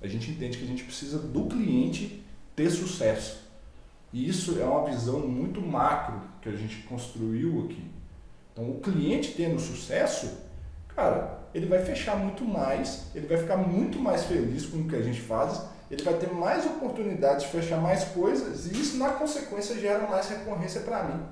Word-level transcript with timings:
A 0.00 0.06
gente 0.06 0.30
entende 0.30 0.58
que 0.58 0.64
a 0.64 0.66
gente 0.66 0.84
precisa 0.84 1.18
do 1.18 1.46
cliente 1.46 2.22
ter 2.54 2.70
sucesso. 2.70 3.48
E 4.12 4.28
isso 4.28 4.58
é 4.60 4.64
uma 4.64 4.84
visão 4.88 5.20
muito 5.20 5.60
macro 5.60 6.20
que 6.40 6.48
a 6.48 6.56
gente 6.56 6.82
construiu 6.82 7.64
aqui. 7.64 7.84
Então, 8.52 8.70
o 8.70 8.80
cliente 8.80 9.34
tendo 9.36 9.60
sucesso, 9.60 10.38
cara, 10.94 11.40
ele 11.54 11.66
vai 11.66 11.84
fechar 11.84 12.16
muito 12.16 12.44
mais, 12.44 13.06
ele 13.14 13.26
vai 13.26 13.38
ficar 13.38 13.56
muito 13.56 13.98
mais 13.98 14.24
feliz 14.24 14.66
com 14.66 14.78
o 14.78 14.88
que 14.88 14.96
a 14.96 15.02
gente 15.02 15.20
faz, 15.20 15.62
ele 15.90 16.02
vai 16.02 16.14
ter 16.14 16.32
mais 16.32 16.66
oportunidades 16.66 17.46
de 17.46 17.52
fechar 17.52 17.80
mais 17.80 18.04
coisas 18.04 18.66
e 18.66 18.80
isso, 18.80 18.98
na 18.98 19.10
consequência, 19.10 19.78
gera 19.78 20.08
mais 20.08 20.28
recorrência 20.28 20.80
para 20.82 21.04
mim. 21.04 21.22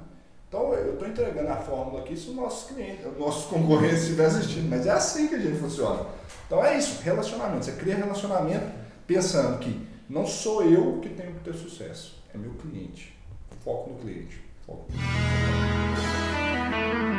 Então, 0.48 0.72
eu 0.74 0.92
estou 0.92 1.08
entregando 1.08 1.48
a 1.48 1.56
fórmula 1.56 2.00
aqui 2.00 2.16
se 2.16 2.30
os 2.30 2.36
nossos 2.36 2.70
clientes, 2.70 3.04
os 3.04 3.18
nossos 3.18 3.46
concorrentes 3.46 4.02
estiverem 4.02 4.36
assistindo, 4.36 4.68
mas 4.68 4.86
é 4.86 4.90
assim 4.90 5.26
que 5.26 5.34
a 5.34 5.38
gente 5.38 5.58
funciona. 5.58 6.06
Então, 6.46 6.64
é 6.64 6.78
isso, 6.78 7.02
relacionamento. 7.02 7.64
Você 7.64 7.72
cria 7.72 7.96
relacionamento 7.96 8.66
pensando 9.06 9.58
que 9.58 9.86
não 10.08 10.24
sou 10.24 10.62
eu 10.62 11.00
que 11.00 11.08
tenho 11.08 11.34
que 11.34 11.40
ter 11.40 11.54
sucesso, 11.54 12.22
é 12.32 12.38
meu 12.38 12.52
cliente. 12.52 13.16
Foco 13.64 13.90
no 13.90 13.98
cliente. 13.98 14.40
Foco 14.64 14.86
no 14.88 14.98
cliente. 14.98 17.15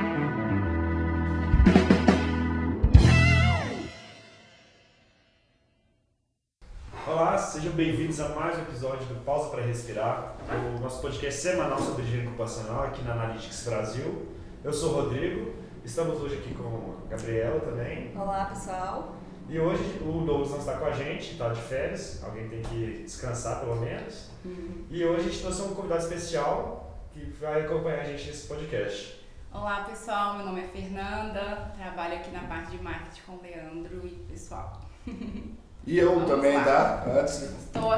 Sejam 7.57 7.73
bem-vindos 7.73 8.19
a 8.19 8.29
mais 8.35 8.55
um 8.55 8.61
episódio 8.61 9.03
do 9.07 9.15
Pausa 9.25 9.49
para 9.49 9.63
Respirar, 9.63 10.35
o 10.75 10.79
nosso 10.79 11.01
podcast 11.01 11.41
semanal 11.41 11.79
sobre 11.79 12.03
higiene 12.03 12.27
ocupacional 12.27 12.83
aqui 12.83 13.01
na 13.01 13.13
Analytics 13.13 13.65
Brasil. 13.65 14.27
Eu 14.63 14.71
sou 14.71 14.91
o 14.91 15.01
Rodrigo, 15.01 15.55
estamos 15.83 16.21
hoje 16.21 16.35
aqui 16.35 16.53
com 16.53 16.93
a 17.03 17.09
Gabriela 17.09 17.59
também. 17.61 18.15
Olá, 18.15 18.45
pessoal. 18.45 19.15
E 19.49 19.59
hoje 19.59 19.81
o 20.01 20.23
Douglas 20.23 20.51
não 20.51 20.59
está 20.59 20.77
com 20.77 20.85
a 20.85 20.91
gente, 20.91 21.31
está 21.31 21.49
de 21.49 21.59
férias, 21.59 22.23
alguém 22.23 22.47
tem 22.47 22.61
que 22.61 23.01
descansar 23.03 23.61
pelo 23.61 23.77
menos. 23.77 24.29
Uhum. 24.45 24.85
E 24.91 25.03
hoje 25.03 25.21
a 25.21 25.23
gente 25.23 25.41
trouxe 25.41 25.61
um 25.63 25.73
convidado 25.73 26.03
especial 26.03 26.95
que 27.11 27.25
vai 27.41 27.65
acompanhar 27.65 28.01
a 28.01 28.05
gente 28.05 28.27
nesse 28.27 28.47
podcast. 28.47 29.25
Olá 29.51 29.83
pessoal, 29.83 30.35
meu 30.37 30.45
nome 30.45 30.61
é 30.61 30.67
Fernanda, 30.67 31.73
trabalho 31.75 32.17
aqui 32.17 32.29
na 32.29 32.41
parte 32.41 32.77
de 32.77 32.83
marketing 32.83 33.21
com 33.25 33.31
o 33.31 33.41
Leandro 33.41 34.05
e 34.05 34.11
pessoal. 34.29 34.79
E 35.87 35.97
eu 35.97 36.13
Vamos 36.15 36.29
também, 36.29 36.55
lá. 36.57 36.63
tá? 36.63 37.03
Antes, 37.19 37.41
Estou 37.43 37.91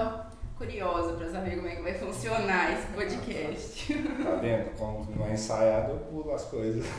curiosa 0.57 1.13
para 1.13 1.27
saber 1.29 1.55
como 1.55 1.67
é 1.67 1.75
que 1.75 1.81
vai 1.81 1.93
funcionar 1.95 2.71
esse 2.73 2.87
podcast. 2.93 3.93
tá 4.23 4.35
vendo? 4.35 4.69
Como 4.77 5.07
não 5.15 5.25
é 5.25 5.33
ensaiado, 5.33 5.91
eu 5.93 5.97
pulo 5.97 6.33
as 6.33 6.43
coisas. 6.45 6.85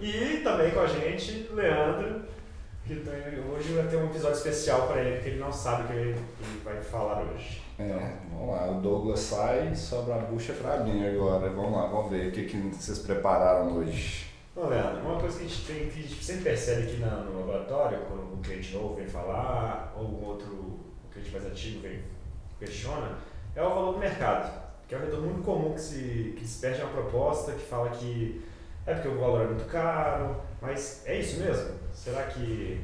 E 0.00 0.42
também 0.44 0.70
com 0.72 0.80
a 0.80 0.86
gente, 0.86 1.48
Leandro, 1.54 2.20
que 2.84 2.96
tem- 2.96 3.40
hoje 3.50 3.72
vai 3.72 3.86
ter 3.86 3.96
um 3.96 4.04
episódio 4.06 4.36
especial 4.36 4.86
para 4.88 5.00
ele, 5.02 5.22
que 5.22 5.28
ele 5.30 5.40
não 5.40 5.50
sabe 5.50 5.84
o 5.84 5.86
que 5.86 5.92
ele 5.94 6.10
ele 6.10 6.60
vai 6.62 6.80
falar 6.82 7.22
hoje. 7.22 7.62
É, 7.78 8.12
vamos 8.30 8.54
lá, 8.54 8.70
o 8.70 8.80
Douglas 8.82 9.20
sai 9.20 9.70
e 9.72 9.76
sobra 9.76 10.16
a 10.16 10.18
bucha 10.18 10.52
pra 10.52 10.76
mim 10.80 11.06
agora. 11.06 11.48
Vamos 11.50 11.72
lá, 11.72 11.86
vamos 11.86 12.10
ver 12.10 12.28
o 12.28 12.30
que, 12.32 12.44
que 12.44 12.56
vocês 12.58 12.98
prepararam 12.98 13.72
hoje. 13.78 14.25
Bom, 14.56 14.68
Leandro, 14.70 15.02
uma 15.02 15.20
coisa 15.20 15.38
que 15.38 15.44
a 15.44 15.48
gente, 15.48 15.66
tem, 15.66 15.88
que 15.90 16.24
sempre 16.24 16.44
percebe 16.44 16.84
aqui 16.84 16.96
na- 16.96 17.16
no 17.24 17.40
laboratório, 17.40 17.98
quando 18.08 18.32
um 18.32 18.40
cliente 18.40 18.72
novo 18.72 18.94
vem 18.94 19.06
falar, 19.06 19.94
ou 19.94 20.04
um 20.06 20.24
outro 20.24 20.48
um 20.50 21.10
cliente 21.12 21.30
mais 21.30 21.44
antigo 21.44 21.80
vem 21.82 22.00
questiona, 22.58 23.18
é 23.54 23.62
o 23.62 23.68
valor 23.68 23.92
do 23.92 23.98
mercado. 23.98 24.64
Que 24.88 24.94
é 24.94 24.98
um 24.98 25.02
retorno 25.02 25.26
muito 25.26 25.42
comum 25.44 25.74
que 25.74 25.80
se, 25.82 26.34
que 26.38 26.46
se 26.46 26.58
perde 26.60 26.80
uma 26.80 26.90
proposta 26.90 27.52
que 27.52 27.66
fala 27.66 27.90
que 27.90 28.42
é 28.86 28.94
porque 28.94 29.08
o 29.08 29.18
valor 29.20 29.42
é 29.42 29.46
muito 29.48 29.66
caro, 29.66 30.40
mas 30.62 31.02
é 31.04 31.18
isso 31.18 31.38
mesmo? 31.38 31.74
Será 31.92 32.22
que 32.22 32.80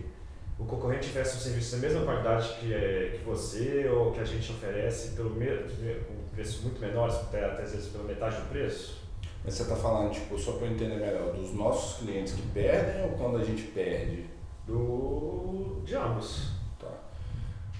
o 0.59 0.67
concorrente 0.67 1.09
oferece 1.09 1.37
um 1.39 1.41
serviço 1.41 1.77
da 1.77 1.89
mesma 1.89 2.05
qualidade 2.05 2.55
que, 2.61 2.75
é, 2.75 3.17
que 3.17 3.25
você 3.25 3.89
ou 3.89 4.13
que 4.13 4.21
a 4.21 4.25
gente 4.25 4.53
oferece 4.53 5.13
pelo 5.13 5.31
mesmo, 5.31 5.69
com 6.07 6.35
preços 6.35 6.63
muito 6.65 6.79
menores, 6.83 7.15
até, 7.15 7.47
até 7.47 7.63
às 7.63 7.73
vezes 7.73 7.89
pela 7.89 8.05
metade 8.05 8.37
do 8.37 8.49
preço? 8.51 9.02
Mas 9.45 9.55
você 9.55 9.65
tá 9.65 9.75
falando, 9.75 10.13
tipo, 10.13 10.39
só 10.39 10.53
pra 10.53 10.67
eu 10.67 10.73
entender 10.73 10.97
melhor, 10.97 11.33
dos 11.33 11.53
nossos 11.53 11.99
clientes 11.99 12.35
que 12.35 12.43
perdem 12.49 13.05
ou 13.05 13.11
quando 13.19 13.39
a 13.39 13.45
gente 13.45 13.63
perde? 13.65 14.27
Do, 14.67 15.83
de 15.85 15.97
ambos. 15.97 16.53
Tá. 16.79 16.93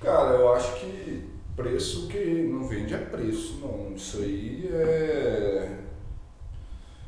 Cara, 0.01 0.31
eu 0.35 0.53
acho 0.53 0.81
que 0.81 1.31
preço 1.55 2.09
que 2.09 2.19
não 2.19 2.67
vende 2.67 2.95
é 2.95 2.99
preço, 2.99 3.61
não. 3.61 3.95
Isso 3.95 4.19
aí 4.19 4.69
é. 4.73 5.79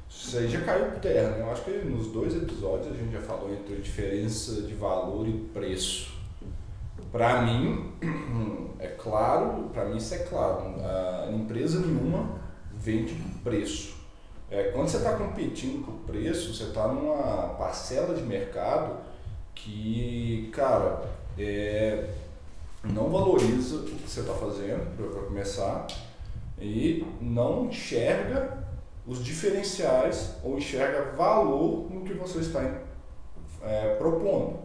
Isso 0.09 0.39
aí 0.39 0.49
já 0.49 0.61
caiu 0.61 0.87
por 0.87 1.01
terra, 1.01 1.31
né? 1.31 1.41
Eu 1.41 1.51
acho 1.51 1.65
que 1.65 1.71
nos 1.71 2.13
dois 2.13 2.37
episódios 2.37 2.95
a 2.95 2.97
gente 2.97 3.13
já 3.13 3.21
falou 3.21 3.53
entre 3.53 3.75
a 3.75 3.81
diferença 3.81 4.63
de 4.63 4.75
valor 4.75 5.27
e 5.27 5.33
preço. 5.53 6.15
Pra 7.11 7.43
mim, 7.43 7.93
é 8.79 8.87
claro, 8.87 9.71
pra 9.73 9.85
mim 9.87 9.97
isso 9.97 10.15
é 10.15 10.19
claro, 10.19 10.75
a 10.81 11.31
empresa 11.33 11.81
nenhuma 11.81 12.39
vende 12.73 13.15
preço. 13.43 14.04
É, 14.55 14.71
quando 14.71 14.89
você 14.89 14.99
está 14.99 15.15
competindo 15.15 15.85
por 15.85 16.13
preço, 16.13 16.55
você 16.55 16.63
está 16.63 16.87
numa 16.87 17.55
parcela 17.55 18.15
de 18.15 18.23
mercado 18.23 18.99
que, 19.53 20.49
cara, 20.53 21.03
é, 21.37 22.09
não 22.85 23.11
valoriza 23.11 23.79
o 23.79 23.83
que 23.83 24.09
você 24.09 24.21
está 24.21 24.33
fazendo, 24.33 24.97
para 24.97 25.23
começar, 25.23 25.89
e 26.61 27.05
não 27.21 27.67
enxerga 27.67 28.65
os 29.05 29.25
diferenciais 29.25 30.37
ou 30.45 30.57
enxerga 30.57 31.11
valor 31.17 31.91
no 31.91 32.03
que 32.03 32.15
você 32.15 32.39
está 32.39 32.63
é, 33.61 33.97
propondo. 33.97 34.61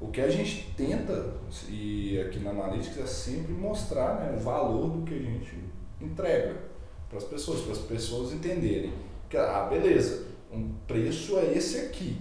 O 0.00 0.08
que 0.08 0.20
a 0.20 0.28
gente 0.28 0.74
tenta, 0.76 1.34
e 1.68 2.20
aqui 2.20 2.40
na 2.40 2.50
Analytics, 2.50 2.98
é 2.98 3.06
sempre 3.06 3.52
mostrar 3.52 4.14
né, 4.16 4.34
o 4.36 4.40
valor 4.40 4.88
do 4.88 5.02
que 5.04 5.14
a 5.14 5.22
gente 5.22 5.62
entrega 6.00 6.56
para 7.08 7.18
as 7.18 7.24
pessoas, 7.24 7.60
para 7.60 7.72
as 7.72 7.78
pessoas 7.78 8.32
entenderem 8.32 9.11
que, 9.32 9.38
ah, 9.38 9.66
beleza, 9.70 10.26
um 10.52 10.74
preço 10.86 11.38
é 11.38 11.54
esse 11.56 11.78
aqui, 11.78 12.20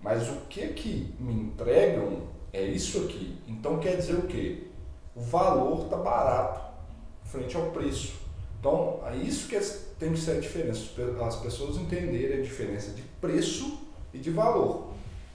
mas 0.00 0.28
o 0.28 0.36
que 0.48 0.68
que 0.68 1.12
me 1.18 1.34
entregam 1.34 2.28
é 2.52 2.62
isso 2.62 2.98
aqui. 3.06 3.36
Então 3.48 3.80
quer 3.80 3.96
dizer 3.96 4.14
o 4.14 4.22
quê? 4.22 4.68
O 5.16 5.20
valor 5.20 5.86
está 5.86 5.96
barato 5.96 6.60
frente 7.24 7.56
ao 7.56 7.72
preço. 7.72 8.12
Então, 8.60 9.00
é 9.04 9.16
isso 9.16 9.48
que 9.48 9.56
é- 9.56 9.78
tem 9.98 10.12
que 10.12 10.20
ser 10.20 10.32
a 10.36 10.40
diferença, 10.40 10.88
as 11.26 11.36
pessoas 11.36 11.76
entenderem 11.76 12.38
a 12.38 12.42
diferença 12.42 12.92
de 12.92 13.02
preço 13.20 13.80
e 14.14 14.18
de 14.18 14.30
valor. 14.30 14.92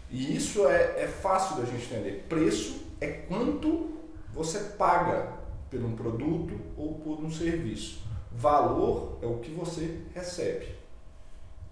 E 0.09 0.37
isso 0.37 0.65
é, 0.69 1.03
é 1.03 1.07
fácil 1.07 1.57
da 1.57 1.65
gente 1.65 1.85
entender. 1.85 2.25
Preço 2.29 2.77
é 3.01 3.07
quanto 3.07 3.89
você 4.33 4.59
paga 4.77 5.33
por 5.69 5.83
um 5.83 5.95
produto 5.95 6.53
ou 6.77 6.95
por 6.95 7.19
um 7.19 7.29
serviço. 7.29 7.99
Valor 8.31 9.19
é 9.21 9.25
o 9.25 9.39
que 9.39 9.51
você 9.51 9.99
recebe. 10.15 10.82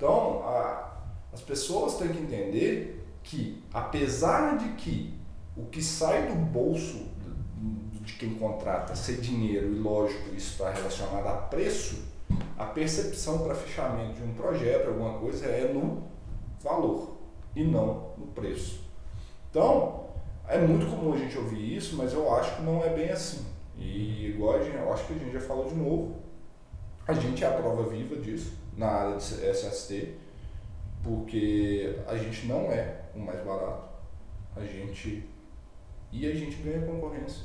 Então, 0.02 0.42
a- 0.48 0.94
as 1.32 1.42
pessoas 1.42 1.98
têm 1.98 2.08
que 2.08 2.18
entender 2.18 3.06
que, 3.22 3.64
apesar 3.72 4.58
de 4.58 4.70
que 4.70 5.14
o 5.56 5.66
que 5.66 5.80
sai 5.80 6.28
do 6.28 6.34
bolso 6.34 7.06
de- 7.92 8.14
quem 8.14 8.34
contrata 8.34 8.96
ser 8.96 9.18
dinheiro 9.22 9.68
e 9.68 9.78
lógico 9.78 10.34
isso 10.34 10.54
está 10.54 10.72
relacionado 10.72 11.28
a 11.28 11.34
preço, 11.34 12.04
a 12.58 12.66
percepção 12.66 13.44
para 13.44 13.54
fechamento 13.54 14.16
de 14.16 14.24
um 14.24 14.34
projeto, 14.34 14.88
alguma 14.88 15.20
coisa, 15.20 15.46
é 15.46 15.72
no 15.72 16.02
valor 16.60 17.18
e 17.56 17.64
não 17.64 18.10
no 18.18 18.26
preço. 18.34 18.82
Então, 19.52 20.06
é 20.48 20.58
muito 20.58 20.88
comum 20.88 21.14
a 21.14 21.18
gente 21.18 21.38
ouvir 21.38 21.78
isso, 21.78 21.96
mas 21.96 22.12
eu 22.12 22.34
acho 22.34 22.56
que 22.56 22.64
não 22.64 22.84
é 22.84 22.90
bem 22.90 23.12
assim. 23.12 23.46
E 23.78 24.30
igual 24.30 24.56
a 24.56 24.64
gente, 24.64 24.78
eu 24.78 24.92
acho 24.92 25.06
que 25.06 25.14
a 25.14 25.18
gente 25.18 25.32
já 25.32 25.42
falou 25.42 25.70
de 25.70 25.76
novo, 25.76 26.16
a 27.08 27.14
gente 27.14 27.44
é 27.44 27.48
a 27.48 27.52
prova 27.52 27.84
viva 27.88 28.16
disso 28.16 28.61
na 28.78 28.88
área 28.88 29.18
de 29.18 29.24
SST, 29.24 30.16
porque 31.04 31.96
a 32.08 32.16
gente 32.16 32.48
não 32.48 32.72
é 32.72 33.02
o 33.16 33.20
mais 33.20 33.44
barato, 33.44 33.90
a 34.56 34.62
gente 34.62 35.28
e 36.12 36.30
a 36.30 36.34
gente 36.36 36.58
ganha 36.58 36.86
concorrência 36.86 37.44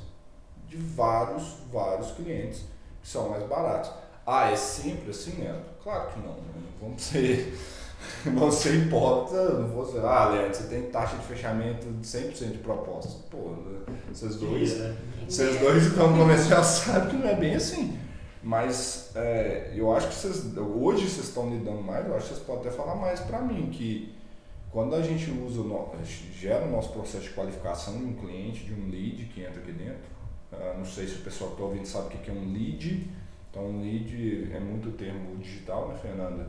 de 0.67 0.75
vários, 0.77 1.57
vários 1.71 2.11
clientes 2.11 2.63
que 3.01 3.07
são 3.07 3.29
mais 3.29 3.43
baratos. 3.47 3.89
Ah, 4.25 4.51
é 4.51 4.55
sempre 4.55 5.11
assim, 5.11 5.41
Leandro? 5.41 5.63
Claro 5.81 6.09
que 6.11 6.19
não. 6.19 6.33
né? 6.33 6.61
Vamos 6.81 7.01
ser, 7.01 7.57
vamos 8.25 8.55
ser 8.55 8.75
hipócritas, 8.75 9.59
não 9.59 9.69
vou 9.69 9.85
ser, 9.85 10.03
ah, 10.03 10.29
Leandro, 10.29 10.53
você 10.53 10.67
tem 10.67 10.83
taxa 10.91 11.15
de 11.15 11.25
fechamento 11.25 11.85
de 11.89 12.05
100% 12.05 12.51
de 12.51 12.57
proposta. 12.57 13.23
Pô, 13.31 13.55
vocês 14.11 14.35
dois, 14.35 14.73
Queria, 14.73 14.89
né? 14.89 14.97
vocês 15.27 15.59
dois 15.59 15.85
estão 15.85 16.11
no 16.11 16.17
comercial 16.17 16.63
sabem 16.63 17.09
que 17.09 17.15
não 17.15 17.29
é 17.29 17.35
bem 17.35 17.55
assim. 17.55 17.97
Mas 18.43 19.11
é, 19.15 19.73
eu 19.75 19.93
acho 19.95 20.07
que 20.09 20.15
vocês, 20.15 20.55
hoje 20.57 21.07
vocês 21.09 21.27
estão 21.27 21.49
lidando 21.49 21.81
mais, 21.81 22.05
eu 22.05 22.15
acho 22.15 22.27
que 22.29 22.33
vocês 22.35 22.45
podem 22.45 22.61
até 22.67 22.71
falar 22.71 22.95
mais 22.95 23.19
para 23.21 23.41
mim, 23.41 23.69
que 23.71 24.13
quando 24.71 24.95
a 24.95 25.01
gente 25.01 25.29
usa, 25.31 25.63
no- 25.63 25.89
gera 26.33 26.65
o 26.65 26.71
nosso 26.71 26.91
processo 26.93 27.23
de 27.25 27.29
qualificação 27.31 27.97
de 27.97 28.03
um 28.05 28.13
cliente, 28.13 28.63
de 28.65 28.73
um 28.73 28.89
lead 28.89 29.25
que 29.33 29.41
entra 29.41 29.59
aqui 29.61 29.71
dentro, 29.71 30.03
ah, 30.53 30.75
não 30.77 30.85
sei 30.85 31.07
se 31.07 31.15
o 31.15 31.21
pessoal 31.23 31.49
que 31.51 31.55
está 31.55 31.65
ouvindo 31.65 31.85
sabe 31.87 32.15
o 32.15 32.19
que 32.19 32.29
é 32.29 32.33
um 32.33 32.53
lead, 32.53 33.09
então 33.49 33.63
um 33.65 33.81
lead 33.81 34.49
é 34.53 34.59
muito 34.59 34.91
termo 34.91 35.35
digital, 35.37 35.89
né 35.89 35.95
Fernanda? 36.01 36.47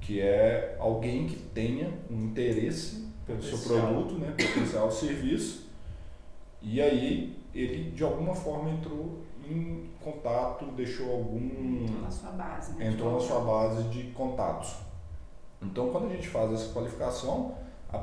Que 0.00 0.20
é 0.20 0.76
alguém 0.78 1.26
que 1.26 1.36
tenha 1.36 1.92
um 2.10 2.24
interesse 2.26 3.08
pelo 3.26 3.42
seu 3.42 3.58
produto, 3.58 4.14
né, 4.14 4.30
potencial 4.36 4.90
serviço, 4.90 5.68
E 6.62 6.80
aí 6.80 7.38
ele 7.54 7.90
de 7.90 8.04
alguma 8.04 8.34
forma 8.34 8.70
entrou 8.70 9.20
em 9.50 9.90
contato, 10.00 10.66
deixou 10.72 11.10
algum. 11.10 11.84
Entrou 11.84 12.02
na 12.02 12.10
sua 12.10 12.30
base, 12.30 12.72
né? 12.74 12.86
Entrou 12.88 13.12
na 13.12 13.20
sua 13.20 13.40
base 13.40 13.82
de 13.84 14.04
contatos. 14.12 14.76
Então 15.62 15.90
quando 15.90 16.06
a 16.06 16.14
gente 16.14 16.28
faz 16.28 16.52
essa 16.52 16.72
qualificação, 16.72 17.54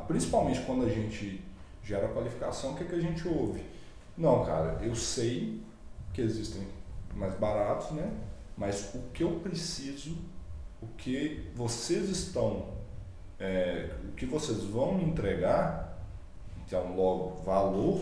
principalmente 0.08 0.62
quando 0.62 0.86
a 0.86 0.90
gente 0.90 1.44
gera 1.84 2.08
a 2.08 2.10
qualificação, 2.10 2.74
o 2.74 2.76
que, 2.76 2.86
que 2.86 2.96
a 2.96 3.00
gente 3.00 3.28
ouve? 3.28 3.64
Não, 4.18 4.44
cara, 4.46 4.80
eu 4.82 4.96
sei 4.96 5.62
que 6.14 6.22
existem 6.22 6.68
mais 7.16 7.34
baratos, 7.36 7.92
né? 7.92 8.12
Mas 8.58 8.94
o 8.96 9.00
que 9.14 9.24
eu 9.24 9.40
preciso, 9.40 10.18
o 10.82 10.88
que 10.98 11.50
vocês 11.56 12.10
estão, 12.10 12.70
é, 13.40 13.92
o 14.10 14.12
que 14.14 14.26
vocês 14.26 14.64
vão 14.64 14.96
me 14.96 15.04
entregar, 15.04 15.98
então 16.66 16.96
logo 16.96 17.42
valor, 17.44 18.02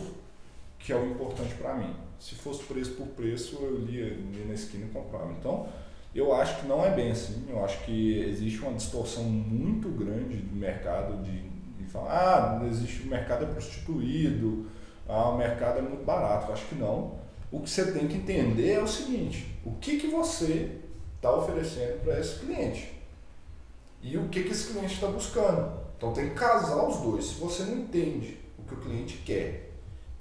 que 0.79 0.93
é 0.93 0.95
o 0.95 1.11
importante 1.11 1.53
para 1.55 1.75
mim. 1.75 1.93
Se 2.19 2.35
fosse 2.35 2.63
preço 2.63 2.91
por 2.91 3.07
preço, 3.07 3.57
eu 3.61 3.77
lia, 3.79 4.05
lia 4.05 4.45
na 4.45 4.53
esquina 4.53 4.85
e 4.85 4.89
comprava. 4.89 5.31
Então, 5.31 5.67
eu 6.13 6.33
acho 6.33 6.61
que 6.61 6.67
não 6.67 6.83
é 6.83 6.91
bem 6.91 7.11
assim. 7.11 7.45
Eu 7.49 7.63
acho 7.63 7.83
que 7.83 8.19
existe 8.19 8.59
uma 8.61 8.73
distorção 8.73 9.23
muito 9.23 9.89
grande 9.89 10.37
do 10.37 10.55
mercado 10.55 11.21
de, 11.23 11.41
de 11.77 11.83
falar, 11.85 12.61
ah, 12.61 12.65
existe 12.67 13.03
o 13.03 13.07
mercado 13.07 13.43
é 13.43 13.47
prostituído, 13.47 14.67
ah, 15.07 15.29
o 15.29 15.37
mercado 15.37 15.79
é 15.79 15.81
muito 15.81 16.05
barato. 16.05 16.47
Eu 16.47 16.53
acho 16.53 16.65
que 16.67 16.75
não. 16.75 17.19
O 17.51 17.59
que 17.59 17.69
você 17.69 17.91
tem 17.91 18.07
que 18.07 18.15
entender 18.15 18.71
é 18.71 18.81
o 18.81 18.87
seguinte: 18.87 19.59
o 19.65 19.71
que, 19.73 19.97
que 19.97 20.07
você 20.07 20.79
está 21.15 21.35
oferecendo 21.35 22.01
para 22.01 22.19
esse 22.19 22.39
cliente 22.39 22.93
e 24.01 24.17
o 24.17 24.29
que, 24.29 24.43
que 24.43 24.51
esse 24.51 24.71
cliente 24.71 24.93
está 24.93 25.07
buscando. 25.07 25.79
Então 25.97 26.13
tem 26.13 26.29
que 26.29 26.35
casar 26.35 26.87
os 26.87 26.97
dois. 26.97 27.25
Se 27.25 27.35
você 27.35 27.63
não 27.63 27.79
entende 27.79 28.37
o 28.59 28.63
que 28.63 28.75
o 28.75 28.77
cliente 28.77 29.17
quer, 29.25 29.71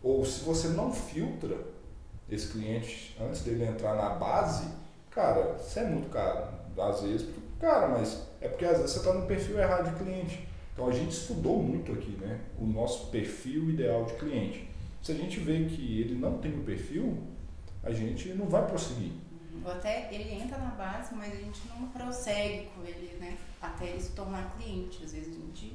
ou 0.02 0.24
se 0.24 0.42
você 0.42 0.68
não 0.68 0.92
filtra 0.92 1.56
esse 2.28 2.48
cliente 2.48 3.16
antes 3.20 3.42
dele 3.42 3.64
entrar 3.64 3.94
na 3.94 4.10
base, 4.10 4.66
cara, 5.10 5.56
isso 5.60 5.78
é 5.78 5.84
muito 5.84 6.10
caro. 6.10 6.48
Às 6.76 7.02
vezes, 7.02 7.28
cara, 7.60 7.88
mas 7.88 8.26
é 8.40 8.48
porque 8.48 8.64
às 8.64 8.78
vezes 8.78 8.92
você 8.92 8.98
está 8.98 9.12
no 9.12 9.26
perfil 9.26 9.58
errado 9.58 9.90
de 9.90 10.02
cliente. 10.02 10.48
Então 10.72 10.88
a 10.88 10.92
gente 10.92 11.12
estudou 11.12 11.62
muito 11.62 11.92
aqui, 11.92 12.10
né? 12.20 12.40
O 12.58 12.66
nosso 12.66 13.06
perfil 13.10 13.70
ideal 13.70 14.04
de 14.06 14.14
cliente. 14.14 14.68
Se 15.02 15.12
a 15.12 15.14
gente 15.14 15.38
vê 15.38 15.64
que 15.66 16.00
ele 16.00 16.14
não 16.14 16.38
tem 16.38 16.52
o 16.52 16.64
perfil, 16.64 17.22
a 17.82 17.92
gente 17.92 18.30
não 18.30 18.46
vai 18.46 18.66
prosseguir. 18.66 19.12
Ou 19.64 19.70
até 19.70 20.12
ele 20.12 20.34
entra 20.34 20.58
na 20.58 20.70
base, 20.70 21.14
mas 21.14 21.32
a 21.32 21.36
gente 21.36 21.60
não 21.68 21.88
prossegue 21.88 22.68
com 22.74 22.82
ele, 22.84 23.16
né? 23.20 23.36
Até 23.62 23.86
ele 23.86 24.00
se 24.00 24.10
tornar 24.10 24.56
cliente. 24.56 25.04
Às 25.04 25.12
vezes 25.12 25.28
a 25.28 25.40
gente 25.40 25.74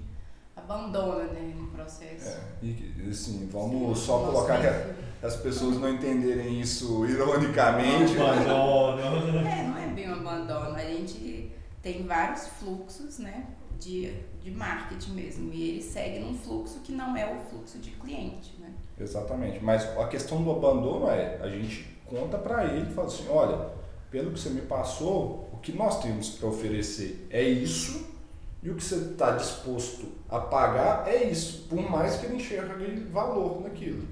abandona 0.60 1.24
né, 1.26 1.54
no 1.58 1.68
processo. 1.68 2.30
É, 2.30 2.66
e 2.66 3.10
assim, 3.10 3.48
vamos 3.52 4.00
Sim, 4.00 4.06
só 4.06 4.20
colocar 4.20 4.60
que 4.60 5.26
as 5.26 5.36
pessoas 5.38 5.78
não 5.78 5.90
entenderem 5.90 6.60
isso 6.60 7.06
ironicamente. 7.06 8.18
Abandono. 8.18 9.02
é, 9.48 9.64
não 9.64 9.78
é 9.78 9.88
bem 9.88 10.10
um 10.10 10.14
abandono. 10.14 10.76
A 10.76 10.84
gente 10.84 11.52
tem 11.82 12.06
vários 12.06 12.48
fluxos, 12.48 13.20
né? 13.20 13.46
De, 13.80 14.14
de 14.44 14.52
marketing 14.52 15.12
mesmo. 15.12 15.54
E 15.54 15.70
ele 15.70 15.82
segue 15.82 16.20
num 16.20 16.38
fluxo 16.38 16.80
que 16.82 16.92
não 16.92 17.16
é 17.16 17.26
o 17.26 17.40
fluxo 17.50 17.80
de 17.80 17.92
cliente, 17.92 18.56
né? 18.60 18.74
Exatamente. 19.00 19.64
Mas 19.64 19.86
a 19.98 20.08
questão 20.08 20.44
do 20.44 20.52
abandono 20.52 21.10
é, 21.10 21.40
a 21.42 21.50
gente 21.50 21.88
conta 22.06 22.38
para 22.38 22.66
ele 22.66 22.90
e 22.90 22.94
fala 22.94 23.08
assim, 23.08 23.28
olha, 23.30 23.70
pelo 24.12 24.32
que 24.32 24.40
você 24.40 24.50
me 24.50 24.62
passou, 24.62 25.50
o 25.54 25.58
que 25.62 25.72
nós 25.72 26.02
temos 26.02 26.32
para 26.32 26.50
oferecer 26.50 27.28
é 27.30 27.44
isso 27.44 28.19
e 28.62 28.70
o 28.70 28.76
que 28.76 28.84
você 28.84 28.96
está 28.96 29.32
disposto 29.32 30.08
a 30.30 30.40
pagar 30.40 31.08
é 31.08 31.24
isso, 31.24 31.68
por 31.70 31.82
mais 31.90 32.18
que 32.18 32.26
ele 32.26 32.36
enxergue 32.36 33.06
valor 33.12 33.62
naquilo. 33.62 34.08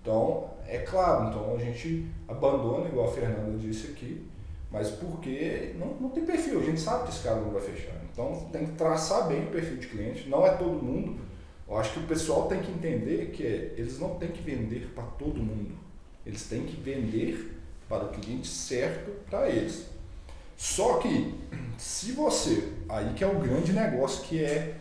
Então, 0.00 0.50
é 0.66 0.78
claro, 0.78 1.28
então 1.28 1.54
a 1.54 1.58
gente 1.58 2.06
abandona, 2.26 2.88
igual 2.88 3.08
a 3.08 3.12
Fernanda 3.12 3.58
disse 3.58 3.88
aqui, 3.88 4.26
mas 4.70 4.90
porque 4.90 5.74
não, 5.78 5.94
não 6.00 6.08
tem 6.08 6.24
perfil, 6.24 6.60
a 6.60 6.64
gente 6.64 6.80
sabe 6.80 7.04
que 7.04 7.10
esse 7.10 7.22
cara 7.22 7.40
não 7.40 7.50
vai 7.50 7.62
fechar. 7.62 7.94
Então 8.12 8.48
tem 8.50 8.66
que 8.66 8.72
traçar 8.72 9.28
bem 9.28 9.44
o 9.44 9.50
perfil 9.50 9.76
de 9.76 9.86
cliente, 9.86 10.28
não 10.28 10.46
é 10.46 10.50
todo 10.50 10.82
mundo 10.82 11.24
eu 11.66 11.78
acho 11.78 11.94
que 11.94 12.00
o 12.00 12.06
pessoal 12.06 12.46
tem 12.46 12.60
que 12.60 12.70
entender 12.70 13.30
que 13.30 13.42
eles 13.42 13.98
não 13.98 14.16
têm 14.16 14.30
que 14.30 14.42
vender 14.42 14.92
para 14.94 15.04
todo 15.04 15.40
mundo. 15.40 15.74
Eles 16.24 16.44
têm 16.46 16.64
que 16.64 16.78
vender 16.80 17.58
para 17.88 18.04
o 18.04 18.08
cliente 18.10 18.46
certo 18.46 19.10
para 19.30 19.48
eles. 19.48 19.86
Só 20.56 20.98
que 20.98 21.34
se 21.76 22.12
você, 22.12 22.72
aí 22.88 23.12
que 23.14 23.24
é 23.24 23.26
o 23.26 23.38
grande 23.38 23.72
negócio 23.72 24.24
que 24.24 24.42
é 24.42 24.76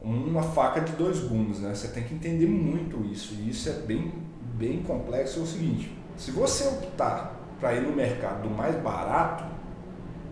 uma 0.00 0.42
faca 0.42 0.80
de 0.80 0.92
dois 0.92 1.20
gumes, 1.20 1.60
né? 1.60 1.74
Você 1.74 1.88
tem 1.88 2.04
que 2.04 2.14
entender 2.14 2.46
muito 2.46 3.04
isso 3.04 3.34
e 3.34 3.50
isso 3.50 3.68
é 3.68 3.72
bem 3.72 4.12
bem 4.54 4.82
complexo 4.82 5.40
é 5.40 5.42
o 5.42 5.46
seguinte: 5.46 5.90
se 6.16 6.30
você 6.30 6.68
optar 6.68 7.34
para 7.58 7.74
ir 7.74 7.82
no 7.82 7.92
mercado 7.92 8.48
mais 8.48 8.76
barato, 8.76 9.44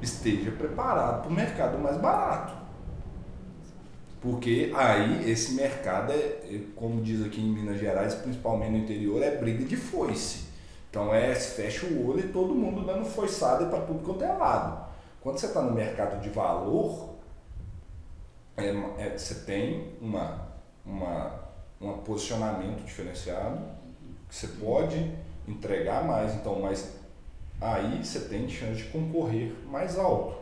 esteja 0.03 0.51
preparado 0.51 1.23
para 1.23 1.31
o 1.31 1.35
mercado 1.35 1.79
mais 1.79 1.97
barato. 1.97 2.57
Porque 4.21 4.73
aí 4.75 5.31
esse 5.31 5.53
mercado 5.55 6.13
é, 6.13 6.61
como 6.75 7.01
diz 7.01 7.25
aqui 7.25 7.41
em 7.41 7.49
Minas 7.49 7.79
Gerais, 7.79 8.15
principalmente 8.15 8.73
no 8.73 8.79
interior, 8.79 9.23
é 9.23 9.37
briga 9.37 9.65
de 9.65 9.77
foice. 9.77 10.48
Então 10.99 11.15
é 11.15 11.33
fecha 11.33 11.87
o 11.87 12.09
olho 12.09 12.19
e 12.19 12.33
todo 12.33 12.53
mundo 12.53 12.85
dando 12.85 13.05
foiçada 13.05 13.67
para 13.67 13.83
tudo 13.83 14.05
quanto 14.05 14.25
é 14.25 14.33
lado. 14.33 14.85
Quando 15.21 15.39
você 15.39 15.47
está 15.47 15.63
no 15.63 15.71
mercado 15.71 16.21
de 16.21 16.29
valor, 16.29 17.11
é, 18.57 18.71
é, 18.99 19.17
você 19.17 19.47
tem 19.47 19.97
uma, 20.01 20.49
uma, 20.85 21.39
um 21.81 21.99
posicionamento 21.99 22.85
diferenciado, 22.85 23.61
que 24.29 24.35
você 24.35 24.49
pode 24.49 25.15
entregar 25.47 26.03
mais, 26.03 26.35
então, 26.35 26.59
mas 26.61 26.97
aí 27.61 28.05
você 28.05 28.23
tem 28.23 28.49
chance 28.49 28.83
de 28.83 28.89
concorrer 28.89 29.55
mais 29.71 29.97
alto. 29.97 30.37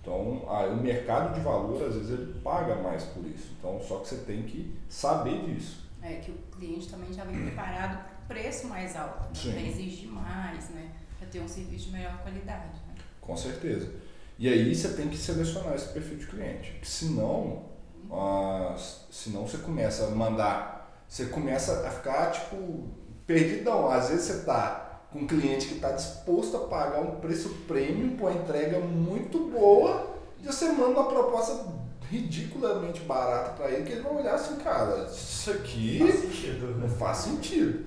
Então, 0.00 0.44
o 0.44 0.76
mercado 0.76 1.34
de 1.34 1.40
valor, 1.40 1.82
às 1.82 1.94
vezes, 1.94 2.10
ele 2.10 2.40
paga 2.40 2.76
mais 2.76 3.02
por 3.02 3.26
isso. 3.26 3.52
Então, 3.58 3.80
só 3.80 3.98
que 3.98 4.08
você 4.08 4.16
tem 4.18 4.44
que 4.44 4.78
saber 4.88 5.44
disso. 5.44 5.90
É 6.00 6.14
que 6.14 6.30
o 6.30 6.38
cliente 6.56 6.88
também 6.88 7.12
já 7.12 7.24
vem 7.24 7.42
preparado 7.42 8.11
preço 8.32 8.66
mais 8.66 8.96
alto, 8.96 9.46
né? 9.46 9.52
para 9.52 9.62
exigir 9.62 10.08
mais, 10.08 10.70
né? 10.70 10.90
para 11.18 11.28
ter 11.28 11.40
um 11.40 11.48
serviço 11.48 11.86
de 11.86 11.92
melhor 11.92 12.18
qualidade. 12.22 12.74
Né? 12.88 12.94
Com 13.20 13.36
certeza. 13.36 13.90
E 14.38 14.48
aí 14.48 14.74
você 14.74 14.88
tem 14.94 15.08
que 15.08 15.16
selecionar 15.16 15.74
esse 15.74 15.88
perfil 15.88 16.16
de 16.16 16.26
cliente. 16.26 16.80
Senão, 16.82 17.66
ah, 18.10 18.74
senão 19.10 19.46
você 19.46 19.58
começa 19.58 20.06
a 20.06 20.10
mandar, 20.10 21.04
você 21.08 21.26
começa 21.26 21.86
a 21.86 21.90
ficar 21.90 22.30
tipo 22.32 22.88
perdidão. 23.26 23.90
Às 23.90 24.08
vezes 24.08 24.24
você 24.24 24.38
está 24.38 25.00
com 25.12 25.20
um 25.20 25.26
cliente 25.26 25.68
que 25.68 25.74
está 25.74 25.92
disposto 25.92 26.56
a 26.56 26.60
pagar 26.60 27.00
um 27.00 27.20
preço 27.20 27.50
premium 27.68 28.16
por 28.16 28.30
uma 28.30 28.40
entrega 28.40 28.80
muito 28.80 29.38
boa 29.50 30.16
e 30.42 30.46
você 30.46 30.72
manda 30.72 31.00
uma 31.00 31.08
proposta 31.08 31.66
ridiculamente 32.10 33.00
barata 33.00 33.52
para 33.52 33.70
ele 33.70 33.84
que 33.84 33.92
ele 33.92 34.02
vai 34.02 34.16
olhar 34.16 34.34
assim, 34.34 34.56
cara, 34.56 35.04
isso 35.04 35.50
aqui 35.50 35.98
faz 35.98 36.78
não 36.78 36.88
faz 36.88 37.18
sentido. 37.18 37.84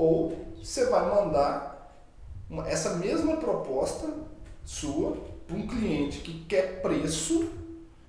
Ou 0.00 0.36
você 0.56 0.86
vai 0.86 1.04
mandar 1.04 1.94
uma, 2.48 2.66
essa 2.66 2.94
mesma 2.96 3.36
proposta 3.36 4.08
sua 4.64 5.16
para 5.46 5.56
um 5.56 5.66
cliente 5.66 6.20
que 6.20 6.44
quer 6.44 6.80
preço 6.80 7.50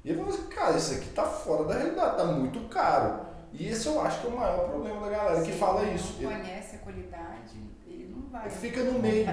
e 0.03 0.09
ele 0.09 0.21
vai 0.21 0.31
falar 0.31 0.39
assim, 0.39 0.49
cara, 0.49 0.77
isso 0.77 0.93
aqui 0.93 1.09
está 1.09 1.25
fora 1.25 1.65
da 1.65 1.75
realidade, 1.75 2.11
está 2.11 2.25
muito 2.25 2.69
caro. 2.69 3.25
E 3.51 3.67
esse 3.67 3.87
eu 3.87 3.99
acho 3.99 4.21
que 4.21 4.27
é 4.27 4.29
o 4.29 4.37
maior 4.37 4.69
problema 4.69 5.01
da 5.01 5.09
galera 5.09 5.43
que 5.43 5.51
fala 5.51 5.83
isso. 5.83 6.21
Não 6.21 6.31
conhece 6.31 6.77
a 6.77 6.79
qualidade 6.79 7.71
vai. 8.31 8.49
Fica 8.49 8.83
no 8.83 8.97
meio. 8.97 9.27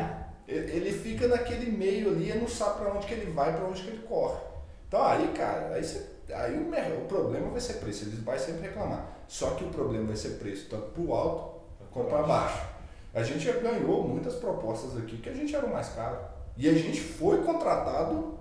Ele 0.46 0.92
fica 0.92 1.28
naquele 1.28 1.70
meio 1.70 2.10
ali 2.10 2.30
e 2.30 2.34
não 2.34 2.48
sabe 2.48 2.80
para 2.80 2.92
onde 2.92 3.06
que 3.06 3.14
ele 3.14 3.30
vai, 3.30 3.54
para 3.54 3.64
onde 3.66 3.82
que 3.82 3.88
ele 3.88 4.02
corre. 4.06 4.40
Então 4.88 5.04
aí, 5.04 5.28
cara, 5.28 5.74
aí, 5.74 5.84
você, 5.84 6.06
aí 6.32 6.56
o, 6.56 7.02
o 7.02 7.04
problema 7.06 7.50
vai 7.50 7.60
ser 7.60 7.74
preço, 7.74 8.04
ele 8.04 8.16
vai 8.16 8.38
sempre 8.38 8.62
reclamar. 8.62 9.06
Só 9.28 9.50
que 9.50 9.64
o 9.64 9.68
problema 9.68 10.06
vai 10.06 10.16
ser 10.16 10.38
preço, 10.38 10.68
tanto 10.70 10.86
para 10.88 11.02
o 11.02 11.14
alto 11.14 11.57
para 12.04 12.22
baixo. 12.22 12.66
A 13.14 13.22
gente 13.22 13.50
ganhou 13.50 14.06
muitas 14.06 14.34
propostas 14.34 14.96
aqui 14.96 15.16
que 15.18 15.28
a 15.28 15.34
gente 15.34 15.54
era 15.54 15.66
o 15.66 15.72
mais 15.72 15.88
caro. 15.90 16.18
E 16.56 16.68
a 16.68 16.74
gente 16.74 17.00
foi 17.00 17.42
contratado 17.42 18.38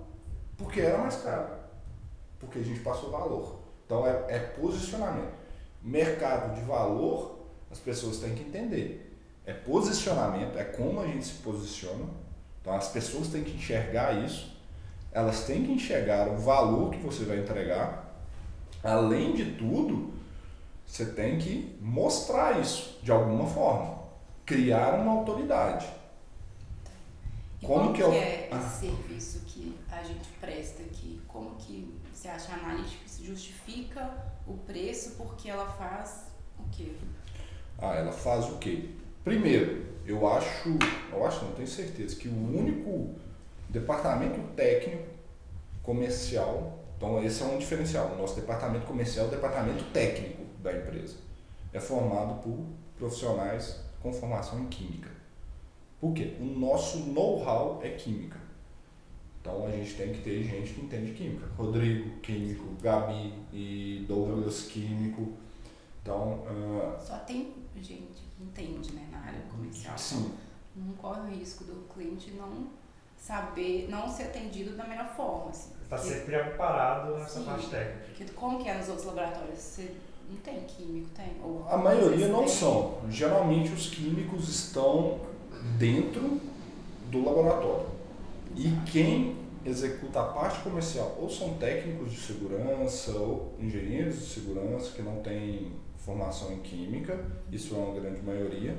porque 0.56 0.80
era 0.80 0.98
mais 0.98 1.16
caro. 1.22 1.48
Porque 2.38 2.58
a 2.58 2.62
gente 2.62 2.80
passou 2.80 3.10
valor. 3.10 3.60
Então 3.86 4.06
é, 4.06 4.24
é 4.28 4.38
posicionamento. 4.38 5.32
Mercado 5.82 6.54
de 6.54 6.60
valor, 6.62 7.38
as 7.70 7.78
pessoas 7.78 8.18
têm 8.18 8.34
que 8.34 8.42
entender 8.42 9.08
é 9.48 9.52
posicionamento, 9.54 10.58
é 10.58 10.64
como 10.64 11.00
a 11.00 11.06
gente 11.06 11.24
se 11.24 11.32
posiciona. 11.38 12.04
Então 12.60 12.76
as 12.76 12.88
pessoas 12.88 13.28
têm 13.28 13.42
que 13.42 13.56
enxergar 13.56 14.12
isso, 14.22 14.54
elas 15.10 15.44
têm 15.46 15.64
que 15.64 15.72
enxergar 15.72 16.28
o 16.28 16.36
valor 16.36 16.90
que 16.90 16.98
você 16.98 17.24
vai 17.24 17.38
entregar. 17.38 18.14
Além 18.84 19.32
de 19.32 19.52
tudo, 19.52 20.12
você 20.88 21.04
tem 21.04 21.38
que 21.38 21.78
mostrar 21.80 22.58
isso 22.58 22.98
de 23.02 23.12
alguma 23.12 23.46
forma, 23.46 24.02
criar 24.44 24.94
uma 24.94 25.12
autoridade. 25.12 25.86
E 27.60 27.66
como, 27.66 27.80
como 27.80 27.92
que, 27.92 28.02
é, 28.02 28.06
é 28.06 28.48
esse 28.50 28.54
ah. 28.54 28.60
serviço 28.60 29.40
que 29.46 29.76
a 29.92 30.02
gente 30.02 30.28
presta 30.40 30.82
aqui? 30.82 31.20
Como 31.28 31.56
que 31.56 31.94
você 32.12 32.28
acha 32.28 32.52
analítico 32.54 33.04
que 33.04 33.26
justifica 33.26 34.10
o 34.46 34.54
preço 34.54 35.14
porque 35.16 35.50
ela 35.50 35.66
faz 35.66 36.28
o 36.58 36.64
quê? 36.70 36.92
Ah, 37.78 37.94
ela 37.94 38.12
faz 38.12 38.46
o 38.46 38.56
quê? 38.56 38.88
Primeiro, 39.22 39.86
eu 40.06 40.26
acho, 40.26 40.70
eu 41.12 41.26
acho, 41.26 41.44
não 41.44 41.52
tenho 41.52 41.68
certeza, 41.68 42.16
que 42.16 42.28
o 42.28 42.58
único 42.58 43.14
departamento 43.68 44.40
técnico 44.54 45.06
comercial, 45.82 46.78
então 46.96 47.22
esse 47.22 47.42
é 47.42 47.46
um 47.46 47.58
diferencial, 47.58 48.12
o 48.14 48.16
nosso 48.16 48.34
departamento 48.36 48.86
comercial 48.86 49.26
é 49.26 49.28
o 49.28 49.30
departamento 49.30 49.84
técnico 49.92 50.47
da 50.62 50.72
empresa. 50.72 51.16
É 51.72 51.80
formado 51.80 52.42
por 52.42 52.58
profissionais 52.96 53.80
com 54.02 54.12
formação 54.12 54.60
em 54.60 54.66
química. 54.68 55.10
Por 56.00 56.14
quê? 56.14 56.36
O 56.40 56.44
nosso 56.44 56.98
know-how 56.98 57.80
é 57.82 57.90
química. 57.90 58.38
Então 59.40 59.66
a 59.66 59.70
gente 59.70 59.94
tem 59.94 60.12
que 60.12 60.20
ter 60.20 60.42
gente 60.42 60.74
que 60.74 60.80
entende 60.82 61.12
química. 61.12 61.46
Rodrigo, 61.56 62.18
químico, 62.20 62.64
Gabi 62.80 63.34
e 63.52 64.04
Douglas, 64.06 64.62
químico. 64.62 65.32
Então. 66.02 66.44
Uh... 66.44 66.96
Só 67.00 67.16
tem 67.18 67.54
gente 67.76 68.22
que 68.36 68.44
entende 68.44 68.92
né, 68.92 69.08
na 69.10 69.18
área 69.18 69.40
comercial. 69.50 69.96
Sim. 69.96 70.32
Então, 70.76 70.86
não 70.86 70.92
corre 70.94 71.20
o 71.20 71.34
risco 71.34 71.64
do 71.64 71.88
cliente 71.92 72.30
não 72.32 72.68
saber, 73.16 73.88
não 73.90 74.08
ser 74.08 74.24
atendido 74.24 74.76
da 74.76 74.84
melhor 74.84 75.08
forma. 75.08 75.50
Assim. 75.50 75.72
Está 75.82 75.98
sempre 75.98 76.36
preparado 76.36 77.16
nessa 77.16 77.40
Sim, 77.40 77.44
parte 77.46 77.68
técnica. 77.68 78.04
Porque 78.06 78.24
como 78.32 78.62
que 78.62 78.68
é 78.68 78.78
nos 78.78 78.88
outros 78.88 79.06
laboratórios? 79.06 79.58
Você 79.58 79.96
não 80.28 80.36
tem 80.38 80.60
químico, 80.60 81.08
tem? 81.14 81.32
Ou 81.42 81.66
a 81.68 81.76
maioria 81.76 82.28
não 82.28 82.40
tem? 82.40 82.48
são. 82.48 82.98
Geralmente 83.08 83.72
os 83.72 83.88
químicos 83.88 84.48
estão 84.48 85.20
dentro 85.78 86.40
do 87.10 87.24
laboratório. 87.24 87.86
E 88.56 88.70
quem 88.90 89.36
executa 89.64 90.20
a 90.20 90.24
parte 90.24 90.60
comercial 90.62 91.16
ou 91.20 91.28
são 91.28 91.54
técnicos 91.54 92.12
de 92.12 92.18
segurança 92.18 93.12
ou 93.12 93.54
engenheiros 93.58 94.18
de 94.18 94.26
segurança 94.26 94.92
que 94.94 95.02
não 95.02 95.16
têm 95.16 95.72
formação 95.96 96.52
em 96.52 96.58
química, 96.60 97.18
isso 97.52 97.74
é 97.74 97.78
uma 97.78 97.98
grande 97.98 98.22
maioria. 98.22 98.76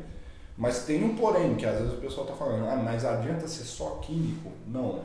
Mas 0.57 0.85
tem 0.85 1.03
um 1.03 1.15
porém, 1.15 1.55
que 1.55 1.65
às 1.65 1.77
vezes 1.79 1.93
o 1.93 2.01
pessoal 2.01 2.25
está 2.25 2.35
falando, 2.35 2.67
ah, 2.67 2.75
mas 2.75 3.05
adianta 3.05 3.47
ser 3.47 3.63
só 3.63 3.97
químico? 4.01 4.51
Não. 4.67 5.01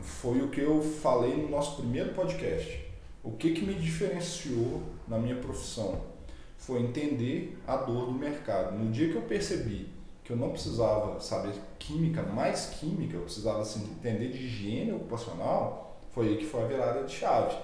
Foi 0.00 0.40
o 0.40 0.48
que 0.48 0.60
eu 0.60 0.82
falei 0.82 1.36
no 1.36 1.48
nosso 1.48 1.76
primeiro 1.76 2.12
podcast. 2.12 2.89
O 3.22 3.32
que, 3.32 3.52
que 3.52 3.66
me 3.66 3.74
diferenciou 3.74 4.82
na 5.06 5.18
minha 5.18 5.36
profissão? 5.36 6.00
Foi 6.56 6.80
entender 6.80 7.58
a 7.66 7.76
dor 7.76 8.06
do 8.06 8.12
mercado. 8.12 8.76
No 8.78 8.90
dia 8.90 9.10
que 9.10 9.16
eu 9.16 9.22
percebi 9.22 9.88
que 10.24 10.32
eu 10.32 10.36
não 10.36 10.50
precisava 10.50 11.20
saber 11.20 11.52
química, 11.78 12.22
mais 12.22 12.66
química, 12.78 13.16
eu 13.16 13.22
precisava 13.22 13.60
assim, 13.60 13.82
entender 13.90 14.28
de 14.28 14.38
higiene 14.38 14.92
ocupacional, 14.92 15.98
foi 16.12 16.28
aí 16.28 16.36
que 16.38 16.46
foi 16.46 16.62
a 16.62 16.66
virada 16.66 17.04
de 17.04 17.12
chave. 17.12 17.56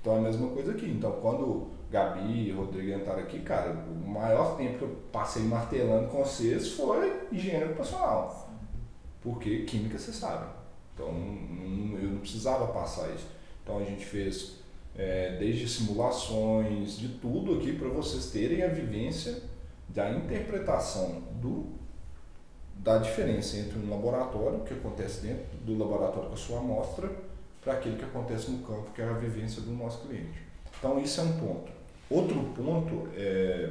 Então 0.00 0.14
é 0.14 0.18
a 0.18 0.22
mesma 0.22 0.48
coisa 0.48 0.72
aqui. 0.72 0.86
Então 0.86 1.12
quando 1.20 1.68
Gabi 1.90 2.48
e 2.48 2.52
Rodrigo 2.52 2.98
entraram 2.98 3.20
aqui, 3.20 3.40
cara, 3.40 3.72
o 3.72 4.08
maior 4.08 4.56
tempo 4.56 4.78
que 4.78 4.84
eu 4.84 4.96
passei 5.12 5.42
martelando 5.42 6.08
com 6.08 6.24
vocês 6.24 6.72
foi 6.72 7.28
higiene 7.30 7.64
ocupacional. 7.64 8.48
Porque 9.20 9.64
química 9.64 9.98
você 9.98 10.12
sabe. 10.12 10.46
Então 10.94 11.08
eu 11.08 12.10
não 12.10 12.20
precisava 12.20 12.68
passar 12.68 13.10
isso. 13.14 13.26
Então 13.62 13.78
a 13.78 13.84
gente 13.84 14.04
fez 14.04 14.63
é, 14.96 15.36
desde 15.38 15.68
simulações, 15.68 16.98
de 16.98 17.08
tudo 17.08 17.58
aqui 17.58 17.72
para 17.72 17.88
vocês 17.88 18.30
terem 18.30 18.62
a 18.62 18.68
vivência 18.68 19.42
da 19.88 20.10
interpretação 20.10 21.22
do 21.40 21.84
da 22.76 22.98
diferença 22.98 23.56
entre 23.56 23.78
um 23.78 23.88
laboratório, 23.88 24.60
que 24.60 24.74
acontece 24.74 25.22
dentro 25.22 25.56
do 25.64 25.78
laboratório 25.78 26.28
com 26.28 26.34
a 26.34 26.36
sua 26.36 26.58
amostra, 26.58 27.10
para 27.62 27.74
aquilo 27.74 27.96
que 27.96 28.04
acontece 28.04 28.50
no 28.50 28.58
campo, 28.58 28.90
que 28.94 29.00
é 29.00 29.08
a 29.08 29.12
vivência 29.14 29.62
do 29.62 29.70
nosso 29.70 30.06
cliente. 30.06 30.42
Então, 30.78 31.00
isso 31.00 31.20
é 31.20 31.24
um 31.24 31.32
ponto. 31.38 31.72
Outro 32.10 32.38
ponto 32.54 33.08
é, 33.16 33.70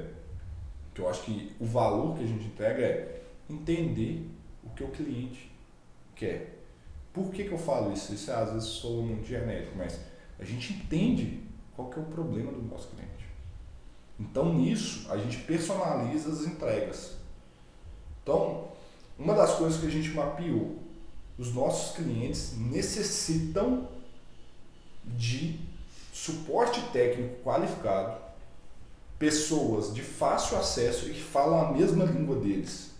que 0.96 1.02
eu 1.02 1.08
acho 1.08 1.24
que 1.24 1.52
o 1.60 1.66
valor 1.66 2.18
que 2.18 2.24
a 2.24 2.28
gente 2.28 2.46
entrega 2.46 2.82
é 2.82 3.22
entender 3.48 4.28
o 4.64 4.70
que 4.72 4.84
o 4.84 4.88
cliente 4.88 5.52
quer. 6.16 6.64
Por 7.14 7.30
que, 7.30 7.44
que 7.44 7.52
eu 7.52 7.58
falo 7.58 7.94
isso? 7.94 8.14
Isso 8.14 8.32
às 8.32 8.52
vezes 8.52 8.68
sou 8.70 9.04
muito 9.04 9.28
genérico, 9.28 9.74
mas 9.78 10.00
a 10.44 10.46
gente 10.46 10.74
entende 10.74 11.40
qual 11.76 11.90
que 11.90 11.98
é 11.98 12.02
o 12.02 12.06
problema 12.06 12.52
do 12.52 12.62
nosso 12.62 12.90
cliente. 12.90 13.26
Então, 14.20 14.54
nisso, 14.54 15.10
a 15.10 15.18
gente 15.18 15.38
personaliza 15.38 16.30
as 16.30 16.42
entregas. 16.42 17.16
Então, 18.22 18.68
uma 19.18 19.34
das 19.34 19.56
coisas 19.56 19.80
que 19.80 19.88
a 19.88 19.90
gente 19.90 20.10
mapeou, 20.10 20.80
os 21.38 21.54
nossos 21.54 21.96
clientes 21.96 22.56
necessitam 22.58 23.88
de 25.06 25.60
suporte 26.12 26.82
técnico 26.92 27.42
qualificado, 27.44 28.22
pessoas 29.18 29.94
de 29.94 30.02
fácil 30.02 30.58
acesso 30.58 31.10
e 31.10 31.14
que 31.14 31.22
falam 31.22 31.68
a 31.68 31.72
mesma 31.72 32.06
língua 32.06 32.36
deles. 32.36 32.92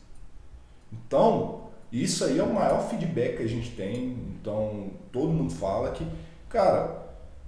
Então, 0.92 1.68
isso 1.92 2.24
aí 2.24 2.40
é 2.40 2.44
o 2.44 2.54
maior 2.54 2.90
feedback 2.90 3.38
que 3.38 3.44
a 3.44 3.48
gente 3.48 3.72
tem. 3.72 4.14
Então, 4.40 4.92
todo 5.12 5.28
mundo 5.34 5.54
fala 5.54 5.92
que, 5.92 6.06
cara, 6.50 7.03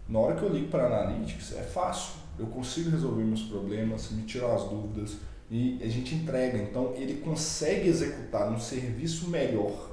na 0.07 0.19
hora 0.19 0.35
que 0.35 0.43
eu 0.43 0.49
ligo 0.49 0.67
para 0.67 0.85
Analytics 0.85 1.55
é 1.55 1.63
fácil. 1.63 2.15
Eu 2.37 2.47
consigo 2.47 2.89
resolver 2.89 3.23
meus 3.23 3.43
problemas, 3.43 4.11
me 4.11 4.23
tirar 4.23 4.53
as 4.53 4.63
dúvidas 4.65 5.17
e 5.49 5.79
a 5.81 5.87
gente 5.87 6.15
entrega. 6.15 6.57
Então 6.57 6.93
ele 6.95 7.21
consegue 7.21 7.87
executar 7.89 8.51
um 8.51 8.59
serviço 8.59 9.29
melhor 9.29 9.91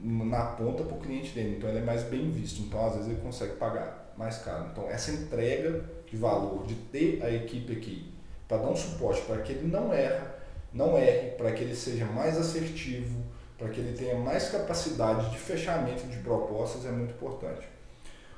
na 0.00 0.46
ponta 0.46 0.82
para 0.82 0.96
o 0.96 1.00
cliente 1.00 1.32
dele. 1.32 1.56
Então 1.56 1.68
ele 1.68 1.78
é 1.78 1.84
mais 1.84 2.02
bem 2.04 2.30
visto. 2.30 2.62
Então 2.62 2.84
às 2.84 2.94
vezes 2.94 3.10
ele 3.10 3.20
consegue 3.20 3.54
pagar 3.56 4.14
mais 4.16 4.38
caro. 4.38 4.68
Então 4.72 4.88
essa 4.88 5.12
entrega 5.12 5.84
de 6.10 6.16
valor, 6.16 6.66
de 6.66 6.74
ter 6.74 7.22
a 7.22 7.30
equipe 7.30 7.72
aqui 7.72 8.12
para 8.48 8.58
dar 8.58 8.70
um 8.70 8.76
suporte 8.76 9.22
para 9.22 9.40
que 9.40 9.52
ele 9.52 9.68
não 9.68 9.94
erre, 9.94 10.26
não 10.72 10.98
erre, 10.98 11.30
para 11.30 11.52
que 11.52 11.62
ele 11.62 11.74
seja 11.74 12.04
mais 12.06 12.36
assertivo, 12.36 13.22
para 13.56 13.68
que 13.68 13.80
ele 13.80 13.96
tenha 13.96 14.18
mais 14.18 14.50
capacidade 14.50 15.30
de 15.30 15.38
fechamento 15.38 16.06
de 16.06 16.18
propostas 16.18 16.84
é 16.84 16.90
muito 16.90 17.12
importante. 17.12 17.66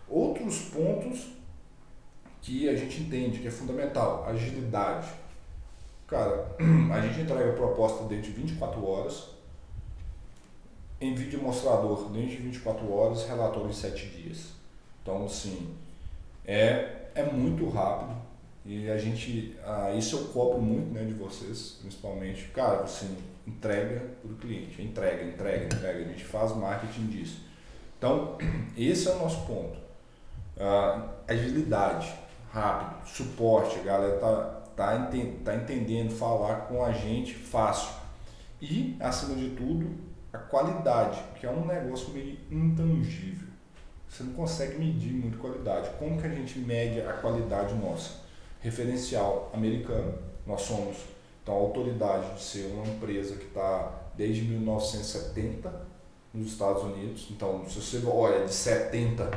Outros 0.09 0.59
pontos 0.71 1.29
que 2.43 2.69
a 2.69 2.77
gente 2.77 3.03
entende 3.03 3.39
que 3.39 3.49
é 3.49 3.51
fundamental, 3.51 4.27
agilidade 4.29 5.09
Cara, 6.07 6.47
a 6.93 7.01
gente 7.01 7.23
entrega 7.23 7.51
a 7.51 7.55
proposta 7.55 8.05
dentro 8.05 8.31
de 8.31 8.33
24 8.33 8.87
horas, 8.87 9.31
em 11.01 11.15
vídeo 11.15 11.43
mostrador 11.43 12.09
dentro 12.11 12.31
de 12.31 12.37
24 12.37 12.93
horas, 12.93 13.27
relatório 13.27 13.71
em 13.71 13.73
7 13.73 14.07
dias. 14.09 14.51
Então, 15.03 15.25
assim, 15.25 15.75
é, 16.45 17.09
é 17.15 17.25
muito 17.25 17.69
rápido 17.69 18.15
e 18.65 18.91
a 18.91 18.97
gente, 18.97 19.57
ah, 19.65 19.93
isso 19.93 20.17
eu 20.17 20.25
cobro 20.27 20.61
muito 20.61 20.93
né, 20.93 21.05
de 21.05 21.15
vocês, 21.15 21.79
principalmente. 21.81 22.45
Cara, 22.49 22.83
assim, 22.83 23.17
entrega 23.47 24.11
para 24.23 24.33
o 24.33 24.37
cliente, 24.37 24.81
entrega, 24.83 25.25
entrega, 25.25 25.65
entrega. 25.67 25.99
A 25.99 26.09
gente 26.09 26.25
faz 26.25 26.55
marketing 26.55 27.07
disso. 27.07 27.43
Então, 27.99 28.39
esse 28.77 29.09
é 29.09 29.13
o 29.13 29.19
nosso 29.19 29.47
ponto. 29.47 29.84
Ah, 30.59 31.09
agilidade, 31.27 32.13
rápido, 32.53 33.09
suporte, 33.09 33.79
a 33.81 33.83
galera 33.83 34.19
tá 34.19 34.65
tá, 34.77 34.97
enten 34.97 35.39
tá 35.45 35.55
entendendo 35.55 36.11
falar 36.11 36.67
com 36.67 36.85
a 36.85 36.93
gente 36.93 37.35
fácil. 37.35 37.95
E, 38.61 38.97
acima 39.01 39.35
de 39.35 39.51
tudo, 39.51 39.95
a 40.33 40.39
qualidade, 40.39 41.23
que 41.39 41.47
é 41.47 41.51
um 41.51 41.67
negócio 41.67 42.11
meio 42.11 42.39
intangível. 42.51 43.49
Você 44.09 44.23
não 44.23 44.33
consegue 44.33 44.79
medir 44.79 45.13
muito 45.13 45.39
qualidade. 45.39 45.91
Como 45.99 46.21
que 46.21 46.27
a 46.27 46.31
gente 46.31 46.59
mede 46.59 47.01
a 47.01 47.13
qualidade 47.15 47.75
nossa? 47.75 48.23
Referencial 48.61 49.51
americano, 49.53 50.15
nós 50.47 50.63
somos 50.63 50.97
então, 51.43 51.57
a 51.57 51.59
autoridade 51.59 52.35
de 52.37 52.43
ser 52.43 52.73
uma 52.73 52.87
empresa 52.87 53.37
que 53.37 53.45
está 53.45 53.93
desde 54.17 54.43
1970 54.45 55.71
nos 56.33 56.53
Estados 56.53 56.83
Unidos. 56.85 57.29
Então, 57.31 57.69
se 57.69 57.79
você 57.79 58.03
olha 58.07 58.47
de 58.47 58.55
70 58.55 59.31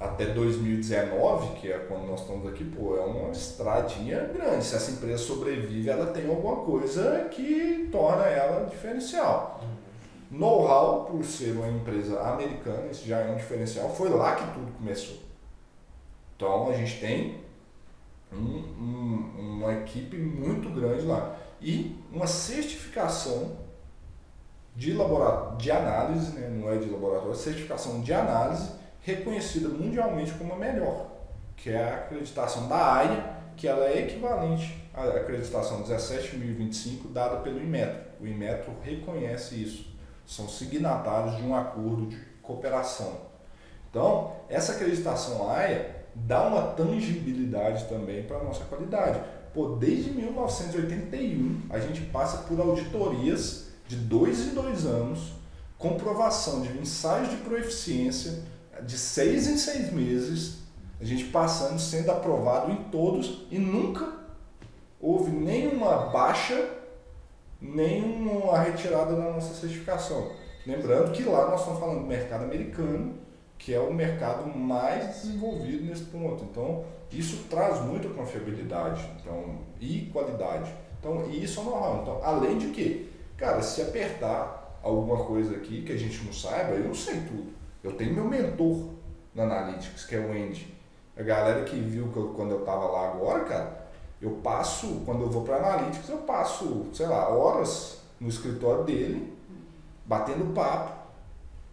até 0.00 0.24
2019, 0.24 1.60
que 1.60 1.70
é 1.70 1.78
quando 1.78 2.06
nós 2.06 2.22
estamos 2.22 2.48
aqui, 2.48 2.64
pô, 2.64 2.96
é 2.96 3.00
uma 3.02 3.30
estradinha 3.30 4.20
grande. 4.32 4.64
Se 4.64 4.74
essa 4.74 4.92
empresa 4.92 5.18
sobrevive, 5.18 5.90
ela 5.90 6.06
tem 6.06 6.26
alguma 6.26 6.64
coisa 6.64 7.28
que 7.30 7.86
torna 7.92 8.24
ela 8.24 8.64
diferencial. 8.64 9.62
Know-how, 10.30 11.04
por 11.04 11.22
ser 11.22 11.52
uma 11.52 11.68
empresa 11.68 12.18
americana, 12.22 12.86
isso 12.90 13.06
já 13.06 13.18
é 13.18 13.30
um 13.30 13.36
diferencial, 13.36 13.94
foi 13.94 14.08
lá 14.08 14.36
que 14.36 14.54
tudo 14.54 14.72
começou. 14.78 15.18
Então 16.34 16.70
a 16.70 16.72
gente 16.72 16.98
tem 16.98 17.40
um, 18.32 18.36
um, 18.38 19.34
uma 19.38 19.74
equipe 19.74 20.16
muito 20.16 20.70
grande 20.70 21.04
lá. 21.04 21.36
E 21.60 21.94
uma 22.10 22.26
certificação 22.26 23.58
de, 24.74 24.94
laboratório, 24.94 25.58
de 25.58 25.70
análise, 25.70 26.32
né? 26.32 26.48
não 26.48 26.72
é 26.72 26.78
de 26.78 26.88
laboratório, 26.88 27.34
certificação 27.34 28.00
de 28.00 28.14
análise 28.14 28.79
reconhecida 29.02 29.68
mundialmente 29.68 30.32
como 30.32 30.52
a 30.52 30.56
melhor, 30.56 31.10
que 31.56 31.70
é 31.70 31.82
a 31.82 31.94
acreditação 31.96 32.68
da 32.68 32.94
AIA, 32.94 33.40
que 33.56 33.68
ela 33.68 33.86
é 33.86 34.00
equivalente 34.00 34.88
à 34.94 35.04
acreditação 35.04 35.82
17025 35.82 37.08
dada 37.08 37.36
pelo 37.38 37.60
Inmetro. 37.60 38.00
O 38.20 38.26
Inmetro 38.26 38.72
reconhece 38.82 39.62
isso. 39.62 39.90
São 40.26 40.48
signatários 40.48 41.36
de 41.36 41.42
um 41.42 41.54
acordo 41.54 42.06
de 42.06 42.16
cooperação. 42.42 43.30
Então, 43.90 44.36
essa 44.48 44.72
acreditação 44.72 45.50
AIA 45.50 46.00
dá 46.14 46.46
uma 46.46 46.72
tangibilidade 46.72 47.84
também 47.84 48.22
para 48.22 48.38
a 48.38 48.44
nossa 48.44 48.64
qualidade. 48.64 49.20
pô, 49.52 49.76
desde 49.76 50.10
1981 50.10 51.62
a 51.70 51.78
gente 51.78 52.02
passa 52.02 52.38
por 52.44 52.60
auditorias 52.60 53.68
de 53.88 53.96
dois 53.96 54.46
em 54.46 54.54
dois 54.54 54.86
anos, 54.86 55.32
comprovação 55.76 56.62
de 56.62 56.78
ensaios 56.78 57.30
de 57.30 57.36
proeficiência 57.38 58.44
de 58.84 58.98
seis 58.98 59.46
em 59.46 59.56
seis 59.56 59.92
meses, 59.92 60.58
a 61.00 61.04
gente 61.04 61.24
passando, 61.24 61.78
sendo 61.78 62.10
aprovado 62.10 62.70
em 62.70 62.76
todos 62.90 63.46
e 63.50 63.58
nunca 63.58 64.20
houve 65.00 65.30
nenhuma 65.30 66.08
baixa, 66.10 66.68
nenhuma 67.60 68.58
retirada 68.58 69.14
da 69.14 69.30
nossa 69.30 69.54
certificação. 69.54 70.32
Lembrando 70.66 71.12
que 71.12 71.22
lá 71.22 71.50
nós 71.50 71.60
estamos 71.60 71.80
falando 71.80 72.00
do 72.00 72.06
mercado 72.06 72.44
americano, 72.44 73.14
que 73.56 73.72
é 73.72 73.80
o 73.80 73.92
mercado 73.92 74.46
mais 74.56 75.06
desenvolvido 75.06 75.84
nesse 75.84 76.04
ponto. 76.04 76.44
Então, 76.44 76.84
isso 77.10 77.44
traz 77.48 77.80
muita 77.80 78.08
confiabilidade 78.08 79.04
então, 79.20 79.58
e 79.80 80.10
qualidade. 80.12 80.72
Então, 80.98 81.30
isso 81.30 81.60
é 81.60 81.64
normal. 81.64 82.00
Então, 82.02 82.20
além 82.22 82.58
de 82.58 82.68
que, 82.68 83.10
cara, 83.36 83.62
se 83.62 83.82
apertar 83.82 84.78
alguma 84.82 85.24
coisa 85.24 85.56
aqui 85.56 85.82
que 85.82 85.92
a 85.92 85.96
gente 85.96 86.22
não 86.24 86.32
saiba, 86.32 86.74
eu 86.74 86.84
não 86.84 86.94
sei 86.94 87.16
tudo. 87.20 87.59
Eu 87.82 87.92
tenho 87.92 88.14
meu 88.14 88.24
mentor 88.24 88.90
na 89.34 89.44
Analytics, 89.44 90.04
que 90.04 90.14
é 90.14 90.18
o 90.18 90.32
Andy. 90.32 90.74
A 91.16 91.22
galera 91.22 91.64
que 91.64 91.76
viu 91.76 92.08
que 92.08 92.16
eu, 92.16 92.28
quando 92.28 92.52
eu 92.52 92.60
estava 92.60 92.86
lá 92.86 93.08
agora, 93.08 93.44
cara, 93.44 93.90
eu 94.20 94.32
passo, 94.42 95.02
quando 95.06 95.22
eu 95.22 95.30
vou 95.30 95.44
para 95.44 95.56
Analytics, 95.56 96.08
eu 96.08 96.18
passo, 96.18 96.86
sei 96.92 97.06
lá, 97.06 97.28
horas 97.28 98.02
no 98.18 98.28
escritório 98.28 98.84
dele, 98.84 99.32
batendo 100.04 100.52
papo, 100.54 101.00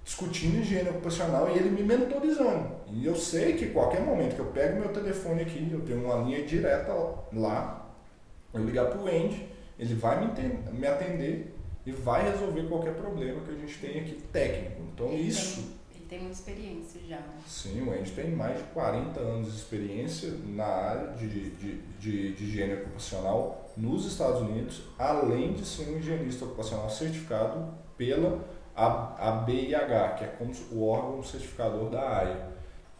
discutindo 0.03 0.59
higiene 0.59 0.89
ocupacional 0.89 1.49
e 1.49 1.57
ele 1.57 1.69
me 1.69 1.83
mentorizando. 1.83 2.71
E 2.87 3.05
eu 3.05 3.15
sei 3.15 3.53
que 3.53 3.67
qualquer 3.67 4.01
momento 4.01 4.35
que 4.35 4.39
eu 4.39 4.45
pego 4.45 4.79
meu 4.79 4.89
telefone 4.89 5.41
aqui, 5.41 5.69
eu 5.71 5.81
tenho 5.81 6.05
uma 6.05 6.23
linha 6.23 6.45
direta 6.45 6.93
lá, 7.33 7.85
eu 8.53 8.63
ligar 8.63 8.85
para 8.85 8.99
o 8.99 9.07
Andy, 9.07 9.49
ele 9.77 9.93
vai 9.93 10.25
me, 10.25 10.31
me 10.71 10.87
atender 10.87 11.53
e 11.85 11.91
vai 11.91 12.29
resolver 12.31 12.63
qualquer 12.63 12.95
problema 12.95 13.41
que 13.41 13.51
a 13.51 13.55
gente 13.55 13.77
tem 13.79 13.99
aqui 13.99 14.21
técnico. 14.31 14.81
Então 14.93 15.13
isso. 15.13 15.76
Tem, 16.07 16.19
muita 16.19 16.35
experiência 16.35 17.01
já. 17.07 17.17
Né? 17.17 17.41
Sim, 17.45 17.81
o 17.81 17.91
Andy 17.91 18.11
tem 18.11 18.31
mais 18.31 18.57
de 18.57 18.63
40 18.65 19.19
anos 19.19 19.51
de 19.51 19.57
experiência 19.57 20.31
na 20.45 20.65
área 20.65 21.07
de, 21.13 21.27
de, 21.27 21.81
de, 21.99 22.33
de 22.33 22.43
higiene 22.43 22.73
ocupacional 22.75 23.69
nos 23.75 24.05
Estados 24.05 24.41
Unidos, 24.41 24.83
além 24.97 25.53
de 25.53 25.65
ser 25.65 25.89
um 25.89 25.97
higienista 25.97 26.45
ocupacional 26.45 26.89
certificado 26.89 27.73
pela 27.97 28.39
ABIH, 28.75 30.15
que 30.17 30.23
é 30.23 30.27
como 30.37 30.51
o 30.71 30.87
órgão 30.87 31.23
certificador 31.23 31.89
da 31.89 32.19
AIA. 32.19 32.47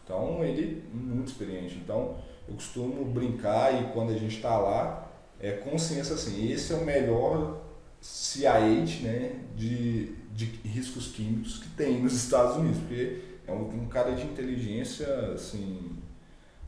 Então 0.03 0.43
ele 0.43 0.83
é 0.91 0.95
muito 0.95 1.27
experiente. 1.27 1.75
Então 1.75 2.15
eu 2.47 2.55
costumo 2.55 3.05
brincar 3.05 3.81
e 3.81 3.91
quando 3.93 4.11
a 4.11 4.17
gente 4.17 4.37
está 4.37 4.57
lá, 4.57 5.07
é 5.39 5.51
consciência 5.51 6.15
assim, 6.15 6.51
esse 6.51 6.73
é 6.73 6.75
o 6.75 6.85
melhor 6.85 7.61
CIH 8.01 9.01
né, 9.03 9.39
de, 9.55 10.15
de 10.37 10.45
riscos 10.63 11.07
químicos 11.07 11.57
que 11.57 11.69
tem 11.69 11.99
nos 11.99 12.13
Estados 12.13 12.57
Unidos, 12.57 12.77
porque 12.81 13.21
é 13.47 13.51
um, 13.51 13.85
um 13.85 13.87
cara 13.87 14.11
de 14.11 14.21
inteligência 14.21 15.07
assim, 15.33 15.97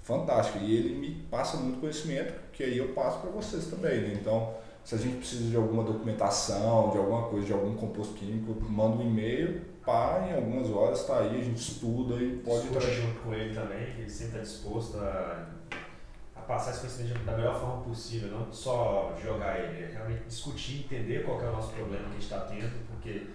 fantástica 0.02 0.58
e 0.58 0.76
ele 0.76 0.96
me 0.96 1.12
passa 1.30 1.58
muito 1.58 1.80
conhecimento 1.80 2.34
que 2.52 2.64
aí 2.64 2.80
eu 2.80 2.90
passo 2.90 3.20
para 3.20 3.30
vocês 3.30 3.68
também. 3.68 4.02
Né? 4.02 4.18
Então, 4.20 4.56
se 4.84 4.96
a 4.96 4.98
gente 4.98 5.18
precisa 5.18 5.52
de 5.52 5.56
alguma 5.56 5.84
documentação, 5.84 6.90
de 6.90 6.98
alguma 6.98 7.28
coisa, 7.28 7.46
de 7.46 7.54
algum 7.54 7.76
composto 7.76 8.16
químico, 8.16 8.60
manda 8.68 8.98
um 8.98 9.08
e-mail, 9.08 9.62
pá, 9.86 10.28
em 10.28 10.34
algumas 10.34 10.68
horas 10.72 11.02
está 11.02 11.20
aí, 11.20 11.40
a 11.40 11.44
gente 11.44 11.62
estuda 11.62 12.16
e 12.16 12.38
pode 12.38 12.66
estar 12.66 12.80
junto 12.80 13.20
com 13.20 13.32
ele 13.36 13.54
também, 13.54 13.94
que 13.94 14.02
ele 14.02 14.10
sempre 14.10 14.40
está 14.40 14.40
disposto 14.40 14.98
a, 14.98 15.48
a 16.36 16.42
passar 16.42 16.72
esse 16.72 16.80
conhecimento 16.80 17.24
da 17.24 17.38
melhor 17.38 17.60
forma 17.60 17.84
possível, 17.84 18.30
não 18.30 18.52
só 18.52 19.16
jogar 19.22 19.60
ele, 19.60 19.84
é 19.84 19.92
realmente 19.94 20.24
discutir, 20.28 20.86
entender 20.86 21.24
qual 21.24 21.40
é 21.40 21.50
o 21.50 21.52
nosso 21.52 21.72
problema 21.74 22.06
que 22.06 22.10
a 22.10 22.14
gente 22.14 22.24
está 22.24 22.40
tendo, 22.40 22.88
porque 22.88 23.28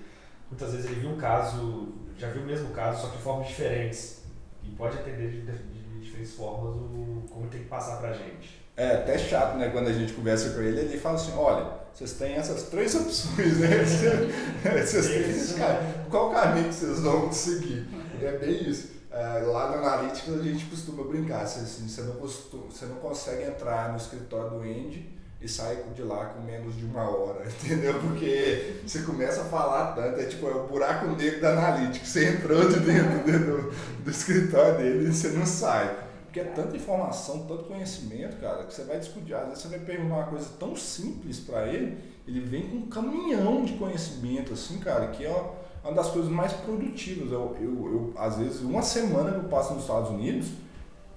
muitas 0.54 0.72
vezes 0.72 0.86
ele 0.86 1.00
viu 1.00 1.10
um 1.10 1.16
caso, 1.16 1.88
já 2.16 2.30
viu 2.30 2.42
o 2.42 2.46
mesmo 2.46 2.70
caso, 2.70 3.02
só 3.02 3.08
que 3.08 3.16
de 3.16 3.22
formas 3.22 3.48
diferentes, 3.48 4.22
e 4.62 4.70
pode 4.70 4.96
atender 4.96 5.30
de, 5.30 5.40
de 5.42 6.00
diferentes 6.00 6.34
formas 6.34 6.76
o, 6.76 7.24
como 7.28 7.48
tem 7.48 7.62
que 7.62 7.68
passar 7.68 7.96
para 7.96 8.10
a 8.10 8.12
gente. 8.12 8.62
É 8.76 8.96
até 8.96 9.18
chato, 9.18 9.56
né? 9.56 9.68
Quando 9.70 9.88
a 9.88 9.92
gente 9.92 10.12
conversa 10.12 10.50
com 10.50 10.60
ele, 10.60 10.80
ele 10.80 10.98
fala 10.98 11.16
assim, 11.16 11.32
olha, 11.36 11.66
vocês 11.92 12.12
têm 12.14 12.34
essas 12.34 12.64
três 12.64 12.94
opções, 12.94 13.58
né? 13.58 13.68
vocês 13.84 15.52
têm, 15.52 15.58
cara, 15.58 16.06
qual 16.08 16.30
caminho 16.30 16.68
que 16.68 16.74
vocês 16.74 17.00
vão 17.00 17.32
seguir? 17.32 17.86
É 18.22 18.38
bem 18.38 18.68
isso. 18.68 18.94
É, 19.10 19.40
lá 19.42 19.70
no 19.70 19.86
Analytics 19.86 20.40
a 20.40 20.42
gente 20.42 20.64
costuma 20.66 21.04
brincar, 21.04 21.42
assim, 21.42 21.88
você, 21.88 22.02
não 22.02 22.16
costuma, 22.16 22.64
você 22.64 22.86
não 22.86 22.96
consegue 22.96 23.44
entrar 23.44 23.90
no 23.90 23.96
escritório 23.96 24.50
do 24.50 24.60
Andy 24.60 25.14
e 25.44 25.48
sair 25.48 25.84
de 25.94 26.02
lá 26.02 26.26
com 26.26 26.42
menos 26.42 26.74
de 26.76 26.84
uma 26.86 27.02
hora, 27.02 27.44
entendeu? 27.62 28.00
Porque 28.00 28.76
você 28.86 29.00
começa 29.00 29.42
a 29.42 29.44
falar 29.44 29.92
tanto, 29.92 30.18
é 30.18 30.24
tipo, 30.24 30.48
é 30.48 30.54
o 30.54 30.66
buraco 30.66 31.06
negro 31.08 31.40
da 31.40 31.50
Analytics, 31.50 32.08
você 32.08 32.30
entrou 32.30 32.66
de 32.66 32.80
dentro 32.80 33.22
do, 33.24 33.70
do 34.02 34.10
escritório 34.10 34.78
dele 34.78 35.08
e 35.08 35.12
você 35.12 35.28
não 35.28 35.44
sai. 35.44 36.04
Porque 36.24 36.40
é 36.40 36.44
tanta 36.44 36.76
informação, 36.76 37.46
tanto 37.46 37.64
conhecimento, 37.64 38.38
cara, 38.40 38.64
que 38.64 38.74
você 38.74 38.82
vai 38.82 38.98
discutir. 38.98 39.34
Às 39.34 39.48
vezes 39.48 39.62
você 39.62 39.68
vai 39.68 39.78
perguntar 39.78 40.14
uma 40.14 40.26
coisa 40.26 40.48
tão 40.58 40.74
simples 40.74 41.38
para 41.38 41.68
ele, 41.68 41.96
ele 42.26 42.40
vem 42.40 42.62
com 42.62 42.76
um 42.78 42.88
caminhão 42.88 43.64
de 43.64 43.74
conhecimento, 43.74 44.54
assim, 44.54 44.78
cara, 44.78 45.08
que 45.08 45.24
é 45.24 45.52
uma 45.84 45.92
das 45.92 46.08
coisas 46.08 46.30
mais 46.30 46.52
produtivas. 46.54 47.30
Eu, 47.30 47.54
eu, 47.60 47.92
eu, 47.92 48.14
às 48.16 48.36
vezes, 48.36 48.62
uma 48.62 48.82
semana 48.82 49.30
que 49.30 49.44
eu 49.44 49.48
passo 49.48 49.74
nos 49.74 49.82
Estados 49.82 50.10
Unidos, 50.10 50.48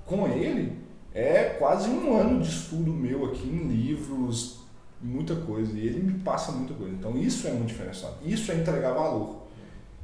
com 0.05 0.27
ele, 0.27 0.77
é 1.17 1.55
quase 1.57 1.89
um 1.89 2.15
ano 2.15 2.41
de 2.41 2.47
estudo 2.47 2.91
meu 2.91 3.25
aqui 3.25 3.47
em 3.47 3.67
livros, 3.67 4.59
muita 5.01 5.35
coisa. 5.35 5.75
E 5.75 5.87
ele 5.87 5.99
me 5.99 6.19
passa 6.19 6.51
muita 6.51 6.75
coisa. 6.75 6.93
Então, 6.93 7.17
isso 7.17 7.47
é 7.47 7.51
muito 7.51 7.69
diferenciado. 7.69 8.17
Isso 8.23 8.51
é 8.51 8.55
entregar 8.55 8.93
valor. 8.93 9.47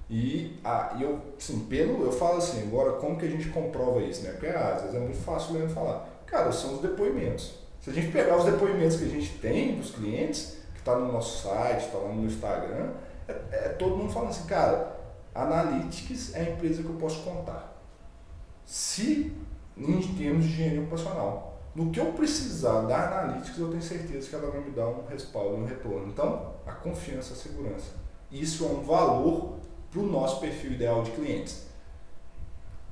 E 0.09 0.57
ah, 0.63 0.97
eu, 0.99 1.19
assim, 1.37 1.65
pelo, 1.65 2.03
eu 2.03 2.11
falo 2.11 2.37
assim, 2.37 2.63
agora 2.63 2.93
como 2.93 3.15
que 3.15 3.25
a 3.25 3.29
gente 3.29 3.49
comprova 3.49 4.01
isso, 4.01 4.23
né? 4.23 4.31
Porque 4.31 4.47
ah, 4.47 4.73
às 4.75 4.81
vezes 4.81 4.95
é 4.95 4.99
muito 4.99 5.17
fácil 5.17 5.53
mesmo 5.53 5.69
falar. 5.69 6.09
Cara, 6.25 6.51
são 6.51 6.73
os 6.75 6.81
depoimentos. 6.81 7.59
Se 7.79 7.91
a 7.91 7.93
gente 7.93 8.11
pegar 8.11 8.35
os 8.37 8.45
depoimentos 8.45 8.97
que 8.97 9.05
a 9.05 9.09
gente 9.09 9.37
tem 9.37 9.75
dos 9.75 9.91
clientes, 9.91 10.57
que 10.73 10.79
está 10.79 10.97
no 10.97 11.11
nosso 11.11 11.47
site, 11.47 11.85
está 11.85 11.97
lá 11.99 12.09
no 12.09 12.25
Instagram, 12.25 12.89
é, 13.27 13.33
é, 13.51 13.69
todo 13.69 13.97
mundo 13.97 14.11
falando 14.11 14.29
assim, 14.29 14.47
cara, 14.47 14.99
Analytics 15.35 16.33
é 16.33 16.39
a 16.39 16.49
empresa 16.51 16.81
que 16.81 16.89
eu 16.89 16.95
posso 16.95 17.21
contar. 17.21 17.71
Se 18.65 19.31
em 19.77 20.15
termos 20.15 20.45
de 20.45 20.51
higiene 20.51 20.79
ocupacional. 20.79 21.61
No 21.75 21.89
que 21.89 21.99
eu 21.99 22.13
precisar 22.13 22.81
da 22.81 23.07
Analytics, 23.07 23.57
eu 23.57 23.69
tenho 23.69 23.81
certeza 23.81 24.29
que 24.29 24.35
ela 24.35 24.51
vai 24.51 24.61
me 24.61 24.71
dar 24.71 24.87
um 24.87 25.05
respaldo, 25.07 25.55
um 25.55 25.65
retorno. 25.65 26.07
Então, 26.07 26.53
a 26.65 26.71
confiança, 26.71 27.33
a 27.33 27.35
segurança. 27.35 27.95
Isso 28.31 28.63
é 28.65 28.67
um 28.67 28.81
valor 28.81 29.57
para 29.89 29.99
o 29.99 30.05
nosso 30.05 30.39
perfil 30.39 30.73
ideal 30.73 31.01
de 31.01 31.11
clientes. 31.11 31.67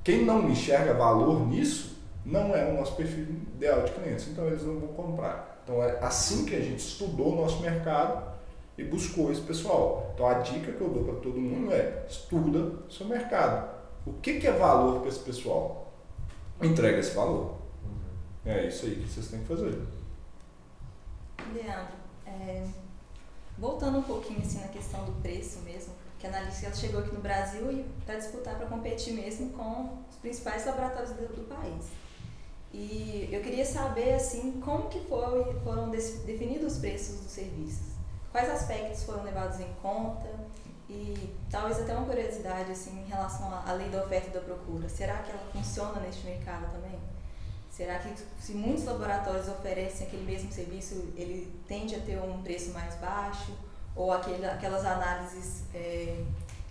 Quem 0.02 0.24
não 0.24 0.48
enxerga 0.50 0.94
valor 0.94 1.46
nisso, 1.46 1.96
não 2.24 2.54
é 2.54 2.70
o 2.70 2.74
nosso 2.74 2.96
perfil 2.96 3.24
ideal 3.54 3.82
de 3.82 3.92
clientes, 3.92 4.28
então 4.28 4.46
eles 4.46 4.64
não 4.64 4.78
vão 4.78 4.88
comprar. 4.88 5.60
Então 5.62 5.82
é 5.82 5.98
assim 6.00 6.44
que 6.44 6.54
a 6.54 6.60
gente 6.60 6.80
estudou 6.80 7.34
o 7.34 7.36
nosso 7.36 7.60
mercado 7.60 8.32
e 8.76 8.84
buscou 8.84 9.30
esse 9.30 9.40
pessoal. 9.40 10.10
Então 10.14 10.26
a 10.26 10.34
dica 10.34 10.72
que 10.72 10.80
eu 10.80 10.88
dou 10.88 11.04
para 11.04 11.14
todo 11.14 11.40
mundo 11.40 11.72
é 11.72 12.04
estuda 12.08 12.72
seu 12.90 13.06
mercado. 13.06 13.70
O 14.04 14.14
que, 14.14 14.40
que 14.40 14.46
é 14.46 14.52
valor 14.52 15.00
para 15.00 15.08
esse 15.08 15.20
pessoal? 15.20 15.91
Entrega 16.62 16.98
esse 16.98 17.14
valor. 17.14 17.56
É 18.46 18.66
isso 18.66 18.86
aí 18.86 18.96
que 18.96 19.08
vocês 19.08 19.28
têm 19.28 19.40
que 19.40 19.46
fazer. 19.46 19.82
Leandro, 21.52 21.94
é, 22.24 22.66
voltando 23.58 23.98
um 23.98 24.02
pouquinho 24.02 24.40
assim 24.40 24.60
na 24.60 24.68
questão 24.68 25.04
do 25.04 25.12
preço 25.20 25.58
mesmo, 25.60 25.92
que 26.18 26.26
a 26.26 26.30
Analytics 26.30 26.78
chegou 26.78 27.00
aqui 27.00 27.12
no 27.12 27.20
Brasil 27.20 27.70
e 27.72 27.84
para 28.06 28.16
disputar, 28.16 28.56
para 28.56 28.66
competir 28.66 29.12
mesmo 29.12 29.50
com 29.50 29.98
os 30.08 30.16
principais 30.16 30.64
laboratórios 30.64 31.10
do, 31.10 31.26
do, 31.34 31.48
país. 31.48 31.86
E 32.72 33.28
eu 33.32 33.42
queria 33.42 33.64
saber 33.64 34.14
assim 34.14 34.60
como 34.64 34.88
que 34.88 35.00
foi, 35.00 35.60
foram 35.64 35.90
definidos 35.90 36.74
os 36.74 36.78
preços 36.78 37.20
dos 37.20 37.32
serviços, 37.32 37.92
quais 38.30 38.48
aspectos 38.48 39.02
foram 39.02 39.24
levados 39.24 39.60
em 39.60 39.72
conta 39.82 40.28
e 40.92 41.34
talvez 41.50 41.80
até 41.80 41.94
uma 41.94 42.06
curiosidade 42.06 42.70
assim 42.70 43.00
em 43.00 43.08
relação 43.08 43.52
à 43.66 43.72
lei 43.72 43.88
da 43.88 44.04
oferta 44.04 44.28
e 44.28 44.32
da 44.32 44.40
procura. 44.40 44.88
Será 44.88 45.18
que 45.18 45.30
ela 45.30 45.42
funciona 45.52 46.00
neste 46.00 46.24
mercado 46.26 46.70
também? 46.70 46.98
Será 47.70 47.98
que 47.98 48.14
se 48.38 48.52
muitos 48.52 48.84
laboratórios 48.84 49.48
oferecem 49.48 50.06
aquele 50.06 50.24
mesmo 50.24 50.52
serviço, 50.52 51.12
ele 51.16 51.50
tende 51.66 51.94
a 51.94 52.00
ter 52.00 52.18
um 52.18 52.42
preço 52.42 52.72
mais 52.72 52.94
baixo? 52.96 53.52
ou 53.94 54.12
aquele, 54.12 54.44
aquelas 54.46 54.84
análises 54.84 55.64
é, 55.74 56.22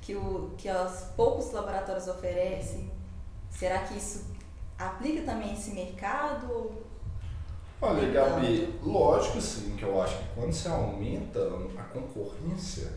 que, 0.01 0.15
o, 0.15 0.51
que 0.57 0.69
os 0.69 1.01
poucos 1.15 1.51
laboratórios 1.51 2.07
oferecem? 2.07 2.91
Será 3.49 3.79
que 3.79 3.97
isso 3.97 4.25
aplica 4.77 5.23
também 5.23 5.53
esse 5.53 5.71
mercado? 5.71 6.71
Olha, 7.81 8.11
Gabi, 8.11 8.79
lógico 8.83 9.41
sim, 9.41 9.75
que 9.75 9.83
eu 9.83 10.01
acho 10.01 10.17
que 10.17 10.23
quando 10.35 10.53
você 10.53 10.67
aumenta 10.67 11.39
a 11.77 11.83
concorrência, 11.83 12.91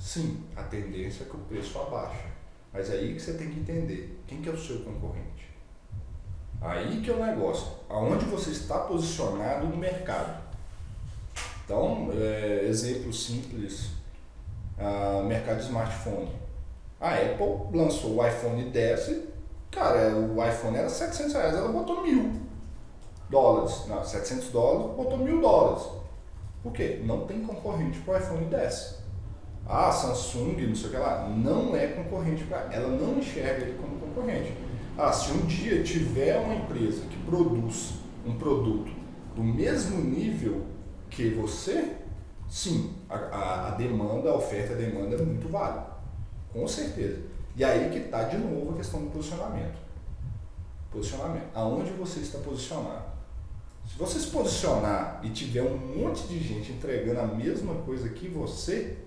sim, 0.00 0.42
a 0.56 0.62
tendência 0.62 1.24
é 1.24 1.26
que 1.26 1.36
o 1.36 1.40
preço 1.40 1.78
abaixa. 1.78 2.30
Mas 2.72 2.90
é 2.90 2.94
aí 2.94 3.14
que 3.14 3.20
você 3.20 3.34
tem 3.34 3.50
que 3.50 3.60
entender 3.60 4.20
quem 4.26 4.40
que 4.40 4.48
é 4.48 4.52
o 4.52 4.58
seu 4.58 4.80
concorrente. 4.80 5.50
Aí 6.60 7.00
que 7.00 7.10
é 7.10 7.14
o 7.14 7.24
negócio. 7.24 7.68
Aonde 7.88 8.24
você 8.24 8.50
está 8.50 8.78
posicionado 8.80 9.66
no 9.66 9.76
mercado. 9.76 10.42
Então, 11.64 12.10
é, 12.12 12.64
exemplo 12.64 13.12
simples, 13.12 13.90
uh, 14.78 15.24
mercado 15.24 15.58
de 15.58 15.64
smartphone. 15.64 16.28
A 17.00 17.14
Apple 17.14 17.76
lançou 17.78 18.16
o 18.16 18.26
iPhone 18.26 18.70
10 18.70 19.08
e, 19.08 19.28
cara, 19.70 20.16
o 20.16 20.44
iPhone 20.44 20.76
era 20.76 20.88
700 20.88 21.32
reais, 21.32 21.54
ela 21.54 21.68
botou 21.68 22.02
mil 22.02 22.32
dólares. 23.30 23.86
Não, 23.86 24.04
700 24.04 24.48
dólares, 24.48 24.96
botou 24.96 25.18
mil 25.18 25.40
dólares. 25.40 25.84
Por 26.62 26.72
quê? 26.72 27.00
Não 27.04 27.26
tem 27.26 27.42
concorrente 27.42 28.00
para 28.00 28.14
o 28.14 28.18
iPhone 28.18 28.44
10. 28.46 28.98
Ah, 29.72 29.92
Samsung, 29.92 30.66
não 30.66 30.74
sei 30.74 30.88
o 30.88 30.90
que 30.90 30.96
lá, 30.96 31.28
não 31.28 31.76
é 31.76 31.86
concorrente 31.86 32.42
para 32.42 32.74
ela, 32.74 32.88
não 32.88 33.18
enxerga 33.18 33.64
ele 33.64 33.78
como 33.78 34.00
concorrente. 34.00 34.52
Ah, 34.98 35.12
se 35.12 35.30
um 35.30 35.46
dia 35.46 35.80
tiver 35.84 36.36
uma 36.40 36.56
empresa 36.56 37.02
que 37.08 37.16
produz 37.18 37.94
um 38.26 38.36
produto 38.36 38.90
do 39.36 39.44
mesmo 39.44 40.02
nível 40.02 40.66
que 41.08 41.30
você, 41.30 41.98
sim, 42.48 42.94
a, 43.08 43.14
a, 43.14 43.68
a 43.68 43.70
demanda, 43.70 44.30
a 44.30 44.34
oferta 44.34 44.72
e 44.72 44.74
a 44.74 44.88
demanda 44.88 45.14
é 45.14 45.22
muito 45.24 45.48
válida. 45.48 45.86
Com 46.52 46.66
certeza. 46.66 47.20
E 47.54 47.62
aí 47.62 47.90
que 47.90 47.98
está 47.98 48.24
de 48.24 48.38
novo 48.38 48.72
a 48.72 48.76
questão 48.76 49.04
do 49.04 49.10
posicionamento. 49.10 49.78
Posicionamento. 50.90 51.46
Aonde 51.54 51.92
você 51.92 52.18
está 52.18 52.38
posicionado? 52.40 53.04
Se 53.86 53.96
você 53.96 54.18
se 54.18 54.26
posicionar 54.26 55.20
e 55.22 55.30
tiver 55.30 55.62
um 55.62 55.76
monte 55.76 56.26
de 56.26 56.40
gente 56.40 56.72
entregando 56.72 57.20
a 57.20 57.26
mesma 57.26 57.74
coisa 57.82 58.08
que 58.08 58.28
você, 58.28 58.98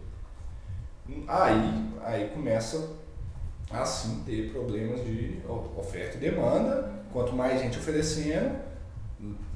aí, 1.27 1.89
aí 2.03 2.29
começa 2.29 2.89
a 3.69 3.85
sim 3.85 4.23
ter 4.25 4.51
problemas 4.51 5.03
de 5.03 5.41
oferta 5.77 6.17
e 6.17 6.19
demanda. 6.19 6.91
Quanto 7.11 7.33
mais 7.33 7.61
gente 7.61 7.77
oferecendo, 7.77 8.57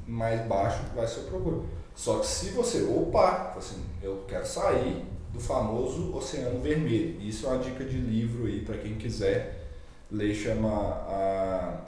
mais 0.06 0.46
baixo 0.46 0.80
vai 0.94 1.06
ser 1.06 1.20
o 1.20 1.24
procura. 1.24 1.60
Só 1.94 2.18
que 2.20 2.26
se 2.26 2.50
você, 2.50 2.82
opa, 2.84 3.54
assim, 3.56 3.84
eu 4.02 4.24
quero 4.28 4.46
sair 4.46 5.04
do 5.32 5.40
famoso 5.40 6.14
Oceano 6.16 6.60
Vermelho. 6.60 7.20
Isso 7.20 7.46
é 7.46 7.50
uma 7.50 7.58
dica 7.58 7.84
de 7.84 7.98
livro 7.98 8.46
aí 8.46 8.60
para 8.60 8.78
quem 8.78 8.94
quiser 8.94 9.66
ler, 10.10 10.34
chama 10.34 10.70
a 10.70 11.80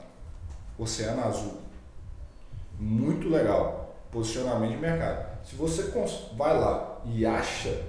Oceano 0.77 1.23
Azul. 1.23 1.57
Muito 2.79 3.29
legal. 3.29 3.95
Posicionamento 4.11 4.71
de 4.71 4.77
mercado. 4.77 5.45
Se 5.45 5.55
você 5.55 5.83
vai 6.35 6.59
lá 6.59 7.01
e 7.05 7.25
acha 7.25 7.81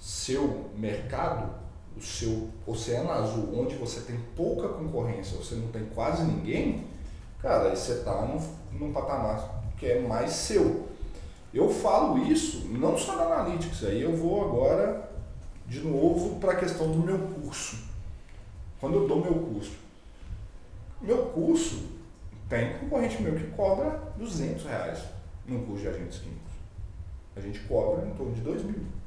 seu 0.00 0.70
mercado, 0.76 1.50
o 1.94 2.00
seu 2.00 2.48
oceano 2.66 3.10
azul, 3.10 3.60
onde 3.60 3.76
você 3.76 4.00
tem 4.00 4.18
pouca 4.34 4.68
concorrência, 4.68 5.36
você 5.36 5.54
não 5.54 5.68
tem 5.68 5.84
quase 5.94 6.24
ninguém, 6.24 6.86
cara, 7.40 7.68
aí 7.68 7.76
você 7.76 7.92
está 7.92 8.22
num, 8.22 8.40
num 8.72 8.92
patamar 8.92 9.62
que 9.76 9.86
é 9.86 10.00
mais 10.00 10.30
seu. 10.32 10.88
Eu 11.52 11.68
falo 11.68 12.18
isso 12.18 12.68
não 12.68 12.96
só 12.96 13.16
na 13.16 13.34
Analytics, 13.34 13.84
aí 13.84 14.00
eu 14.00 14.16
vou 14.16 14.44
agora 14.44 15.10
de 15.66 15.80
novo 15.80 16.40
para 16.40 16.52
a 16.52 16.56
questão 16.56 16.90
do 16.90 16.98
meu 16.98 17.18
curso. 17.18 17.84
Quando 18.80 18.94
eu 18.94 19.06
dou 19.06 19.20
meu 19.20 19.34
curso. 19.34 19.72
Meu 21.00 21.26
curso 21.26 21.82
tem 22.48 22.78
concorrente 22.78 23.22
meu 23.22 23.34
que 23.34 23.46
cobra 23.52 24.12
200 24.16 24.64
reais 24.64 25.02
num 25.46 25.64
curso 25.64 25.82
de 25.82 25.88
agentes 25.88 26.18
químicos. 26.18 26.52
A 27.36 27.40
gente 27.40 27.60
cobra 27.60 28.06
em 28.06 28.10
torno 28.14 28.32
de 28.32 28.40
2 28.40 28.64
mil. 28.64 28.99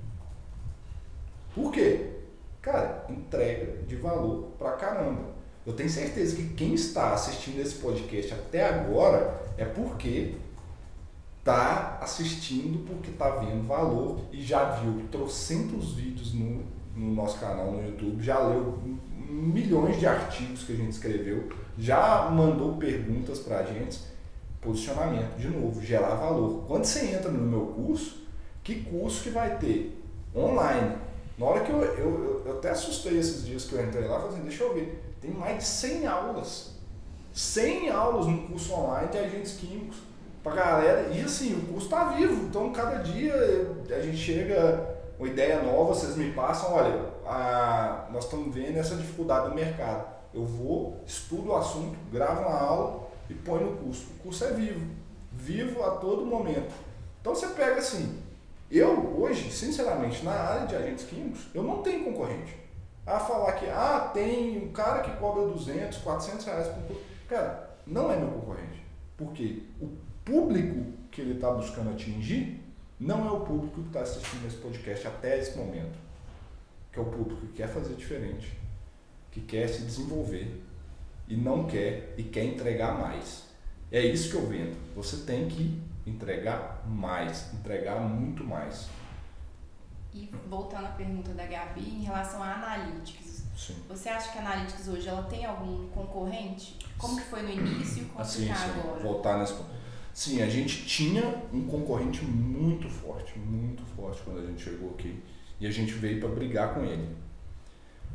Por 1.53 1.71
quê? 1.71 2.09
Cara, 2.61 3.05
entrega 3.09 3.83
de 3.85 3.95
valor 3.95 4.51
pra 4.57 4.71
caramba. 4.73 5.33
Eu 5.65 5.73
tenho 5.73 5.89
certeza 5.89 6.35
que 6.35 6.49
quem 6.53 6.73
está 6.73 7.13
assistindo 7.13 7.59
esse 7.61 7.75
podcast 7.75 8.33
até 8.33 8.67
agora 8.67 9.41
é 9.57 9.65
porque 9.65 10.35
tá 11.43 11.99
assistindo 12.01 12.85
porque 12.85 13.11
tá 13.11 13.29
vendo 13.31 13.67
valor 13.67 14.21
e 14.31 14.41
já 14.41 14.71
viu 14.71 15.05
trocentos 15.11 15.93
vídeos 15.93 16.33
no, 16.33 16.63
no 16.95 17.13
nosso 17.13 17.39
canal 17.39 17.71
no 17.71 17.85
YouTube, 17.85 18.23
já 18.23 18.39
leu 18.39 18.79
milhões 19.29 19.99
de 19.99 20.05
artigos 20.05 20.63
que 20.63 20.73
a 20.73 20.75
gente 20.75 20.91
escreveu, 20.91 21.49
já 21.77 22.29
mandou 22.29 22.77
perguntas 22.77 23.39
para 23.39 23.59
a 23.59 23.63
gente. 23.63 23.99
Posicionamento, 24.61 25.37
de 25.37 25.49
novo, 25.49 25.81
gerar 25.81 26.15
valor. 26.15 26.63
Quando 26.67 26.85
você 26.85 27.07
entra 27.07 27.29
no 27.29 27.39
meu 27.39 27.65
curso, 27.67 28.25
que 28.63 28.75
curso 28.75 29.23
que 29.23 29.29
vai 29.29 29.57
ter? 29.57 30.01
Online. 30.33 30.95
Na 31.37 31.45
hora 31.47 31.61
que 31.61 31.71
eu, 31.71 31.81
eu, 31.81 32.43
eu 32.45 32.57
até 32.57 32.69
assustei 32.69 33.17
esses 33.17 33.45
dias 33.45 33.65
que 33.65 33.73
eu 33.73 33.83
entrei 33.83 34.07
lá, 34.07 34.19
falei 34.19 34.35
assim, 34.35 34.43
deixa 34.43 34.63
eu 34.63 34.73
ver, 34.73 35.15
tem 35.19 35.31
mais 35.31 35.57
de 35.57 35.63
100 35.63 36.07
aulas. 36.07 36.73
100 37.33 37.89
aulas 37.89 38.27
no 38.27 38.47
curso 38.47 38.73
online 38.73 39.09
de 39.09 39.17
agentes 39.17 39.53
químicos 39.53 39.97
pra 40.43 40.53
galera. 40.53 41.09
E 41.09 41.21
assim, 41.21 41.53
o 41.53 41.73
curso 41.73 41.89
tá 41.89 42.09
vivo, 42.09 42.45
então 42.45 42.71
cada 42.71 42.97
dia 42.97 43.33
a 43.89 44.01
gente 44.01 44.17
chega 44.17 44.93
uma 45.17 45.27
ideia 45.27 45.63
nova, 45.63 45.95
vocês 45.95 46.15
me 46.15 46.31
passam, 46.33 46.73
olha, 46.73 47.13
a, 47.25 48.07
nós 48.11 48.25
estamos 48.25 48.53
vendo 48.53 48.77
essa 48.77 48.95
dificuldade 48.95 49.49
do 49.49 49.55
mercado. 49.55 50.13
Eu 50.33 50.43
vou, 50.43 51.01
estudo 51.05 51.49
o 51.49 51.55
assunto, 51.55 51.97
gravo 52.11 52.41
uma 52.41 52.59
aula 52.59 53.07
e 53.29 53.33
põe 53.33 53.63
no 53.63 53.77
curso. 53.77 54.07
O 54.19 54.23
curso 54.23 54.43
é 54.43 54.51
vivo, 54.51 54.85
vivo 55.31 55.83
a 55.83 55.91
todo 55.91 56.25
momento. 56.25 56.73
Então 57.21 57.33
você 57.33 57.47
pega 57.47 57.77
assim, 57.77 58.19
eu 58.77 59.21
hoje, 59.21 59.51
sinceramente, 59.51 60.23
na 60.23 60.31
área 60.31 60.67
de 60.67 60.75
agentes 60.75 61.05
químicos, 61.05 61.47
eu 61.53 61.63
não 61.63 61.81
tenho 61.81 62.05
concorrente. 62.05 62.55
A 63.05 63.19
falar 63.19 63.53
que, 63.53 63.65
ah, 63.67 64.11
tem 64.13 64.63
um 64.63 64.71
cara 64.71 65.01
que 65.01 65.11
cobra 65.17 65.45
200, 65.45 65.97
400 65.99 66.45
reais 66.45 66.67
por. 66.67 66.97
Cara, 67.27 67.77
não 67.85 68.11
é 68.11 68.17
meu 68.17 68.29
concorrente. 68.29 68.81
Porque 69.17 69.63
o 69.81 69.89
público 70.23 70.85
que 71.11 71.21
ele 71.21 71.33
está 71.33 71.51
buscando 71.51 71.91
atingir 71.91 72.61
não 72.99 73.27
é 73.27 73.31
o 73.31 73.41
público 73.41 73.81
que 73.81 73.87
está 73.87 74.01
assistindo 74.01 74.47
esse 74.47 74.57
podcast 74.57 75.07
até 75.07 75.37
esse 75.37 75.57
momento. 75.57 75.99
Que 76.91 76.99
é 76.99 77.01
o 77.01 77.05
público 77.05 77.41
que 77.41 77.53
quer 77.53 77.67
fazer 77.67 77.95
diferente, 77.95 78.57
que 79.31 79.41
quer 79.41 79.67
se 79.67 79.81
desenvolver 79.81 80.61
e 81.27 81.35
não 81.35 81.65
quer 81.65 82.13
e 82.17 82.23
quer 82.23 82.45
entregar 82.45 82.97
mais. 82.97 83.43
É 83.91 84.03
isso 84.03 84.29
que 84.29 84.35
eu 84.35 84.47
vendo. 84.47 84.77
Você 84.95 85.17
tem 85.25 85.47
que 85.47 85.79
entregar 86.05 86.83
mais, 86.87 87.53
entregar 87.53 87.99
muito 87.99 88.43
mais. 88.43 88.87
E 90.13 90.29
voltando 90.47 90.85
à 90.85 90.89
pergunta 90.89 91.31
da 91.31 91.45
Gabi, 91.45 91.81
em 91.81 92.03
relação 92.03 92.41
a 92.43 92.53
Analytics, 92.53 93.43
Sim. 93.57 93.75
você 93.87 94.09
acha 94.09 94.31
que 94.31 94.37
a 94.37 94.41
Analytics 94.41 94.87
hoje 94.87 95.07
ela 95.07 95.23
tem 95.23 95.43
algum 95.45 95.87
concorrente? 95.87 96.77
Como 96.97 97.17
que 97.17 97.23
foi 97.23 97.41
no 97.41 97.49
início 97.49 98.03
e 98.03 98.05
como 98.05 98.21
assim, 98.21 98.51
está 98.51 98.65
agora? 98.65 99.01
Voltar 99.01 99.39
nesse 99.39 99.53
ponto. 99.53 99.69
Sim, 100.13 100.43
a 100.43 100.49
gente 100.49 100.85
tinha 100.85 101.41
um 101.51 101.65
concorrente 101.65 102.23
muito 102.23 102.87
forte, 102.87 103.37
muito 103.39 103.83
forte 103.95 104.21
quando 104.23 104.41
a 104.41 104.45
gente 104.45 104.63
chegou 104.63 104.91
aqui. 104.91 105.23
E 105.59 105.65
a 105.65 105.71
gente 105.71 105.93
veio 105.93 106.19
para 106.19 106.29
brigar 106.29 106.75
com 106.75 106.83
ele. 106.83 107.15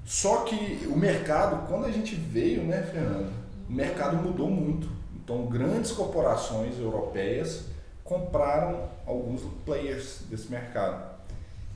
Só 0.04 0.44
que 0.44 0.86
o 0.86 0.96
mercado, 0.96 1.66
quando 1.66 1.86
a 1.86 1.90
gente 1.90 2.14
veio, 2.14 2.62
né, 2.62 2.82
Fernando, 2.82 3.32
o 3.68 3.72
mercado 3.72 4.16
mudou 4.16 4.48
muito. 4.48 4.88
Então, 5.16 5.46
grandes 5.46 5.90
corporações 5.90 6.78
europeias 6.78 7.66
compraram 8.08 8.88
alguns 9.06 9.42
players 9.66 10.22
desse 10.30 10.50
mercado. 10.50 11.18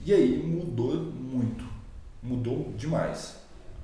E 0.01 0.15
aí 0.15 0.43
mudou 0.43 0.97
muito, 0.97 1.63
mudou 2.23 2.73
demais 2.73 3.37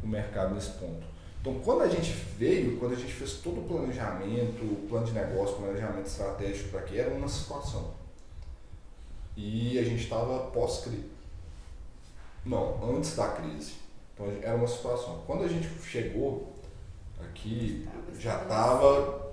o 0.03 0.09
mercado 0.09 0.55
nesse 0.55 0.71
ponto. 0.71 1.07
Então, 1.41 1.61
quando 1.61 1.83
a 1.83 1.89
gente 1.89 2.11
veio, 2.39 2.79
quando 2.79 2.95
a 2.95 2.97
gente 2.97 3.13
fez 3.13 3.35
todo 3.35 3.61
o 3.61 3.65
planejamento, 3.65 4.89
plano 4.89 5.07
de 5.07 5.13
negócio, 5.13 5.57
planejamento 5.57 6.07
estratégico 6.07 6.71
para 6.71 6.81
aqui, 6.81 6.99
era 6.99 7.15
uma 7.15 7.29
situação. 7.29 7.93
E 9.37 9.79
a 9.79 9.85
gente 9.85 10.03
estava 10.03 10.51
pós-crise. 10.51 11.05
Não, 12.47 12.97
antes 12.97 13.15
da 13.15 13.29
crise. 13.29 13.75
Então, 14.15 14.27
era 14.43 14.57
uma 14.57 14.67
situação. 14.67 15.23
Quando 15.27 15.45
a 15.45 15.49
gente 15.49 15.69
chegou 15.83 16.51
aqui, 17.21 17.87
já 18.19 18.43
estava, 18.43 19.28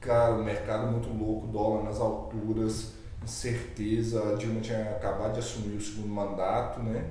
cara, 0.00 0.34
o 0.34 0.44
mercado 0.44 0.90
muito 0.90 1.08
louco, 1.08 1.46
dólar 1.48 1.84
nas 1.84 2.00
alturas, 2.00 2.92
incerteza. 3.22 4.32
A 4.32 4.34
Dilma 4.36 4.60
tinha 4.60 4.90
acabado 4.90 5.34
de 5.34 5.40
assumir 5.40 5.76
o 5.76 5.80
segundo 5.80 6.08
mandato, 6.08 6.80
né? 6.80 7.10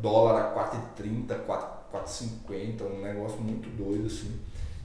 Dólar 0.00 0.40
a 0.40 0.70
4,30, 0.96 1.44
4 1.44 1.80
4,50, 1.92 2.82
um 2.82 3.02
negócio 3.02 3.40
muito 3.40 3.68
doido 3.76 4.06
assim. 4.06 4.38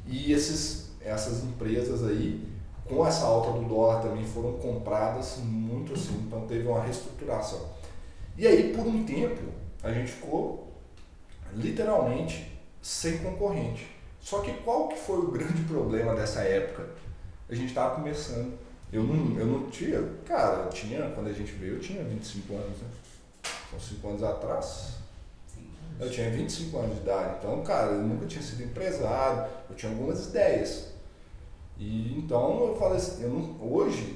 E 0.07 0.31
esses, 0.31 0.91
essas 1.01 1.43
empresas 1.43 2.03
aí, 2.03 2.47
com 2.87 3.05
essa 3.05 3.25
alta 3.25 3.51
do 3.59 3.67
dólar 3.67 4.01
também 4.01 4.25
foram 4.25 4.53
compradas 4.53 5.37
muito 5.37 5.93
assim, 5.93 6.23
então 6.27 6.45
teve 6.47 6.67
uma 6.67 6.81
reestruturação. 6.81 7.69
E 8.37 8.45
aí 8.45 8.73
por 8.75 8.85
um 8.85 9.03
tempo 9.05 9.41
a 9.81 9.91
gente 9.91 10.11
ficou 10.11 10.73
literalmente 11.53 12.51
sem 12.81 13.19
concorrente. 13.19 13.87
Só 14.19 14.39
que 14.39 14.51
qual 14.63 14.87
que 14.87 14.97
foi 14.97 15.19
o 15.19 15.31
grande 15.31 15.63
problema 15.65 16.15
dessa 16.15 16.41
época? 16.41 16.89
A 17.49 17.55
gente 17.55 17.67
estava 17.67 17.95
começando. 17.95 18.57
Eu 18.91 19.03
não, 19.03 19.37
eu 19.37 19.45
não 19.45 19.69
tinha, 19.69 20.01
cara, 20.25 20.63
eu 20.63 20.69
tinha, 20.69 21.09
quando 21.09 21.27
a 21.27 21.33
gente 21.33 21.51
veio, 21.53 21.75
eu 21.75 21.79
tinha 21.79 22.03
25 22.03 22.53
anos, 22.53 22.77
né? 22.79 22.87
São 23.69 23.79
5 23.79 24.07
anos 24.07 24.23
atrás. 24.23 24.95
Eu 25.99 26.09
tinha 26.09 26.29
25 26.29 26.77
anos 26.77 26.95
de 26.95 27.01
idade, 27.01 27.35
então, 27.39 27.63
cara, 27.63 27.91
eu 27.91 28.01
nunca 28.01 28.25
tinha 28.25 28.41
sido 28.41 28.63
empresário, 28.63 29.49
eu 29.69 29.75
tinha 29.75 29.91
algumas 29.91 30.27
ideias. 30.27 30.93
E 31.77 32.17
então 32.17 32.67
eu 32.67 32.75
falei 32.77 32.97
assim, 32.97 33.23
eu 33.23 33.29
não, 33.29 33.73
hoje 33.73 34.15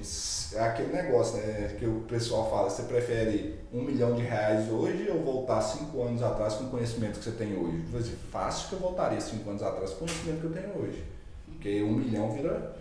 é 0.53 0.61
aquele 0.61 0.93
negócio, 0.93 1.37
né? 1.37 1.75
Que 1.77 1.85
o 1.85 2.01
pessoal 2.01 2.49
fala, 2.49 2.69
você 2.69 2.83
prefere 2.83 3.59
um 3.73 3.81
milhão 3.81 4.15
de 4.15 4.21
reais 4.21 4.69
hoje 4.69 5.09
ou 5.09 5.21
voltar 5.23 5.61
cinco 5.61 6.01
anos 6.03 6.21
atrás 6.21 6.55
com 6.55 6.65
o 6.65 6.69
conhecimento 6.69 7.19
que 7.19 7.25
você 7.25 7.31
tem 7.31 7.53
hoje? 7.57 7.79
Eu 7.79 7.85
falei 7.85 8.01
assim, 8.01 8.17
fácil 8.31 8.69
que 8.69 8.75
eu 8.75 8.79
voltaria 8.79 9.19
cinco 9.19 9.49
anos 9.49 9.61
atrás 9.61 9.91
com 9.91 10.05
o 10.05 10.07
conhecimento 10.07 10.39
que 10.39 10.45
eu 10.45 10.53
tenho 10.53 10.81
hoje. 10.81 11.03
Porque 11.45 11.83
um 11.83 11.95
milhão 11.95 12.31
vira 12.31 12.78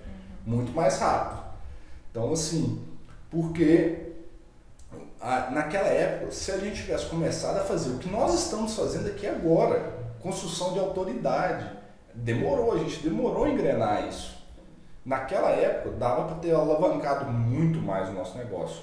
muito 0.48 0.72
mais 0.72 0.98
rápido. 0.98 1.42
Então 2.11 2.32
assim, 2.32 2.82
porque 3.30 4.12
a, 5.20 5.50
naquela 5.50 5.88
época, 5.88 6.32
se 6.32 6.50
a 6.50 6.58
gente 6.58 6.82
tivesse 6.82 7.06
começado 7.06 7.58
a 7.58 7.64
fazer 7.64 7.90
o 7.90 7.98
que 7.98 8.08
nós 8.08 8.34
estamos 8.34 8.74
fazendo 8.74 9.08
aqui 9.08 9.26
agora, 9.26 9.92
construção 10.20 10.72
de 10.72 10.78
autoridade, 10.78 11.70
demorou, 12.14 12.72
a 12.72 12.78
gente 12.78 13.00
demorou 13.00 13.44
a 13.44 13.50
engrenar 13.50 14.08
isso. 14.08 14.38
Naquela 15.04 15.50
época, 15.50 15.96
dava 15.96 16.24
para 16.24 16.37
ter 16.37 16.52
alavancado 16.52 17.30
muito 17.30 17.78
mais 17.78 18.08
o 18.08 18.12
nosso 18.12 18.37
negócio. 18.37 18.82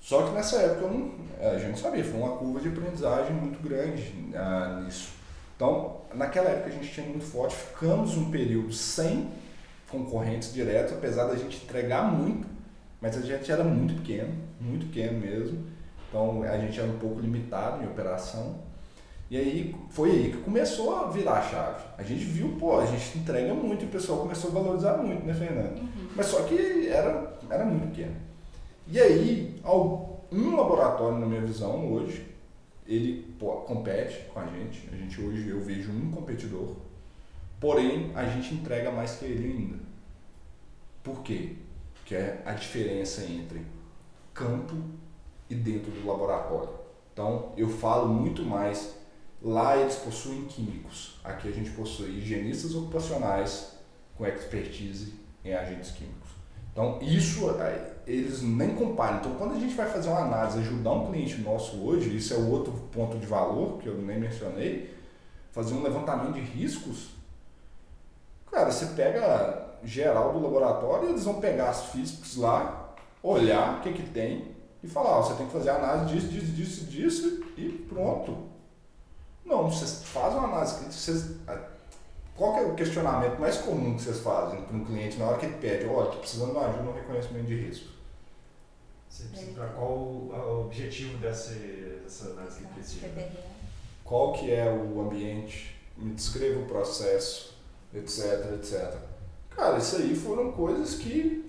Só 0.00 0.22
que 0.22 0.32
nessa 0.32 0.56
época 0.58 0.88
não, 0.88 1.12
a 1.40 1.58
gente 1.58 1.80
sabia, 1.80 2.04
foi 2.04 2.20
uma 2.20 2.36
curva 2.36 2.60
de 2.60 2.68
aprendizagem 2.68 3.32
muito 3.32 3.60
grande 3.62 4.14
ah, 4.34 4.80
nisso. 4.84 5.10
Então, 5.56 5.96
naquela 6.14 6.50
época 6.50 6.68
a 6.68 6.72
gente 6.72 6.92
tinha 6.92 7.06
muito 7.06 7.24
forte, 7.24 7.56
ficamos 7.56 8.16
um 8.16 8.30
período 8.30 8.72
sem 8.72 9.28
concorrentes 9.90 10.52
diretos, 10.52 10.92
apesar 10.92 11.26
da 11.26 11.36
gente 11.36 11.64
entregar 11.64 12.10
muito, 12.10 12.46
mas 13.00 13.16
a 13.16 13.20
gente 13.20 13.50
era 13.50 13.62
muito 13.62 13.94
pequeno, 13.94 14.34
muito 14.60 14.86
pequeno 14.86 15.20
mesmo. 15.20 15.64
Então 16.08 16.42
a 16.42 16.58
gente 16.58 16.78
era 16.78 16.88
um 16.88 16.98
pouco 16.98 17.20
limitado 17.20 17.82
em 17.82 17.86
operação. 17.86 18.64
E 19.28 19.36
aí 19.36 19.74
foi 19.90 20.10
aí 20.10 20.30
que 20.30 20.38
começou 20.38 20.96
a 20.96 21.10
virar 21.10 21.38
a 21.38 21.42
chave. 21.42 21.84
A 21.98 22.02
gente 22.02 22.24
viu, 22.24 22.56
pô, 22.58 22.78
a 22.78 22.86
gente 22.86 23.18
entrega 23.18 23.52
muito 23.52 23.84
e 23.84 23.88
o 23.88 23.90
pessoal 23.90 24.20
começou 24.20 24.50
a 24.50 24.54
valorizar 24.54 24.96
muito, 24.98 25.24
né, 25.24 25.34
Fernando? 25.34 25.78
Uhum. 25.78 26.08
Mas 26.14 26.26
só 26.26 26.42
que 26.42 26.88
era, 26.88 27.36
era 27.50 27.64
muito 27.64 27.88
pequeno. 27.88 28.14
E 28.86 29.00
aí, 29.00 29.60
um 30.30 30.56
laboratório, 30.56 31.18
na 31.18 31.26
minha 31.26 31.40
visão, 31.40 31.92
hoje, 31.92 32.24
ele 32.86 33.34
pô, 33.36 33.48
compete 33.62 34.26
com 34.32 34.38
a 34.38 34.46
gente. 34.46 34.88
A 34.92 34.96
gente 34.96 35.20
hoje, 35.20 35.48
eu 35.48 35.60
vejo 35.60 35.90
um 35.90 36.10
competidor. 36.12 36.76
Porém, 37.60 38.12
a 38.14 38.24
gente 38.24 38.54
entrega 38.54 38.90
mais 38.90 39.16
que 39.16 39.24
ele 39.24 39.52
ainda. 39.52 39.78
Por 41.02 41.22
quê? 41.22 41.56
Que 42.04 42.14
é 42.14 42.42
a 42.44 42.52
diferença 42.52 43.24
entre 43.24 43.62
campo 44.34 44.74
e 45.48 45.54
dentro 45.54 45.90
do 45.90 46.06
laboratório. 46.06 46.70
Então, 47.12 47.52
eu 47.56 47.68
falo 47.68 48.08
muito 48.08 48.42
mais 48.42 48.96
Lá 49.42 49.76
eles 49.76 49.96
possuem 49.96 50.44
químicos. 50.46 51.20
Aqui 51.22 51.48
a 51.48 51.52
gente 51.52 51.70
possui 51.70 52.18
higienistas 52.18 52.74
ocupacionais 52.74 53.76
com 54.16 54.26
expertise 54.26 55.14
em 55.44 55.54
agentes 55.54 55.90
químicos. 55.90 56.30
Então, 56.72 56.98
isso 57.00 57.48
é, 57.60 57.92
eles 58.06 58.42
nem 58.42 58.74
comparam. 58.74 59.18
Então, 59.18 59.34
quando 59.36 59.54
a 59.54 59.60
gente 59.60 59.74
vai 59.74 59.88
fazer 59.88 60.08
uma 60.08 60.20
análise, 60.20 60.58
ajudar 60.58 60.92
um 60.92 61.06
cliente 61.06 61.40
nosso 61.40 61.76
hoje, 61.76 62.16
isso 62.16 62.34
é 62.34 62.36
outro 62.36 62.72
ponto 62.92 63.18
de 63.18 63.26
valor 63.26 63.78
que 63.78 63.86
eu 63.86 63.96
nem 63.96 64.18
mencionei, 64.18 64.94
fazer 65.52 65.74
um 65.74 65.82
levantamento 65.82 66.34
de 66.34 66.40
riscos. 66.40 67.10
Cara, 68.56 68.72
você 68.72 68.86
pega 68.86 69.66
geral 69.84 70.32
do 70.32 70.40
laboratório, 70.40 71.10
eles 71.10 71.24
vão 71.24 71.42
pegar 71.42 71.68
as 71.68 71.90
físicas 71.90 72.36
lá, 72.36 72.94
olhar 73.22 73.76
o 73.76 73.80
que, 73.82 73.92
que 73.92 74.08
tem 74.08 74.56
e 74.82 74.88
falar: 74.88 75.18
ó, 75.18 75.22
você 75.22 75.34
tem 75.34 75.44
que 75.44 75.52
fazer 75.52 75.68
análise 75.68 76.06
disso, 76.06 76.28
disso, 76.28 76.52
disso, 76.54 76.84
disso 76.86 77.44
e 77.58 77.68
pronto. 77.86 78.48
Não, 79.44 79.70
vocês 79.70 80.04
fazem 80.04 80.38
uma 80.38 80.48
análise 80.48 80.76
crítica, 80.76 80.94
vocês, 80.94 81.36
qual 82.34 82.54
que 82.54 82.60
é 82.60 82.62
o 82.62 82.74
questionamento 82.74 83.38
mais 83.38 83.58
comum 83.58 83.94
que 83.94 84.02
vocês 84.02 84.20
fazem 84.20 84.62
para 84.62 84.74
um 84.74 84.86
cliente 84.86 85.18
na 85.18 85.26
hora 85.26 85.36
que 85.36 85.44
ele 85.44 85.58
pede, 85.58 85.84
olha, 85.84 86.06
estou 86.06 86.20
precisando 86.20 86.52
de 86.52 86.56
uma 86.56 86.66
ajuda 86.66 86.82
no 86.82 86.92
reconhecimento 86.94 87.46
de 87.46 87.56
risco? 87.56 87.88
Para 89.54 89.66
qual 89.68 89.90
o 89.90 90.62
objetivo 90.64 91.18
dessa, 91.18 91.52
dessa 91.52 92.30
análise 92.30 92.60
que 92.60 92.72
precisa? 92.72 93.06
Qual 94.02 94.32
que 94.32 94.50
é 94.50 94.64
o 94.64 94.98
ambiente? 95.02 95.76
Me 95.98 96.14
descreva 96.14 96.60
o 96.60 96.66
processo, 96.66 97.55
etc, 97.94 98.52
etc. 98.54 98.94
Cara, 99.50 99.78
isso 99.78 99.96
aí 99.96 100.14
foram 100.14 100.52
coisas 100.52 100.96
que 100.96 101.44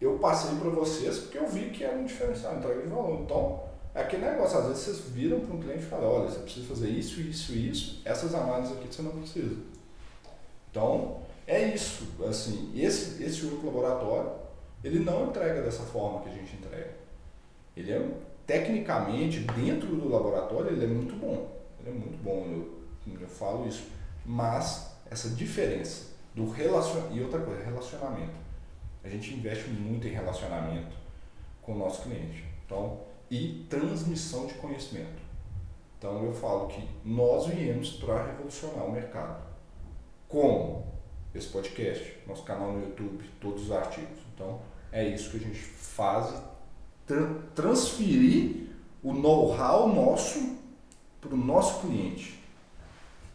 eu 0.00 0.18
passei 0.18 0.56
para 0.58 0.70
vocês 0.70 1.18
porque 1.18 1.38
eu 1.38 1.48
vi 1.48 1.70
que 1.70 1.84
era 1.84 1.96
um 1.96 2.04
diferencial, 2.04 2.56
entrega 2.56 2.82
de 2.82 2.88
valor. 2.88 3.20
Então, 3.20 3.62
é 3.94 4.02
aquele 4.02 4.24
negócio, 4.24 4.58
às 4.58 4.66
vezes 4.66 4.82
vocês 4.82 5.00
viram 5.10 5.40
para 5.40 5.54
um 5.54 5.60
cliente 5.60 5.84
e 5.84 5.86
falam, 5.86 6.10
olha, 6.10 6.30
você 6.30 6.40
precisa 6.40 6.66
fazer 6.66 6.88
isso, 6.88 7.20
isso, 7.20 7.52
isso, 7.52 8.02
essas 8.04 8.34
análises 8.34 8.76
aqui 8.76 8.88
você 8.90 9.02
não 9.02 9.12
precisa. 9.12 9.56
Então, 10.70 11.20
é 11.46 11.74
isso, 11.74 12.06
assim, 12.26 12.72
esse, 12.74 13.22
esse 13.22 13.44
outro 13.44 13.66
laboratório, 13.66 14.32
ele 14.82 15.00
não 15.00 15.28
entrega 15.28 15.62
dessa 15.62 15.82
forma 15.82 16.22
que 16.22 16.30
a 16.30 16.32
gente 16.32 16.56
entrega. 16.56 16.94
Ele 17.76 17.92
é, 17.92 18.08
tecnicamente, 18.46 19.40
dentro 19.40 19.88
do 19.88 20.08
laboratório, 20.08 20.72
ele 20.72 20.84
é 20.84 20.88
muito 20.88 21.14
bom. 21.14 21.50
Ele 21.80 21.90
é 21.90 21.92
muito 21.92 22.22
bom, 22.22 22.46
eu, 23.06 23.20
eu 23.20 23.28
falo 23.28 23.66
isso. 23.68 23.84
Mas, 24.24 24.91
essa 25.12 25.28
diferença 25.30 26.06
do 26.34 26.48
relacionamento, 26.48 27.14
e 27.14 27.22
outra 27.22 27.40
coisa, 27.40 27.62
relacionamento. 27.62 28.34
A 29.04 29.08
gente 29.08 29.34
investe 29.34 29.68
muito 29.68 30.06
em 30.06 30.10
relacionamento 30.10 30.96
com 31.60 31.74
o 31.74 31.78
nosso 31.78 32.02
cliente. 32.02 32.44
Então, 32.64 33.00
e 33.30 33.66
transmissão 33.68 34.46
de 34.46 34.54
conhecimento. 34.54 35.22
Então 35.98 36.24
eu 36.24 36.32
falo 36.32 36.66
que 36.68 36.86
nós 37.04 37.46
viemos 37.46 37.92
para 37.92 38.26
revolucionar 38.26 38.84
o 38.84 38.92
mercado. 38.92 39.42
Como? 40.28 40.86
Esse 41.34 41.48
podcast, 41.48 42.18
nosso 42.26 42.42
canal 42.42 42.72
no 42.72 42.82
YouTube, 42.82 43.24
todos 43.40 43.64
os 43.64 43.72
artigos. 43.72 44.18
Então 44.34 44.60
é 44.90 45.06
isso 45.06 45.30
que 45.30 45.36
a 45.36 45.40
gente 45.40 45.60
faz, 45.60 46.42
tra 47.06 47.26
transferir 47.54 48.70
o 49.02 49.12
know-how 49.12 49.92
nosso 49.92 50.58
para 51.20 51.34
o 51.34 51.36
nosso 51.36 51.80
cliente. 51.80 52.41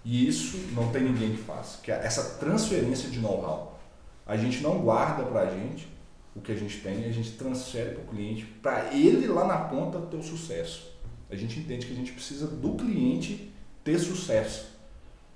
E 0.10 0.26
isso 0.26 0.58
não 0.74 0.90
tem 0.90 1.04
ninguém 1.04 1.32
que 1.32 1.42
faça, 1.44 1.82
que 1.84 1.92
é 1.92 1.96
essa 1.96 2.38
transferência 2.40 3.10
de 3.10 3.20
know-how. 3.20 3.78
A 4.26 4.38
gente 4.38 4.64
não 4.64 4.80
guarda 4.80 5.24
para 5.24 5.42
a 5.42 5.50
gente, 5.50 5.86
o 6.34 6.40
que 6.40 6.54
a 6.54 6.56
gente 6.56 6.80
tem, 6.80 7.04
a 7.04 7.12
gente 7.12 7.32
transfere 7.32 7.90
para 7.90 8.04
o 8.04 8.08
cliente, 8.08 8.46
para 8.46 8.94
ele 8.94 9.28
lá 9.28 9.46
na 9.46 9.58
ponta 9.58 10.00
ter 10.00 10.16
o 10.16 10.24
sucesso. 10.24 10.98
A 11.30 11.36
gente 11.36 11.60
entende 11.60 11.86
que 11.86 11.92
a 11.92 11.96
gente 11.96 12.14
precisa 12.14 12.48
do 12.48 12.76
cliente 12.76 13.54
ter 13.84 14.00
sucesso. 14.00 14.78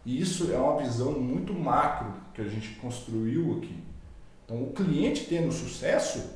E 0.06 0.22
isso 0.22 0.50
é 0.54 0.58
uma 0.58 0.82
visão 0.82 1.20
muito 1.20 1.54
macro 1.54 2.14
que 2.34 2.40
a 2.40 2.48
gente 2.48 2.70
construiu 2.76 3.58
aqui. 3.58 3.78
Então, 4.46 4.64
o 4.64 4.72
cliente 4.72 5.26
tendo 5.26 5.52
sucesso, 5.52 6.30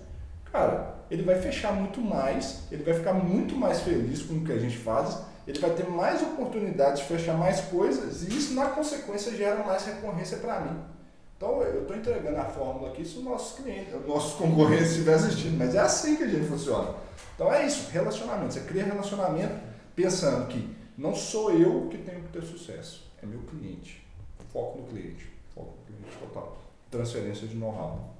cara, 0.52 1.06
ele 1.10 1.24
vai 1.24 1.41
fechar 1.41 1.71
muito 1.71 2.02
mais, 2.02 2.63
ele 2.69 2.84
vai 2.84 2.95
ficar 2.95 3.13
muito 3.13 3.56
mais 3.56 3.80
feliz 3.80 4.24
com 4.24 4.34
o 4.34 4.43
que 4.43 4.52
a 4.52 4.60
gente 4.60 4.76
faz, 4.76 5.21
ele 5.47 5.60
vai 5.60 5.71
ter 5.71 5.88
mais 5.88 6.21
oportunidades 6.21 7.01
de 7.01 7.08
fechar 7.08 7.38
mais 7.38 7.62
coisas 7.62 8.23
e 8.23 8.38
isso, 8.38 8.53
na 8.53 8.69
consequência, 8.69 9.36
gera 9.36 9.63
mais 9.63 9.86
recorrência 9.86 10.38
para 10.38 10.62
mim. 10.62 10.79
Então 11.38 11.62
eu 11.62 11.81
estou 11.81 11.95
entregando 11.95 12.38
a 12.38 12.45
fórmula 12.45 12.89
aqui 12.89 13.03
se 13.03 13.17
os 13.17 13.23
nossos 13.23 13.58
clientes, 13.60 13.93
os 13.93 14.08
nossos 14.08 14.34
concorrentes 14.34 14.91
estiverem 14.91 15.21
assistindo, 15.21 15.58
mas 15.58 15.75
é 15.75 15.79
assim 15.79 16.15
que 16.15 16.23
a 16.23 16.27
gente 16.27 16.47
funciona. 16.47 16.95
Então 17.36 17.53
é 17.53 17.65
isso, 17.65 17.89
relacionamento. 17.91 18.53
Você 18.53 18.62
cria 18.62 18.86
relacionamento 18.86 19.60
pensando 19.95 20.47
que 20.47 20.73
não 20.97 21.13
sou 21.13 21.51
eu 21.51 21.88
que 21.89 21.97
tenho 21.97 22.21
que 22.23 22.29
ter 22.29 22.43
sucesso, 22.43 23.12
é 23.21 23.25
meu 23.25 23.41
cliente. 23.41 24.05
Foco 24.51 24.79
no 24.79 24.88
cliente, 24.88 25.29
foco 25.53 25.73
no 25.89 25.97
cliente 25.97 26.17
total. 26.17 26.58
Transferência 26.89 27.45
de 27.45 27.55
know-how. 27.55 28.15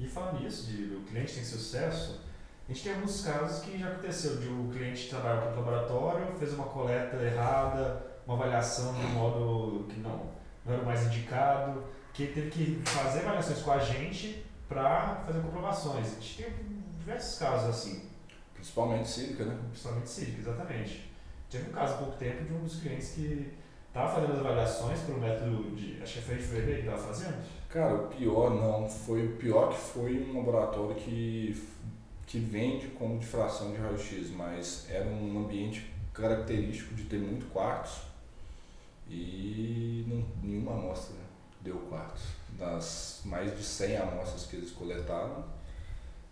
E 0.00 0.08
falando 0.08 0.40
nisso, 0.40 0.70
o 0.96 1.04
cliente 1.04 1.34
tem 1.34 1.44
sucesso, 1.44 2.20
a 2.68 2.72
gente 2.72 2.84
tem 2.84 2.94
alguns 2.94 3.24
casos 3.24 3.64
que 3.64 3.78
já 3.78 3.88
aconteceu 3.88 4.36
de 4.36 4.48
o 4.48 4.70
cliente 4.72 5.08
trabalhar 5.08 5.42
com 5.42 5.52
o 5.52 5.56
laboratório, 5.56 6.26
fez 6.38 6.54
uma 6.54 6.64
coleta 6.64 7.16
errada, 7.16 8.06
uma 8.26 8.36
avaliação 8.36 8.94
de 8.94 9.04
um 9.06 9.08
modo 9.10 9.86
que 9.88 10.00
não, 10.00 10.30
não 10.64 10.74
era 10.74 10.82
o 10.82 10.86
mais 10.86 11.04
indicado 11.06 11.82
que 12.12 12.26
teve 12.26 12.50
que 12.50 12.82
fazer 12.84 13.20
avaliações 13.20 13.60
com 13.62 13.72
a 13.72 13.78
gente 13.78 14.44
para 14.68 15.22
fazer 15.26 15.40
comprovações. 15.40 16.06
A 16.06 16.20
gente 16.20 16.42
tem 16.42 16.52
diversos 16.98 17.38
casos 17.38 17.70
assim. 17.70 18.08
Principalmente 18.54 19.08
sílica, 19.08 19.44
né? 19.44 19.58
Principalmente 19.70 20.08
sílica, 20.08 20.40
exatamente. 20.40 21.10
Teve 21.50 21.70
um 21.70 21.72
caso 21.72 21.94
há 21.94 21.96
pouco 21.98 22.16
tempo 22.16 22.44
de 22.44 22.52
um 22.52 22.60
dos 22.60 22.80
clientes 22.80 23.12
que 23.12 23.52
estava 23.88 24.14
fazendo 24.14 24.32
as 24.32 24.38
avaliações 24.38 25.00
para 25.00 25.14
o 25.14 25.20
método 25.20 25.76
de. 25.76 26.00
Acho 26.02 26.14
que 26.14 26.22
foi 26.22 26.36
de 26.36 26.42
fevereiro 26.42 26.82
que 26.82 26.88
estava 26.88 27.02
fazendo? 27.08 27.44
Cara, 27.68 27.94
o 27.94 28.06
pior 28.08 28.50
não. 28.50 28.88
Foi 28.88 29.26
o 29.26 29.36
pior 29.36 29.70
que 29.70 29.78
foi 29.78 30.22
um 30.22 30.38
laboratório 30.38 30.94
que, 30.94 31.54
que 32.26 32.38
vende 32.38 32.88
como 32.88 33.18
difração 33.18 33.72
de 33.72 33.78
raio-x, 33.78 34.30
mas 34.30 34.86
era 34.88 35.06
um 35.06 35.44
ambiente 35.44 35.90
característico 36.14 36.94
de 36.94 37.04
ter 37.04 37.18
muito 37.18 37.46
quartos 37.52 38.02
e 39.08 40.04
não, 40.06 40.24
nenhuma 40.42 40.72
amostra 40.72 41.16
deu 41.60 41.76
quartos. 41.88 42.22
Das 42.58 43.22
mais 43.24 43.56
de 43.56 43.62
100 43.62 43.96
amostras 43.98 44.46
que 44.46 44.56
eles 44.56 44.70
coletaram, 44.70 45.44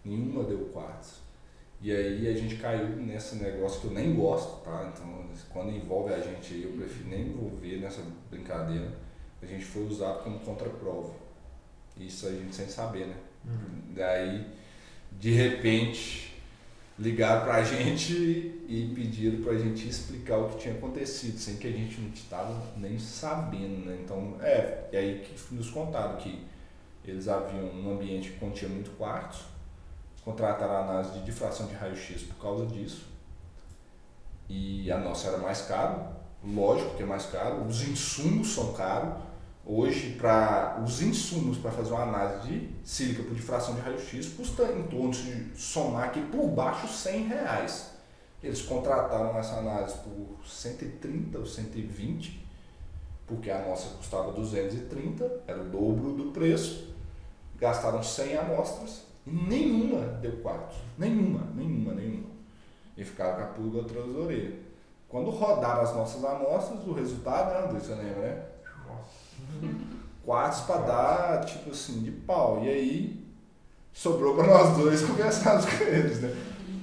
nenhuma 0.04 0.44
deu 0.44 0.66
quartos. 0.66 1.20
E 1.82 1.90
aí 1.90 2.28
a 2.28 2.32
gente 2.32 2.56
caiu 2.56 2.88
nesse 2.96 3.36
negócio 3.36 3.80
que 3.80 3.86
eu 3.86 3.92
nem 3.92 4.14
gosto, 4.14 4.62
tá? 4.62 4.92
Então, 4.92 5.24
quando 5.48 5.70
envolve 5.70 6.12
a 6.12 6.20
gente 6.20 6.52
aí, 6.52 6.62
eu 6.64 6.72
prefiro 6.72 7.08
nem 7.08 7.28
envolver 7.28 7.78
nessa 7.78 8.02
brincadeira. 8.30 8.92
A 9.40 9.46
gente 9.46 9.64
foi 9.64 9.86
usado 9.86 10.22
como 10.22 10.38
contraprova. 10.40 11.14
Isso 11.96 12.26
a 12.26 12.30
gente 12.30 12.54
sem 12.54 12.68
saber, 12.68 13.06
né? 13.06 13.16
Uhum. 13.46 13.94
Daí, 13.94 14.46
de 15.20 15.32
repente, 15.32 16.34
ligaram 16.98 17.44
pra 17.44 17.62
gente 17.62 18.14
e 18.66 18.92
pediram 18.94 19.44
pra 19.44 19.54
gente 19.54 19.86
explicar 19.86 20.38
o 20.38 20.48
que 20.48 20.58
tinha 20.58 20.74
acontecido, 20.74 21.38
sem 21.38 21.56
que 21.56 21.66
a 21.66 21.70
gente 21.70 22.00
não 22.00 22.08
estava 22.08 22.58
nem 22.78 22.98
sabendo, 22.98 23.84
né? 23.84 23.98
Então, 24.02 24.36
é, 24.40 24.88
e 24.90 24.96
aí 24.96 25.18
que 25.20 25.54
nos 25.54 25.70
contaram 25.70 26.16
que 26.16 26.42
eles 27.04 27.28
haviam 27.28 27.66
um 27.66 27.92
ambiente 27.92 28.30
que 28.30 28.38
continha 28.38 28.70
muito 28.70 28.96
quartos, 28.96 29.42
contrataram 30.24 30.72
a 30.72 30.84
análise 30.84 31.18
de 31.18 31.24
difração 31.26 31.66
de 31.66 31.74
raio-x 31.74 32.22
por 32.22 32.36
causa 32.36 32.64
disso, 32.66 33.06
e 34.48 34.90
a 34.90 34.96
nossa 34.96 35.28
era 35.28 35.38
mais 35.38 35.62
caro, 35.62 36.02
lógico 36.42 36.96
que 36.96 37.02
é 37.02 37.06
mais 37.06 37.26
caro, 37.26 37.66
os 37.66 37.86
insumos 37.86 38.54
são 38.54 38.72
caros, 38.72 39.22
Hoje, 39.64 40.16
para 40.18 40.82
os 40.84 41.02
insumos 41.02 41.58
para 41.58 41.70
fazer 41.70 41.92
uma 41.92 42.02
análise 42.02 42.48
de 42.48 42.68
sílica 42.82 43.22
por 43.22 43.34
difração 43.34 43.74
de 43.74 43.82
raio-x 43.82 44.28
custa 44.28 44.64
em 44.72 44.84
torno 44.84 45.10
de 45.10 45.52
somar 45.54 46.04
aqui 46.04 46.20
por 46.22 46.48
baixo 46.48 46.88
100 46.88 47.26
reais. 47.26 47.90
Eles 48.42 48.62
contrataram 48.62 49.38
essa 49.38 49.56
análise 49.56 49.96
por 49.98 50.46
130 50.46 51.38
ou 51.38 51.44
120, 51.44 52.46
porque 53.26 53.50
a 53.50 53.60
nossa 53.66 53.90
custava 53.96 54.32
230, 54.32 55.42
era 55.46 55.60
o 55.60 55.64
dobro 55.64 56.14
do 56.14 56.32
preço. 56.32 56.94
Gastaram 57.58 58.02
100 58.02 58.38
amostras 58.38 59.02
e 59.26 59.30
nenhuma 59.30 60.06
deu 60.22 60.38
4. 60.38 60.74
Nenhuma, 60.96 61.46
nenhuma, 61.54 61.92
nenhuma. 61.92 62.30
E 62.96 63.04
ficaram 63.04 63.36
com 63.36 63.42
a 63.42 63.46
pulga 63.46 63.82
atrás 63.82 64.10
da 64.10 64.18
orelha. 64.18 64.58
Quando 65.06 65.28
rodaram 65.30 65.82
as 65.82 65.94
nossas 65.94 66.24
amostras, 66.24 66.86
o 66.86 66.92
resultado, 66.94 67.52
né, 67.52 67.66
André, 67.66 67.80
você 67.80 67.94
lembra, 67.94 68.20
né? 68.20 68.49
Quartos 70.24 70.60
para 70.60 70.80
dar, 70.82 71.44
tipo 71.44 71.70
assim, 71.70 72.02
de 72.02 72.10
pau. 72.10 72.62
E 72.62 72.68
aí 72.68 73.26
sobrou 73.92 74.34
para 74.34 74.46
nós 74.46 74.76
dois 74.76 75.02
conversarmos 75.06 75.64
com 75.64 75.84
eles, 75.84 76.20
né? 76.20 76.34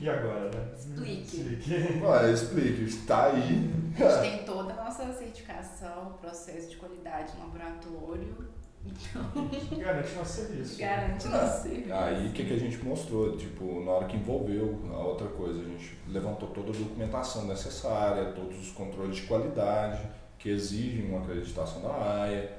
E 0.01 0.09
agora, 0.09 0.51
né? 0.51 0.67
Explique. 0.77 1.37
Explique. 1.37 2.03
Ué, 2.03 2.31
explique, 2.31 2.83
está 2.83 3.27
aí. 3.27 3.71
A 3.95 4.09
gente 4.09 4.21
tem 4.21 4.45
toda 4.45 4.73
a 4.73 4.83
nossa 4.83 5.11
certificação, 5.13 6.17
processo 6.21 6.69
de 6.69 6.75
qualidade 6.75 7.33
no 7.37 7.45
laboratório. 7.45 8.47
Então. 8.85 9.49
Garante 9.77 10.15
nosso 10.15 10.33
serviço. 10.33 10.79
Garante 10.79 11.27
nosso 11.27 11.63
serviço. 11.63 11.93
Aí 11.93 12.27
o 12.27 12.31
que, 12.31 12.45
que 12.45 12.53
a 12.53 12.59
gente 12.59 12.83
mostrou? 12.83 13.35
Tipo, 13.35 13.83
na 13.83 13.91
hora 13.91 14.05
que 14.05 14.17
envolveu 14.17 14.79
a 14.91 14.99
outra 14.99 15.27
coisa, 15.27 15.59
a 15.59 15.63
gente 15.63 15.97
levantou 16.07 16.49
toda 16.49 16.69
a 16.69 16.73
documentação 16.73 17.45
necessária, 17.45 18.31
todos 18.33 18.59
os 18.59 18.71
controles 18.71 19.17
de 19.17 19.23
qualidade 19.23 20.01
que 20.39 20.49
exigem 20.49 21.09
uma 21.09 21.19
acreditação 21.19 21.81
da 21.81 22.21
AIA, 22.21 22.57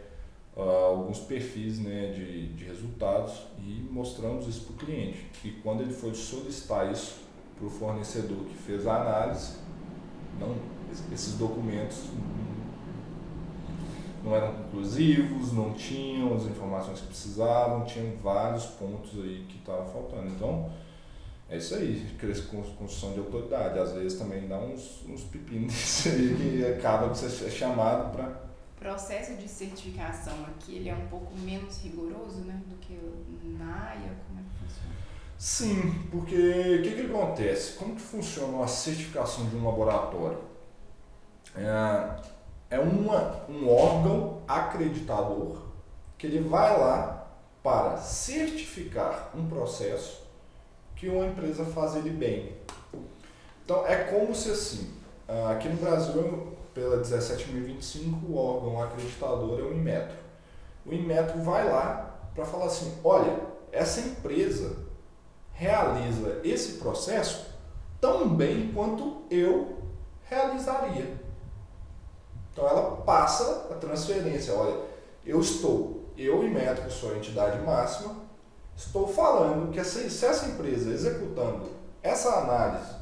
uh, 0.57 0.61
alguns 0.61 1.21
perfis 1.21 1.79
né, 1.79 2.13
de, 2.13 2.49
de 2.55 2.65
resultados 2.65 3.35
e 3.59 3.87
mostramos 3.91 4.47
isso 4.47 4.63
para 4.63 4.75
o 4.75 4.77
cliente. 4.77 5.27
E 5.45 5.51
quando 5.63 5.83
ele 5.83 5.93
foi 5.93 6.15
solicitar 6.15 6.91
isso 6.93 7.21
para 7.57 7.67
o 7.67 7.71
fornecedor 7.71 8.39
que 8.45 8.57
fez 8.57 8.87
a 8.87 9.01
análise, 9.01 9.57
não, 10.39 10.55
esses 11.13 11.35
documentos 11.35 12.05
não 14.25 14.35
eram 14.35 14.53
conclusivos, 14.55 15.53
não 15.53 15.73
tinham 15.73 16.35
as 16.35 16.45
informações 16.45 17.01
que 17.01 17.07
precisavam, 17.07 17.85
tinham 17.85 18.17
vários 18.23 18.67
pontos 18.67 19.13
aí 19.15 19.47
que 19.49 19.59
estavam 19.59 19.87
faltando. 19.87 20.29
Então, 20.29 20.71
é 21.51 21.57
isso 21.57 21.75
aí, 21.75 22.07
construção 22.51 23.13
de 23.13 23.21
autoridade. 23.21 23.79
Às 23.79 23.93
vezes 23.93 24.19
também 24.19 24.47
dá 24.47 24.59
uns, 24.59 25.03
uns 25.09 25.25
pepinos 25.25 25.73
disso 25.73 26.09
aí 26.11 26.37
que 26.37 26.67
acaba 26.67 27.09
de 27.09 27.19
ser 27.19 27.51
chamado 27.51 28.13
para. 28.13 28.49
O 28.77 28.81
processo 28.81 29.35
de 29.35 29.49
certificação 29.49 30.35
aqui 30.45 30.77
ele 30.77 30.89
é 30.89 30.95
um 30.95 31.07
pouco 31.09 31.37
menos 31.39 31.83
rigoroso 31.83 32.43
né, 32.43 32.61
do 32.67 32.77
que 32.77 32.97
na 33.59 33.89
AIA, 33.89 34.15
como 34.27 34.39
é 34.39 34.43
que 34.43 34.59
funciona? 34.61 34.95
Sim, 35.37 36.09
porque 36.11 36.35
o 36.35 36.83
que, 36.83 36.95
que 36.95 37.13
acontece? 37.13 37.73
Como 37.73 37.97
que 37.97 38.03
funciona 38.03 38.63
a 38.63 38.69
certificação 38.69 39.49
de 39.49 39.57
um 39.57 39.65
laboratório? 39.65 40.39
É, 41.57 42.77
é 42.77 42.79
uma, 42.79 43.45
um 43.49 43.69
órgão 43.69 44.43
acreditador 44.47 45.63
que 46.17 46.27
ele 46.27 46.41
vai 46.41 46.79
lá 46.79 47.27
para 47.63 47.97
certificar 47.97 49.31
um 49.35 49.49
processo 49.49 50.28
que 50.99 51.09
uma 51.09 51.27
empresa 51.27 51.65
faz 51.65 51.95
ele 51.95 52.11
bem. 52.11 52.57
Então 53.65 53.87
é 53.87 54.05
como 54.05 54.35
se 54.35 54.51
assim, 54.51 54.93
ah, 55.29 55.53
aqui 55.53 55.69
no 55.69 55.77
Brasil, 55.77 56.57
pela 56.75 57.01
17.025, 57.01 58.29
o 58.29 58.37
órgão 58.37 58.83
acreditador 58.83 59.61
é 59.61 59.63
o 59.63 59.73
Inmetro. 59.73 60.17
O 60.85 60.93
Inmetro 60.93 61.41
vai 61.43 61.69
lá 61.69 62.19
para 62.35 62.45
falar 62.45 62.67
assim, 62.67 62.99
olha, 63.05 63.39
essa 63.71 64.01
empresa 64.01 64.77
realiza 65.53 66.41
esse 66.45 66.79
processo 66.79 67.47
tão 68.01 68.29
bem 68.29 68.73
quanto 68.73 69.23
eu 69.31 69.79
realizaria. 70.25 71.17
Então 72.53 72.67
ela 72.67 72.97
passa 73.03 73.69
a 73.71 73.75
transferência, 73.75 74.55
olha, 74.55 74.81
eu 75.25 75.41
estou, 75.41 76.07
eu 76.17 76.45
e 76.45 76.49
Metro, 76.49 76.91
sou 76.91 77.13
a 77.13 77.17
entidade 77.17 77.61
máxima, 77.61 78.28
Estou 78.79 79.09
falando 79.09 79.73
que 79.73 79.83
se 79.83 80.25
essa 80.25 80.47
empresa 80.47 80.93
executando 80.93 81.69
essa 82.01 82.29
análise 82.39 82.95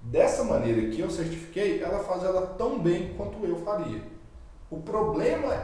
dessa 0.00 0.44
maneira 0.44 0.92
que 0.92 1.00
eu 1.00 1.10
certifiquei, 1.10 1.82
ela 1.82 1.98
faz 1.98 2.22
ela 2.22 2.54
tão 2.56 2.78
bem 2.78 3.14
quanto 3.14 3.44
eu 3.44 3.56
faria. 3.64 4.00
O 4.70 4.80
problema 4.80 5.60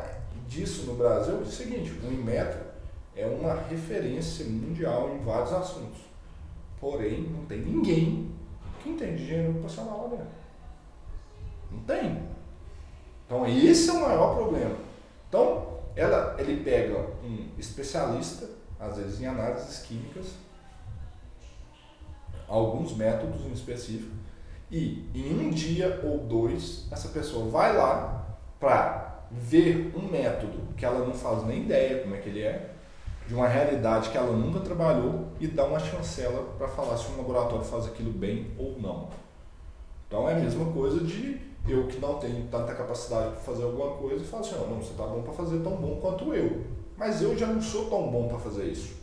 disso 0.49 0.87
no 0.87 0.97
Brasil 0.97 1.37
é 1.37 1.43
o 1.43 1.47
seguinte, 1.47 1.93
o 1.93 2.13
Inmetro 2.13 2.59
é 3.15 3.27
uma 3.27 3.55
referência 3.55 4.45
mundial 4.45 5.15
em 5.15 5.25
vários 5.25 5.53
assuntos. 5.53 6.01
Porém, 6.81 7.23
não 7.23 7.47
tem 7.47 7.61
ninguém 7.61 8.33
que 8.83 8.91
entende 8.91 9.25
gênero 9.25 9.53
ocupacional 9.53 10.03
lá 10.03 10.17
dentro. 10.17 10.35
Não 11.71 11.81
tem. 11.85 12.29
Então, 13.25 13.47
esse 13.47 13.89
é 13.89 13.93
o 13.93 14.01
maior 14.01 14.35
problema. 14.35 14.75
Então, 15.29 15.79
ela, 15.95 16.35
ele 16.41 16.65
pega 16.65 16.99
um 17.23 17.51
especialista 17.57 18.49
às 18.79 18.97
vezes 18.97 19.21
em 19.21 19.27
análises 19.27 19.81
químicas, 19.81 20.35
alguns 22.49 22.97
métodos 22.97 23.45
em 23.47 23.53
específico, 23.53 24.15
e 24.71 25.09
em 25.15 25.47
um 25.47 25.51
dia 25.51 26.01
ou 26.05 26.19
dois 26.19 26.87
essa 26.91 27.09
pessoa 27.09 27.49
vai 27.49 27.77
lá 27.77 28.27
para 28.59 29.25
ver 29.31 29.93
um 29.97 30.11
método 30.11 30.75
que 30.77 30.85
ela 30.85 31.05
não 31.07 31.15
faz 31.15 31.45
nem 31.45 31.63
ideia 31.63 32.03
como 32.03 32.15
é 32.15 32.19
que 32.19 32.29
ele 32.29 32.43
é, 32.43 32.71
de 33.27 33.35
uma 33.35 33.49
realidade 33.49 34.11
que 34.11 34.17
ela 34.17 34.33
nunca 34.33 34.61
trabalhou 34.61 35.29
e 35.41 35.47
dá 35.47 35.65
uma 35.65 35.79
chancela 35.79 36.43
para 36.59 36.69
falar 36.69 36.97
se 36.97 37.11
um 37.13 37.17
laboratório 37.17 37.65
faz 37.65 37.87
aquilo 37.87 38.13
bem 38.13 38.51
ou 38.59 38.79
não. 38.81 39.09
Então 40.07 40.29
é 40.29 40.35
a 40.35 40.39
mesma 40.39 40.71
coisa 40.73 41.01
de 41.01 41.41
eu 41.67 41.87
que 41.87 41.99
não 41.99 42.19
tenho 42.19 42.47
tanta 42.49 42.75
capacidade 42.75 43.31
para 43.31 43.41
fazer 43.41 43.65
alguma 43.65 43.97
coisa 43.97 44.23
e 44.23 44.27
falo 44.27 44.43
assim, 44.45 44.55
não, 44.55 44.77
você 44.77 44.91
está 44.91 45.07
bom 45.07 45.23
para 45.23 45.33
fazer 45.33 45.61
tão 45.61 45.77
bom 45.77 45.99
quanto 46.01 46.35
eu. 46.35 46.63
Mas 46.97 47.23
eu 47.23 47.37
já 47.37 47.47
não 47.47 47.61
sou 47.61 47.91
tão 47.91 48.11
bom 48.11 48.29
para 48.29 48.39
fazer 48.39 48.65
isso. 48.67 48.95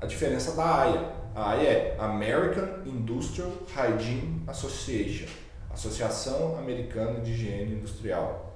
A 0.00 0.06
diferença 0.06 0.52
da 0.52 0.82
AIA. 0.82 1.12
A 1.34 1.50
AIA 1.50 1.68
é 1.68 1.96
American 1.98 2.86
Industrial 2.86 3.50
Hygiene 3.74 4.42
Association, 4.46 5.26
Associação 5.70 6.56
Americana 6.58 7.20
de 7.20 7.32
Higiene 7.32 7.74
Industrial. 7.74 8.54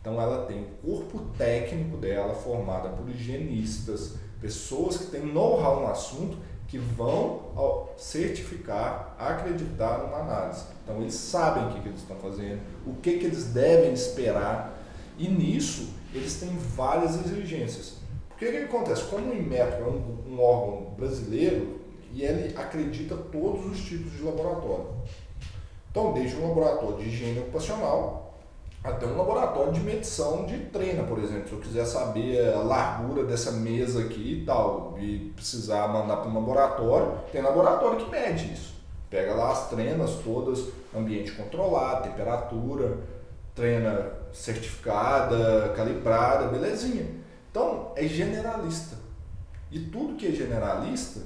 Então 0.00 0.20
ela 0.20 0.46
tem 0.46 0.62
o 0.62 0.66
corpo 0.86 1.20
técnico 1.36 1.96
dela 1.96 2.34
formado 2.34 2.96
por 2.96 3.08
higienistas, 3.08 4.14
pessoas 4.40 4.96
que 4.98 5.06
têm 5.06 5.26
know-how 5.26 5.80
no 5.80 5.86
assunto 5.88 6.38
que 6.66 6.78
vão 6.78 7.88
certificar, 7.96 9.16
acreditar 9.18 9.98
numa 9.98 10.18
análise. 10.18 10.64
Então 10.84 11.00
eles 11.00 11.14
sabem 11.14 11.66
o 11.66 11.72
que, 11.72 11.80
que 11.80 11.88
eles 11.88 12.00
estão 12.00 12.16
fazendo, 12.16 12.60
o 12.86 12.94
que, 12.94 13.18
que 13.18 13.26
eles 13.26 13.46
devem 13.46 13.92
esperar 13.92 14.78
e 15.18 15.28
nisso 15.28 15.88
eles 16.14 16.40
têm 16.40 16.56
várias 16.76 17.14
exigências. 17.16 17.97
Porque 18.38 18.46
o 18.46 18.50
que 18.52 18.64
acontece? 18.64 19.02
Como 19.04 19.32
o 19.32 19.34
Inmetro 19.34 19.84
é 19.84 19.88
um, 19.88 20.34
um 20.34 20.40
órgão 20.40 20.94
brasileiro 20.96 21.80
e 22.12 22.22
ele 22.22 22.56
acredita 22.56 23.16
todos 23.16 23.66
os 23.66 23.80
tipos 23.84 24.12
de 24.12 24.22
laboratório. 24.22 24.86
Então, 25.90 26.12
desde 26.12 26.36
um 26.36 26.46
laboratório 26.46 26.98
de 26.98 27.08
higiene 27.08 27.40
ocupacional 27.40 28.28
até 28.84 29.06
um 29.06 29.16
laboratório 29.16 29.72
de 29.72 29.80
medição 29.80 30.46
de 30.46 30.56
treina, 30.66 31.02
por 31.02 31.18
exemplo. 31.18 31.48
Se 31.48 31.52
eu 31.52 31.58
quiser 31.58 31.84
saber 31.84 32.54
a 32.54 32.60
largura 32.60 33.24
dessa 33.24 33.50
mesa 33.50 34.02
aqui 34.02 34.40
e 34.42 34.46
tal, 34.46 34.96
e 35.00 35.32
precisar 35.34 35.88
mandar 35.88 36.18
para 36.18 36.30
um 36.30 36.34
laboratório, 36.34 37.18
tem 37.32 37.42
laboratório 37.42 37.98
que 37.98 38.10
mede 38.10 38.52
isso. 38.52 38.74
Pega 39.10 39.34
lá 39.34 39.50
as 39.50 39.68
trenas 39.68 40.14
todas, 40.22 40.68
ambiente 40.96 41.32
controlado, 41.32 42.04
temperatura, 42.04 42.98
treina 43.52 44.12
certificada, 44.32 45.72
calibrada, 45.74 46.46
belezinha. 46.46 47.17
Então, 47.58 47.90
é 47.96 48.06
generalista. 48.06 48.96
E 49.68 49.80
tudo 49.80 50.14
que 50.14 50.28
é 50.28 50.30
generalista 50.30 51.22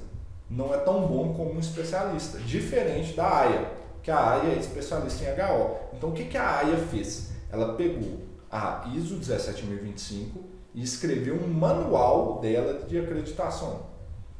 não 0.49 0.73
é 0.73 0.77
tão 0.79 1.05
bom 1.05 1.31
como 1.35 1.53
um 1.53 1.59
especialista, 1.59 2.39
diferente 2.39 3.13
da 3.13 3.41
AIA, 3.41 3.71
que 4.01 4.09
a 4.09 4.31
AIA 4.31 4.55
é 4.55 4.57
especialista 4.57 5.23
em 5.23 5.27
HO. 5.27 5.75
Então, 5.93 6.09
o 6.09 6.11
que, 6.11 6.25
que 6.25 6.35
a 6.35 6.57
AIA 6.57 6.77
fez? 6.77 7.33
Ela 7.51 7.75
pegou 7.75 8.21
a 8.51 8.89
ISO 8.95 9.19
17025 9.19 10.39
e 10.73 10.81
escrever 10.81 11.33
um 11.33 11.47
manual 11.47 12.39
dela 12.39 12.83
de 12.87 12.97
acreditação, 12.97 13.85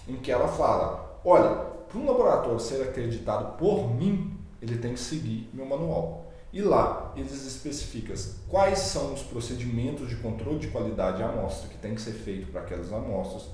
em 0.08 0.16
que 0.16 0.32
ela 0.32 0.48
fala: 0.48 1.20
olha, 1.24 1.50
para 1.88 2.00
um 2.00 2.08
laboratório 2.08 2.60
ser 2.60 2.82
acreditado 2.82 3.56
por 3.56 3.88
mim, 3.94 4.36
ele 4.60 4.80
tem 4.80 4.94
que 4.94 5.00
seguir 5.00 5.48
meu 5.54 5.68
manual. 5.68 6.23
E 6.54 6.62
lá 6.62 7.12
eles 7.18 7.46
especificam 7.48 8.16
quais 8.48 8.78
são 8.78 9.12
os 9.12 9.24
procedimentos 9.24 10.08
de 10.08 10.16
controle 10.18 10.60
de 10.60 10.68
qualidade 10.68 11.18
de 11.18 11.24
amostra 11.24 11.68
que 11.68 11.78
tem 11.80 11.96
que 11.96 12.02
ser 12.02 12.14
feito 12.14 12.52
para 12.52 12.62
aquelas 12.62 12.94
amostras, 12.94 13.50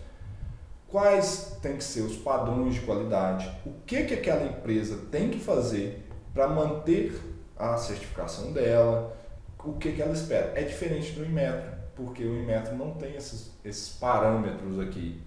quais 0.89 1.57
tem 1.61 1.77
que 1.77 1.83
ser 1.83 2.01
os 2.01 2.17
padrões 2.17 2.73
de 2.73 2.81
qualidade, 2.81 3.49
o 3.65 3.71
que, 3.85 4.03
que 4.03 4.13
aquela 4.15 4.43
empresa 4.43 4.97
tem 5.09 5.29
que 5.29 5.39
fazer 5.39 6.05
para 6.33 6.49
manter 6.49 7.17
a 7.57 7.77
certificação 7.77 8.51
dela, 8.51 9.15
o 9.63 9.73
que, 9.73 9.93
que 9.93 10.01
ela 10.01 10.13
espera. 10.13 10.51
É 10.59 10.63
diferente 10.63 11.13
do 11.13 11.25
Inmetro, 11.25 11.71
porque 11.95 12.23
o 12.23 12.37
Inmetro 12.37 12.75
não 12.75 12.91
tem 12.95 13.15
esses, 13.15 13.51
esses 13.63 13.97
parâmetros 13.97 14.77
aqui, 14.77 15.21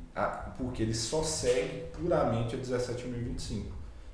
porque 0.58 0.82
ele 0.82 0.94
só 0.94 1.22
segue 1.22 1.86
puramente 1.92 2.54
a 2.54 2.58
17.025. 2.58 3.64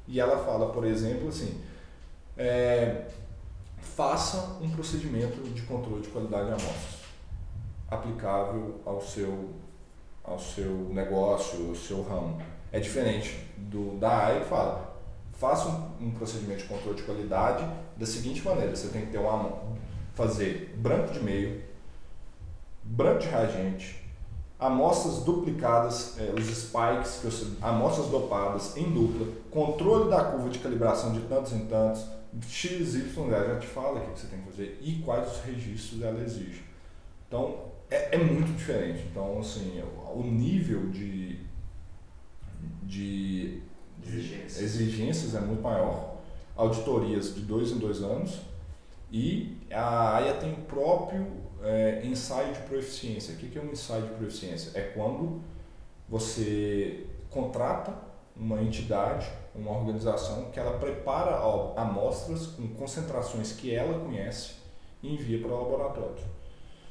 E 0.07 0.21
ela 0.21 0.45
fala, 0.45 0.73
por 0.73 0.87
exemplo, 0.87 1.29
assim, 1.29 1.61
é, 2.37 3.07
faça 3.81 4.59
um 4.61 4.71
procedimento 4.71 5.41
de 5.51 5.63
controle 5.63 6.03
de 6.03 6.09
qualidade 6.09 6.47
de 6.47 6.53
amostras 6.53 6.99
aplicável 7.91 8.81
ao 8.85 9.01
seu, 9.01 9.51
ao 10.23 10.39
seu 10.39 10.71
negócio, 10.91 11.71
ao 11.71 11.75
seu 11.75 12.03
ramo. 12.03 12.41
É 12.71 12.79
diferente 12.79 13.47
do 13.57 13.99
da 13.99 14.27
AIA 14.27 14.41
que 14.41 14.47
fala, 14.47 14.95
faça 15.33 15.69
um, 15.69 16.09
um, 16.09 16.11
procedimento 16.11 16.63
de 16.63 16.69
controle 16.69 16.97
de 16.97 17.03
qualidade 17.05 17.67
da 17.97 18.05
seguinte 18.05 18.45
maneira, 18.45 18.77
você 18.77 18.89
tem 18.89 19.07
que 19.07 19.13
ter 19.13 19.19
uma 19.19 19.79
fazer 20.15 20.75
branco 20.77 21.13
de 21.13 21.21
meio, 21.21 21.63
branco 22.83 23.21
de 23.21 23.29
reagente, 23.29 24.05
amostras 24.59 25.23
duplicadas, 25.23 26.17
é, 26.19 26.35
os 26.37 26.45
spikes, 26.47 27.21
que 27.21 27.27
eu, 27.27 27.57
amostras 27.63 28.09
dopadas 28.09 28.77
em 28.77 28.93
dupla, 28.93 29.29
controle 29.51 30.11
da 30.11 30.25
curva 30.25 30.51
de 30.51 30.59
calibração 30.59 31.13
de 31.13 31.21
tantos 31.21 31.53
em 31.53 31.67
tantos, 31.67 32.05
X, 32.47 32.95
Y, 32.95 33.31
já 33.31 33.59
te 33.59 33.67
fala 33.67 34.01
o 34.01 34.13
que 34.13 34.21
você 34.21 34.27
tem 34.27 34.41
que 34.41 34.51
fazer 34.51 34.79
e 34.83 34.97
quais 35.05 35.31
os 35.33 35.41
registros 35.45 36.03
ela 36.03 36.23
exige. 36.23 36.63
Então, 37.27 37.69
é, 37.91 38.17
é 38.17 38.19
muito 38.19 38.53
diferente. 38.57 39.05
Então, 39.11 39.39
assim, 39.39 39.83
o, 40.15 40.23
nível 40.23 40.91
de, 40.91 41.41
de, 42.83 43.61
de 43.99 44.09
exigências. 44.09 44.63
exigências 44.63 45.35
é 45.35 45.41
muito 45.41 45.63
maior. 45.63 46.19
Auditorias 46.57 47.35
de 47.35 47.43
dois 47.43 47.71
em 47.71 47.79
dois 47.79 48.03
anos. 48.03 48.41
E 49.11 49.57
a 49.71 50.17
AIA 50.17 50.35
tem 50.35 50.53
o 50.53 50.63
próprio 50.63 51.27
é, 51.63 52.03
ensaio 52.05 52.53
de 52.53 52.61
proeficiência. 52.61 53.35
O 53.35 53.39
que 53.39 53.59
é 53.59 53.63
um 53.63 53.71
ensaio 53.71 54.03
de 54.03 54.15
proeficiência? 54.15 54.73
É 54.75 54.83
quando 54.83 55.41
você 56.09 57.07
contrata 57.31 57.95
uma 58.37 58.63
entidade 58.63 59.29
uma 59.59 59.77
organização 59.77 60.51
que 60.51 60.59
ela 60.59 60.79
prepara 60.79 61.37
amostras 61.77 62.47
com 62.47 62.69
concentrações 62.69 63.53
que 63.53 63.75
ela 63.75 63.99
conhece 63.99 64.55
e 65.03 65.15
envia 65.15 65.41
para 65.41 65.51
o 65.51 65.63
laboratório. 65.63 66.39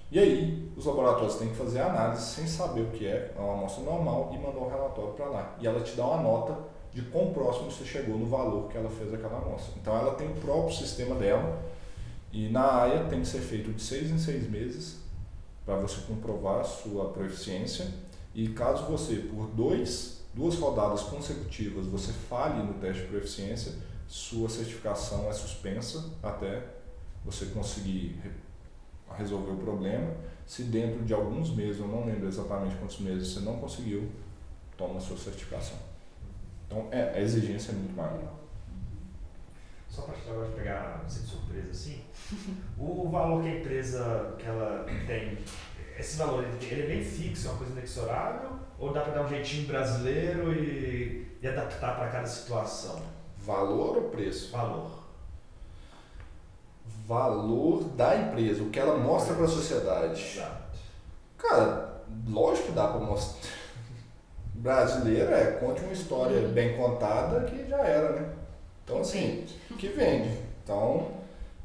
E 0.09 0.19
aí, 0.19 0.71
os 0.77 0.85
laboratórios 0.85 1.35
têm 1.35 1.49
que 1.49 1.55
fazer 1.55 1.79
a 1.79 1.87
análise 1.87 2.23
sem 2.23 2.47
saber 2.47 2.81
o 2.81 2.91
que 2.91 3.05
é, 3.05 3.33
é 3.35 3.39
uma 3.39 3.53
amostra 3.53 3.83
normal 3.83 4.31
e 4.33 4.37
mandar 4.37 4.59
o 4.59 4.69
relatório 4.69 5.13
para 5.13 5.25
lá. 5.25 5.55
E 5.59 5.67
ela 5.67 5.81
te 5.81 5.95
dá 5.95 6.05
uma 6.05 6.23
nota 6.23 6.57
de 6.93 7.01
quão 7.03 7.33
próximo 7.33 7.69
você 7.69 7.83
chegou 7.83 8.17
no 8.17 8.25
valor 8.25 8.69
que 8.69 8.77
ela 8.77 8.89
fez 8.89 9.13
aquela 9.13 9.37
amostra. 9.37 9.73
Então, 9.81 9.97
ela 9.97 10.15
tem 10.15 10.27
o 10.27 10.35
próprio 10.35 10.75
sistema 10.75 11.15
dela 11.15 11.61
e 12.31 12.47
na 12.49 12.83
AIA 12.83 13.05
tem 13.05 13.21
que 13.21 13.27
ser 13.27 13.39
feito 13.39 13.71
de 13.73 13.81
seis 13.81 14.09
em 14.09 14.17
seis 14.17 14.49
meses 14.49 14.99
para 15.65 15.75
você 15.75 15.99
comprovar 16.07 16.61
a 16.61 16.63
sua 16.63 17.09
proficiência. 17.09 17.85
E 18.33 18.47
caso 18.49 18.85
você, 18.85 19.15
por 19.15 19.47
dois 19.47 20.16
duas 20.37 20.55
rodadas 20.55 21.01
consecutivas 21.01 21.87
você 21.87 22.13
falhe 22.13 22.61
no 22.63 22.75
teste 22.75 23.01
de 23.01 23.07
proficiência, 23.07 23.73
sua 24.07 24.47
certificação 24.47 25.27
é 25.27 25.33
suspensa 25.33 26.11
até 26.21 26.63
você 27.25 27.47
conseguir 27.47 28.21
resolver 29.17 29.51
o 29.51 29.57
problema. 29.57 30.13
Se 30.45 30.63
dentro 30.63 31.03
de 31.03 31.13
alguns 31.13 31.53
meses, 31.53 31.81
eu 31.81 31.87
não 31.87 32.05
lembro 32.05 32.27
exatamente 32.27 32.75
quantos 32.75 32.99
meses, 32.99 33.33
você 33.33 33.39
não 33.41 33.57
conseguiu, 33.57 34.09
toma 34.77 34.99
sua 34.99 35.17
certificação. 35.17 35.77
Então, 36.67 36.87
é, 36.91 37.15
a 37.15 37.19
exigência 37.19 37.71
é 37.71 37.75
muito 37.75 37.95
maior. 37.95 38.37
Só 39.89 40.03
para 40.03 40.15
agora 40.31 40.49
pegar 40.51 41.03
você 41.05 41.21
de 41.21 41.27
surpresa 41.27 41.71
assim, 41.71 42.03
o 42.77 43.09
valor 43.09 43.41
que 43.41 43.49
a 43.49 43.59
empresa 43.59 44.35
que 44.37 44.45
ela 44.45 44.85
tem, 45.07 45.37
esse 45.97 46.17
valor 46.17 46.45
ele 46.45 46.83
é 46.83 46.87
bem 46.87 47.03
fixo, 47.03 47.47
é 47.47 47.49
uma 47.49 47.57
coisa 47.57 47.73
inexorável 47.73 48.66
ou 48.79 48.93
dá 48.93 49.01
para 49.01 49.13
dar 49.13 49.25
um 49.25 49.27
jeitinho 49.27 49.67
brasileiro 49.67 50.53
e, 50.53 51.37
e 51.41 51.47
adaptar 51.47 51.95
para 51.95 52.09
cada 52.09 52.27
situação? 52.27 53.01
Valor 53.37 53.97
ou 53.97 54.03
preço? 54.09 54.51
Valor. 54.51 54.91
Valor 57.07 57.83
da 57.95 58.15
empresa, 58.15 58.63
o 58.63 58.69
que 58.69 58.79
ela 58.79 58.97
mostra 58.97 59.33
para 59.33 59.45
a 59.45 59.49
sociedade. 59.49 60.21
Exato. 60.21 60.77
Cara, 61.37 62.03
lógico 62.27 62.67
que 62.67 62.73
dá 62.73 62.87
para 62.87 62.99
mostrar. 62.99 63.51
Brasileiro 64.53 65.33
é, 65.33 65.51
conte 65.53 65.81
uma 65.81 65.93
história 65.93 66.47
bem 66.47 66.75
contada 66.75 67.45
que 67.45 67.67
já 67.67 67.77
era, 67.77 68.11
né? 68.11 68.33
Então, 68.83 68.99
assim, 68.99 69.45
que 69.77 69.87
vende. 69.89 70.37
Então, 70.63 71.11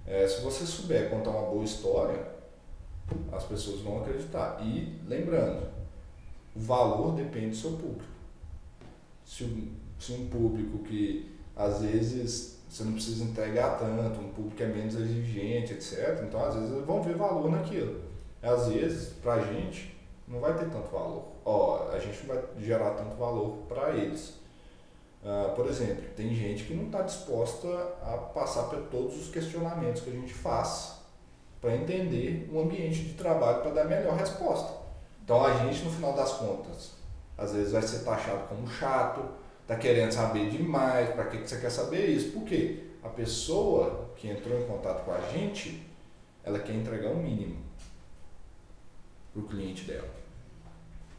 é, 0.06 0.26
se 0.26 0.40
você 0.42 0.64
souber 0.66 1.08
contar 1.08 1.30
uma 1.30 1.50
boa 1.50 1.64
história, 1.64 2.20
as 3.32 3.44
pessoas 3.44 3.80
vão 3.80 4.02
acreditar. 4.02 4.58
E 4.62 5.00
lembrando, 5.06 5.66
o 6.55 6.61
valor 6.61 7.14
depende 7.14 7.50
do 7.50 7.57
seu 7.57 7.72
público. 7.72 8.05
Se 9.24 9.44
um, 9.44 9.72
se 9.98 10.12
um 10.12 10.28
público 10.28 10.78
que 10.80 11.30
às 11.57 11.82
vezes 11.82 12.53
você 12.72 12.84
não 12.84 12.92
precisa 12.92 13.24
entregar 13.24 13.78
tanto, 13.78 14.18
um 14.18 14.30
público 14.30 14.57
que 14.57 14.62
é 14.62 14.66
menos 14.66 14.94
exigente, 14.94 15.74
etc. 15.74 16.22
Então, 16.26 16.42
às 16.42 16.55
vezes, 16.55 16.70
eles 16.72 16.86
vão 16.86 17.03
ver 17.03 17.14
valor 17.16 17.50
naquilo. 17.50 18.00
Às 18.42 18.68
vezes, 18.68 19.12
para 19.22 19.34
a 19.34 19.40
gente, 19.40 19.94
não 20.26 20.40
vai 20.40 20.57
ter 20.57 20.70
tanto 20.70 20.90
valor. 20.90 21.24
Ó, 21.44 21.90
a 21.92 21.98
gente 21.98 22.26
não 22.26 22.34
vai 22.34 22.44
gerar 22.59 22.92
tanto 22.92 23.14
valor 23.16 23.59
para 23.68 23.90
eles. 23.90 24.40
Uh, 25.22 25.55
por 25.55 25.66
exemplo, 25.66 26.03
tem 26.16 26.34
gente 26.34 26.64
que 26.64 26.74
não 26.74 26.86
está 26.86 27.03
disposta 27.03 27.68
a 28.03 28.16
passar 28.16 28.64
por 28.64 28.80
todos 28.84 29.20
os 29.20 29.28
questionamentos 29.28 30.03
que 30.03 30.09
a 30.09 30.14
gente 30.14 30.32
faz 30.32 30.94
para 31.61 31.76
entender 31.76 32.48
o 32.50 32.59
ambiente 32.59 33.05
de 33.05 33.14
trabalho 33.14 33.61
para 33.61 33.70
dar 33.70 33.82
a 33.82 33.84
melhor 33.84 34.16
resposta. 34.16 34.81
Então 35.24 35.44
a 35.44 35.56
gente, 35.58 35.84
no 35.84 35.90
final 35.90 36.14
das 36.14 36.32
contas, 36.32 36.92
às 37.36 37.52
vezes 37.52 37.72
vai 37.72 37.82
ser 37.82 38.00
taxado 38.00 38.48
como 38.48 38.68
chato, 38.68 39.22
tá 39.66 39.76
querendo 39.76 40.12
saber 40.12 40.50
demais, 40.50 41.10
para 41.10 41.26
que, 41.26 41.38
que 41.38 41.48
você 41.48 41.60
quer 41.60 41.70
saber 41.70 42.06
isso? 42.06 42.32
Por 42.32 42.44
quê? 42.44 42.84
A 43.02 43.08
pessoa 43.08 44.10
que 44.16 44.28
entrou 44.28 44.58
em 44.58 44.64
contato 44.64 45.04
com 45.04 45.12
a 45.12 45.20
gente, 45.32 45.86
ela 46.44 46.58
quer 46.58 46.74
entregar 46.74 47.10
o 47.10 47.14
um 47.14 47.22
mínimo 47.22 47.56
para 49.32 49.42
o 49.42 49.46
cliente 49.46 49.84
dela. 49.84 50.08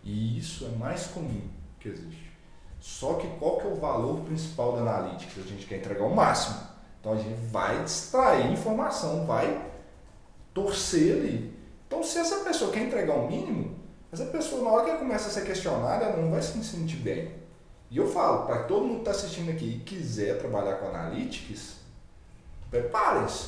E 0.04 0.38
isso 0.38 0.66
é 0.66 0.78
mais 0.78 1.08
comum 1.08 1.42
que 1.80 1.90
existe. 1.90 2.32
Só 2.80 3.14
que 3.14 3.28
qual 3.40 3.58
que 3.58 3.68
é 3.68 3.70
o 3.70 3.76
valor 3.76 4.22
principal 4.22 4.74
da 4.74 4.82
analítica? 4.82 5.40
A 5.40 5.44
gente 5.44 5.66
quer 5.66 5.78
entregar 5.78 6.04
o 6.04 6.14
máximo. 6.14 6.60
Então 7.00 7.14
a 7.14 7.18
gente 7.18 7.40
vai 7.50 7.84
extrair 7.84 8.52
informação, 8.52 9.26
vai 9.26 9.72
torcer 10.54 11.18
ali. 11.18 11.58
Então 11.88 12.04
se 12.04 12.18
essa 12.20 12.44
pessoa 12.44 12.72
quer 12.72 12.82
entregar 12.82 13.16
o 13.16 13.28
mínimo, 13.28 13.83
mas 14.14 14.22
a 14.22 14.26
pessoa, 14.26 14.62
na 14.62 14.70
hora 14.70 14.84
que 14.84 14.90
ela 14.92 15.00
começa 15.00 15.28
a 15.28 15.32
ser 15.32 15.44
questionada, 15.44 16.06
ela 16.06 16.22
não 16.22 16.30
vai 16.30 16.40
se 16.40 16.64
sentir 16.64 16.98
bem. 16.98 17.32
E 17.90 17.98
eu 17.98 18.08
falo, 18.08 18.46
para 18.46 18.62
todo 18.66 18.86
mundo 18.86 18.94
que 18.98 19.10
está 19.10 19.10
assistindo 19.10 19.50
aqui 19.50 19.66
e 19.66 19.80
quiser 19.80 20.38
trabalhar 20.38 20.76
com 20.76 20.90
analytics, 20.90 21.78
preparem-se. 22.70 23.48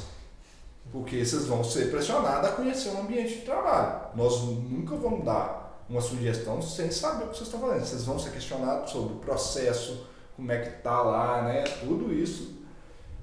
Porque 0.91 1.23
vocês 1.23 1.45
vão 1.45 1.63
ser 1.63 1.91
pressionados 1.91 2.49
a 2.49 2.53
conhecer 2.53 2.89
o 2.89 2.99
ambiente 2.99 3.35
de 3.35 3.41
trabalho. 3.41 4.07
Nós 4.15 4.41
nunca 4.41 4.95
vamos 4.95 5.23
dar 5.23 5.85
uma 5.87 6.01
sugestão 6.01 6.59
sem 6.63 6.89
saber 6.89 7.25
o 7.25 7.27
que 7.27 7.37
vocês 7.37 7.47
estão 7.47 7.59
fazendo. 7.59 7.85
Vocês 7.85 8.03
vão 8.03 8.17
ser 8.17 8.31
questionados 8.31 8.91
sobre 8.91 9.13
o 9.13 9.17
processo, 9.17 10.07
como 10.35 10.51
é 10.51 10.57
que 10.57 10.77
está 10.77 10.99
lá, 10.99 11.43
né? 11.43 11.63
Tudo 11.81 12.11
isso. 12.11 12.55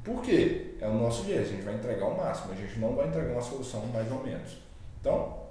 Por 0.05 0.23
quê? 0.23 0.77
É 0.81 0.87
o 0.87 0.95
nosso 0.95 1.25
dia, 1.25 1.41
a 1.41 1.45
gente 1.45 1.63
vai 1.63 1.75
entregar 1.75 2.07
o 2.07 2.17
máximo, 2.17 2.53
a 2.53 2.55
gente 2.55 2.79
não 2.79 2.95
vai 2.95 3.09
entregar 3.09 3.33
uma 3.33 3.43
solução 3.43 3.85
mais 3.87 4.09
ou 4.13 4.23
menos. 4.23 4.59
Então, 5.01 5.42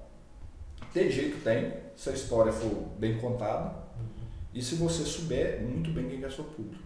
tem 0.93 1.09
jeito, 1.09 1.43
tem, 1.43 1.73
se 1.95 2.09
a 2.09 2.13
história 2.13 2.51
for 2.51 2.69
bem 2.97 3.17
contada 3.17 3.73
e 4.53 4.61
se 4.61 4.75
você 4.75 5.03
souber 5.03 5.61
muito 5.61 5.91
bem 5.91 6.09
quem 6.09 6.23
é 6.23 6.29
seu 6.29 6.43
público. 6.43 6.83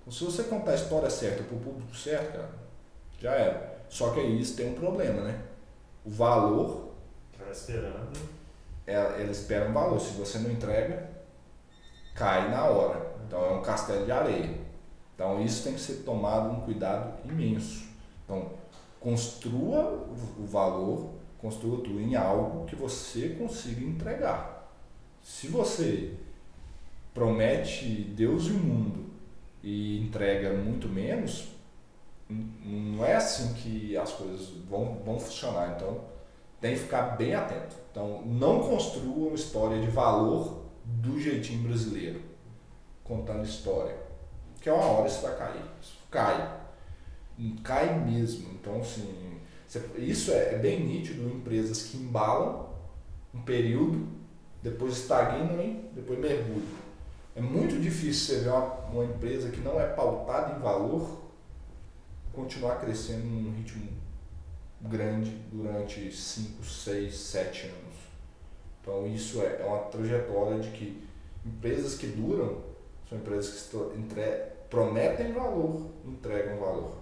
Então, 0.00 0.12
se 0.12 0.24
você 0.24 0.42
contar 0.44 0.72
a 0.72 0.74
história 0.74 1.08
certa 1.08 1.42
para 1.42 1.56
o 1.56 1.60
público 1.60 1.96
certo, 1.96 2.32
cara, 2.32 2.50
já 3.18 3.32
era. 3.32 3.80
Só 3.88 4.10
que 4.10 4.20
aí 4.20 4.40
isso 4.40 4.56
tem 4.56 4.70
um 4.70 4.74
problema, 4.74 5.22
né? 5.22 5.42
O 6.04 6.10
valor. 6.10 6.90
Tá 7.38 7.50
esperando. 7.50 8.12
É, 8.86 8.94
ela 8.94 9.30
espera 9.30 9.68
um 9.68 9.72
valor. 9.72 10.00
Se 10.00 10.12
você 10.14 10.38
não 10.38 10.50
entrega, 10.50 11.10
cai 12.14 12.50
na 12.50 12.64
hora. 12.64 13.14
Então 13.26 13.44
é 13.44 13.52
um 13.52 13.62
castelo 13.62 14.04
de 14.04 14.12
areia. 14.12 14.58
Então 15.14 15.42
isso 15.42 15.64
tem 15.64 15.74
que 15.74 15.80
ser 15.80 16.02
tomado 16.02 16.50
um 16.50 16.60
cuidado 16.60 17.12
imenso. 17.28 17.84
Então 18.24 18.50
construa 18.98 20.06
o 20.38 20.44
valor 20.44 21.10
construa 21.40 21.82
tudo 21.82 22.00
em 22.00 22.14
algo 22.14 22.66
que 22.66 22.76
você 22.76 23.30
consiga 23.30 23.84
entregar. 23.84 24.70
Se 25.22 25.48
você 25.48 26.14
promete 27.14 27.86
Deus 27.86 28.46
e 28.46 28.50
o 28.50 28.58
mundo 28.58 29.06
e 29.62 30.00
entrega 30.00 30.52
muito 30.52 30.88
menos, 30.88 31.48
não 32.28 33.04
é 33.04 33.16
assim 33.16 33.54
que 33.54 33.96
as 33.96 34.12
coisas 34.12 34.48
vão, 34.68 35.00
vão 35.04 35.18
funcionar. 35.18 35.74
Então, 35.76 36.00
tem 36.60 36.74
que 36.74 36.80
ficar 36.80 37.16
bem 37.16 37.34
atento. 37.34 37.74
Então, 37.90 38.22
não 38.24 38.60
construa 38.60 39.28
uma 39.28 39.34
história 39.34 39.80
de 39.80 39.88
valor 39.88 40.62
do 40.84 41.18
jeitinho 41.18 41.66
brasileiro, 41.66 42.20
contando 43.02 43.44
história. 43.44 43.96
Que 44.60 44.68
é 44.68 44.72
uma 44.72 44.84
hora 44.84 45.08
isso 45.08 45.22
vai 45.22 45.36
cair. 45.36 45.64
Isso 45.80 45.96
cai. 46.10 46.60
Cai 47.64 47.98
mesmo. 47.98 48.50
Então, 48.52 48.80
assim, 48.80 49.19
isso 49.98 50.32
é, 50.32 50.54
é 50.54 50.58
bem 50.58 50.84
nítido 50.84 51.22
em 51.22 51.36
empresas 51.36 51.82
que 51.84 51.96
embalam 51.96 52.68
um 53.32 53.40
período, 53.42 54.06
depois 54.62 54.98
estagnam, 54.98 55.84
depois 55.94 56.18
mergulham. 56.18 56.80
É 57.36 57.40
muito 57.40 57.80
difícil 57.80 58.36
você 58.36 58.44
ver 58.44 58.50
uma, 58.50 58.64
uma 58.90 59.04
empresa 59.04 59.50
que 59.50 59.60
não 59.60 59.80
é 59.80 59.86
pautada 59.86 60.56
em 60.56 60.60
valor 60.60 61.20
continuar 62.32 62.76
crescendo 62.80 63.24
num 63.24 63.52
ritmo 63.56 63.88
grande 64.80 65.30
durante 65.52 66.12
5, 66.12 66.64
6, 66.64 67.14
7 67.14 67.66
anos. 67.66 67.94
Então 68.80 69.06
isso 69.06 69.40
é, 69.42 69.60
é 69.60 69.64
uma 69.64 69.78
trajetória 69.84 70.58
de 70.58 70.70
que 70.70 71.02
empresas 71.44 71.96
que 71.96 72.06
duram 72.06 72.58
são 73.08 73.18
empresas 73.18 73.68
que 73.68 73.76
prometem 74.68 75.32
valor, 75.32 75.86
entregam 76.04 76.58
valor. 76.58 76.99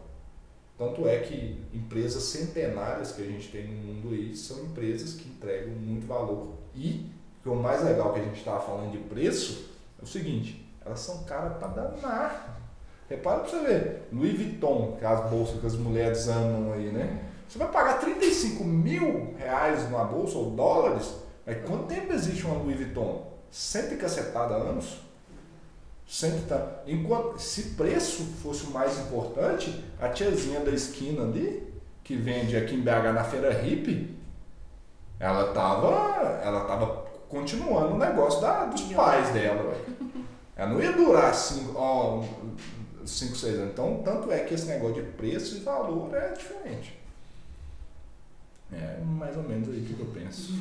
Tanto 0.79 1.09
é 1.09 1.19
que 1.19 1.61
empresas 1.75 2.23
centenárias 2.23 3.11
que 3.11 3.21
a 3.21 3.25
gente 3.25 3.49
tem 3.49 3.67
no 3.67 3.75
mundo 3.75 4.15
aí 4.15 4.35
são 4.37 4.65
empresas 4.65 5.15
que 5.15 5.29
entregam 5.29 5.75
muito 5.75 6.07
valor. 6.07 6.55
E 6.73 7.11
o 7.45 7.55
mais 7.55 7.83
legal 7.83 8.13
que 8.13 8.21
a 8.21 8.25
gente 8.25 8.39
estava 8.39 8.61
falando 8.61 8.93
de 8.93 8.99
preço 8.99 9.71
é 10.01 10.05
o 10.05 10.07
seguinte, 10.07 10.65
elas 10.85 11.01
são 11.01 11.25
caras 11.25 11.59
para 11.59 11.69
danar. 11.69 12.61
Repara 13.09 13.41
para 13.41 13.49
você 13.49 13.59
ver, 13.67 14.09
Louis 14.13 14.37
Vuitton, 14.37 14.97
que 14.99 15.05
é 15.05 15.09
as 15.09 15.29
bolsas 15.31 15.61
que 15.61 15.67
as 15.67 15.75
mulheres 15.75 16.29
amam 16.29 16.73
aí, 16.73 16.93
né? 16.93 17.25
Você 17.49 17.59
vai 17.59 17.69
pagar 17.73 17.99
35 17.99 18.63
mil 18.63 19.35
reais 19.37 19.89
numa 19.89 20.05
bolsa 20.05 20.37
ou 20.37 20.51
dólares, 20.51 21.15
mas 21.47 21.57
quanto 21.67 21.87
tempo 21.87 22.13
existe 22.13 22.45
uma 22.45 22.63
Louis 22.63 22.77
Vuitton? 22.77 23.33
Cento 23.51 23.95
e 23.95 23.97
cacetada 23.97 24.55
anos? 24.55 25.01
Cento 26.09 26.49
tá. 26.49 26.83
Enquanto, 26.87 27.39
se 27.39 27.75
preço 27.75 28.25
fosse 28.43 28.65
o 28.65 28.71
mais 28.71 28.99
importante, 28.99 29.85
a 30.01 30.09
tiazinha 30.09 30.61
da 30.61 30.71
esquina 30.71 31.23
ali, 31.23 31.71
que 32.03 32.17
vende 32.17 32.57
aqui 32.57 32.75
em 32.75 32.81
BH 32.81 33.13
na 33.13 33.23
feira 33.23 33.53
hippie, 33.53 34.17
ela 35.21 35.53
tava, 35.53 36.41
ela 36.43 36.65
tava 36.65 37.05
continuando 37.29 37.95
o 37.95 37.99
negócio 37.99 38.41
da, 38.41 38.65
dos 38.65 38.81
pais 38.85 39.29
dela. 39.35 39.77
Ela 40.57 40.71
não 40.71 40.83
ia 40.83 40.93
durar 40.93 41.35
cinco, 41.35 41.79
ó, 41.79 42.25
cinco, 43.05 43.37
seis 43.37 43.57
anos. 43.57 43.73
Então, 43.73 44.01
tanto 44.03 44.33
é 44.33 44.41
que 44.41 44.55
esse 44.55 44.65
negócio 44.65 45.03
de 45.03 45.11
preço 45.11 45.59
e 45.59 45.61
valor 45.61 46.15
é 46.17 46.33
diferente. 46.33 46.99
É 48.73 48.99
mais 49.05 49.37
ou 49.37 49.43
menos 49.43 49.69
aí 49.69 49.83
que 49.83 50.01
eu 50.01 50.07
penso. 50.07 50.53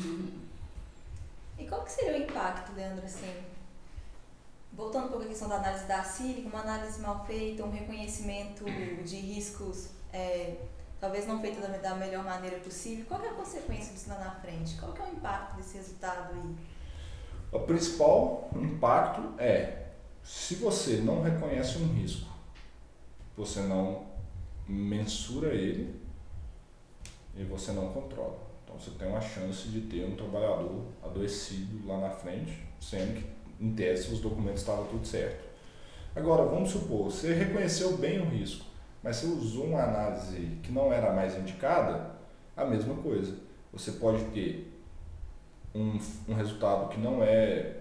E 1.57 1.65
qual 1.65 1.83
que 1.83 1.91
seria 1.93 2.19
o 2.19 2.23
impacto, 2.23 2.75
Leandro, 2.75 3.05
assim? 3.05 3.31
Voltando 4.73 5.07
um 5.07 5.09
pouco 5.09 5.23
à 5.23 5.27
questão 5.27 5.49
da 5.49 5.55
análise 5.55 5.85
da 5.85 6.03
sílica, 6.03 6.47
uma 6.49 6.61
análise 6.61 6.99
mal 7.01 7.25
feita, 7.25 7.63
um 7.63 7.71
reconhecimento 7.71 8.65
de 8.65 9.15
riscos 9.15 9.89
é, 10.13 10.55
talvez 10.99 11.27
não 11.27 11.41
feito 11.41 11.59
da, 11.59 11.67
da, 11.67 11.95
melhor 11.95 12.23
maneira 12.23 12.57
possível, 12.59 13.05
qual 13.07 13.21
é 13.23 13.29
a 13.29 13.33
consequência 13.33 13.93
disso 13.93 14.09
lá 14.09 14.19
na 14.19 14.31
frente? 14.31 14.77
Qual 14.77 14.95
é 14.95 15.09
o 15.09 15.13
impacto 15.13 15.55
desse 15.55 15.77
resultado 15.77 16.33
aí? 16.33 16.55
O 17.51 17.59
principal 17.61 18.49
impacto 18.55 19.39
é 19.39 19.87
se 20.23 20.55
você 20.55 20.97
não 20.97 21.21
reconhece 21.21 21.77
um 21.77 21.87
risco, 21.93 22.29
você 23.35 23.61
não 23.61 24.05
mensura 24.67 25.53
ele, 25.53 26.07
e 27.37 27.43
você 27.43 27.71
não 27.71 27.93
controla. 27.93 28.37
Então 28.63 28.77
você 28.77 28.91
tem 28.91 29.07
uma 29.07 29.21
chance 29.21 29.67
de 29.69 29.81
ter 29.81 30.05
um 30.05 30.15
trabalhador 30.15 30.85
adoecido 31.03 31.87
lá 31.87 31.99
na 31.99 32.09
frente, 32.09 32.65
sendo 32.81 33.15
que 33.15 33.36
em 33.59 33.73
tese 33.73 34.13
os 34.13 34.19
documentos 34.19 34.61
estavam 34.61 34.85
tudo 34.85 35.05
certo. 35.05 35.45
Agora, 36.15 36.43
vamos 36.43 36.71
supor, 36.71 37.11
você 37.11 37.33
reconheceu 37.33 37.97
bem 37.97 38.19
o 38.19 38.25
risco, 38.25 38.65
mas 39.03 39.17
você 39.17 39.27
usou 39.27 39.65
uma 39.65 39.83
análise 39.83 40.57
que 40.63 40.71
não 40.71 40.91
era 40.91 41.13
mais 41.13 41.37
indicada, 41.37 42.11
a 42.55 42.65
mesma 42.65 42.95
coisa. 42.95 43.35
Você 43.71 43.91
pode 43.93 44.23
ter 44.25 44.73
um, 45.75 45.99
um 46.27 46.33
resultado 46.33 46.89
que 46.89 46.99
não 46.99 47.23
é, 47.23 47.77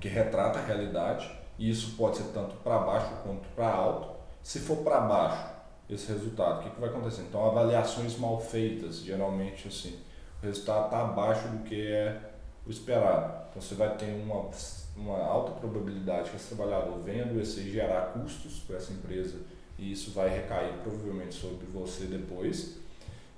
que 0.00 0.08
retrata 0.08 0.58
a 0.58 0.64
realidade, 0.64 1.30
e 1.56 1.70
isso 1.70 1.94
pode 1.96 2.16
ser 2.16 2.32
tanto 2.32 2.56
para 2.56 2.78
baixo 2.78 3.10
quanto 3.22 3.48
para 3.54 3.68
alto. 3.68 4.08
Se 4.42 4.58
for 4.58 4.78
para 4.78 5.00
baixo, 5.00 5.54
esse 5.88 6.10
resultado. 6.12 6.60
O 6.60 6.62
que, 6.64 6.70
que 6.70 6.80
vai 6.80 6.88
acontecer? 6.90 7.22
Então, 7.22 7.44
avaliações 7.44 8.18
mal 8.18 8.40
feitas, 8.40 8.96
geralmente 8.96 9.68
assim, 9.68 9.98
o 10.42 10.46
resultado 10.46 10.86
está 10.86 11.02
abaixo 11.02 11.48
do 11.48 11.62
que 11.64 11.86
é 11.86 12.33
o 12.66 12.70
esperado. 12.70 13.44
Então, 13.50 13.62
você 13.62 13.74
vai 13.74 13.96
ter 13.96 14.12
uma, 14.22 14.48
uma 14.96 15.18
alta 15.18 15.52
probabilidade 15.52 16.30
que 16.30 16.36
esse 16.36 16.54
trabalhador 16.54 16.98
venha 17.00 17.24
adoecer 17.24 17.66
e 17.66 17.70
gerar 17.70 18.12
custos 18.12 18.60
para 18.66 18.76
essa 18.76 18.92
empresa, 18.92 19.38
e 19.78 19.92
isso 19.92 20.12
vai 20.12 20.28
recair 20.28 20.74
provavelmente 20.82 21.34
sobre 21.34 21.66
você 21.66 22.04
depois. 22.04 22.76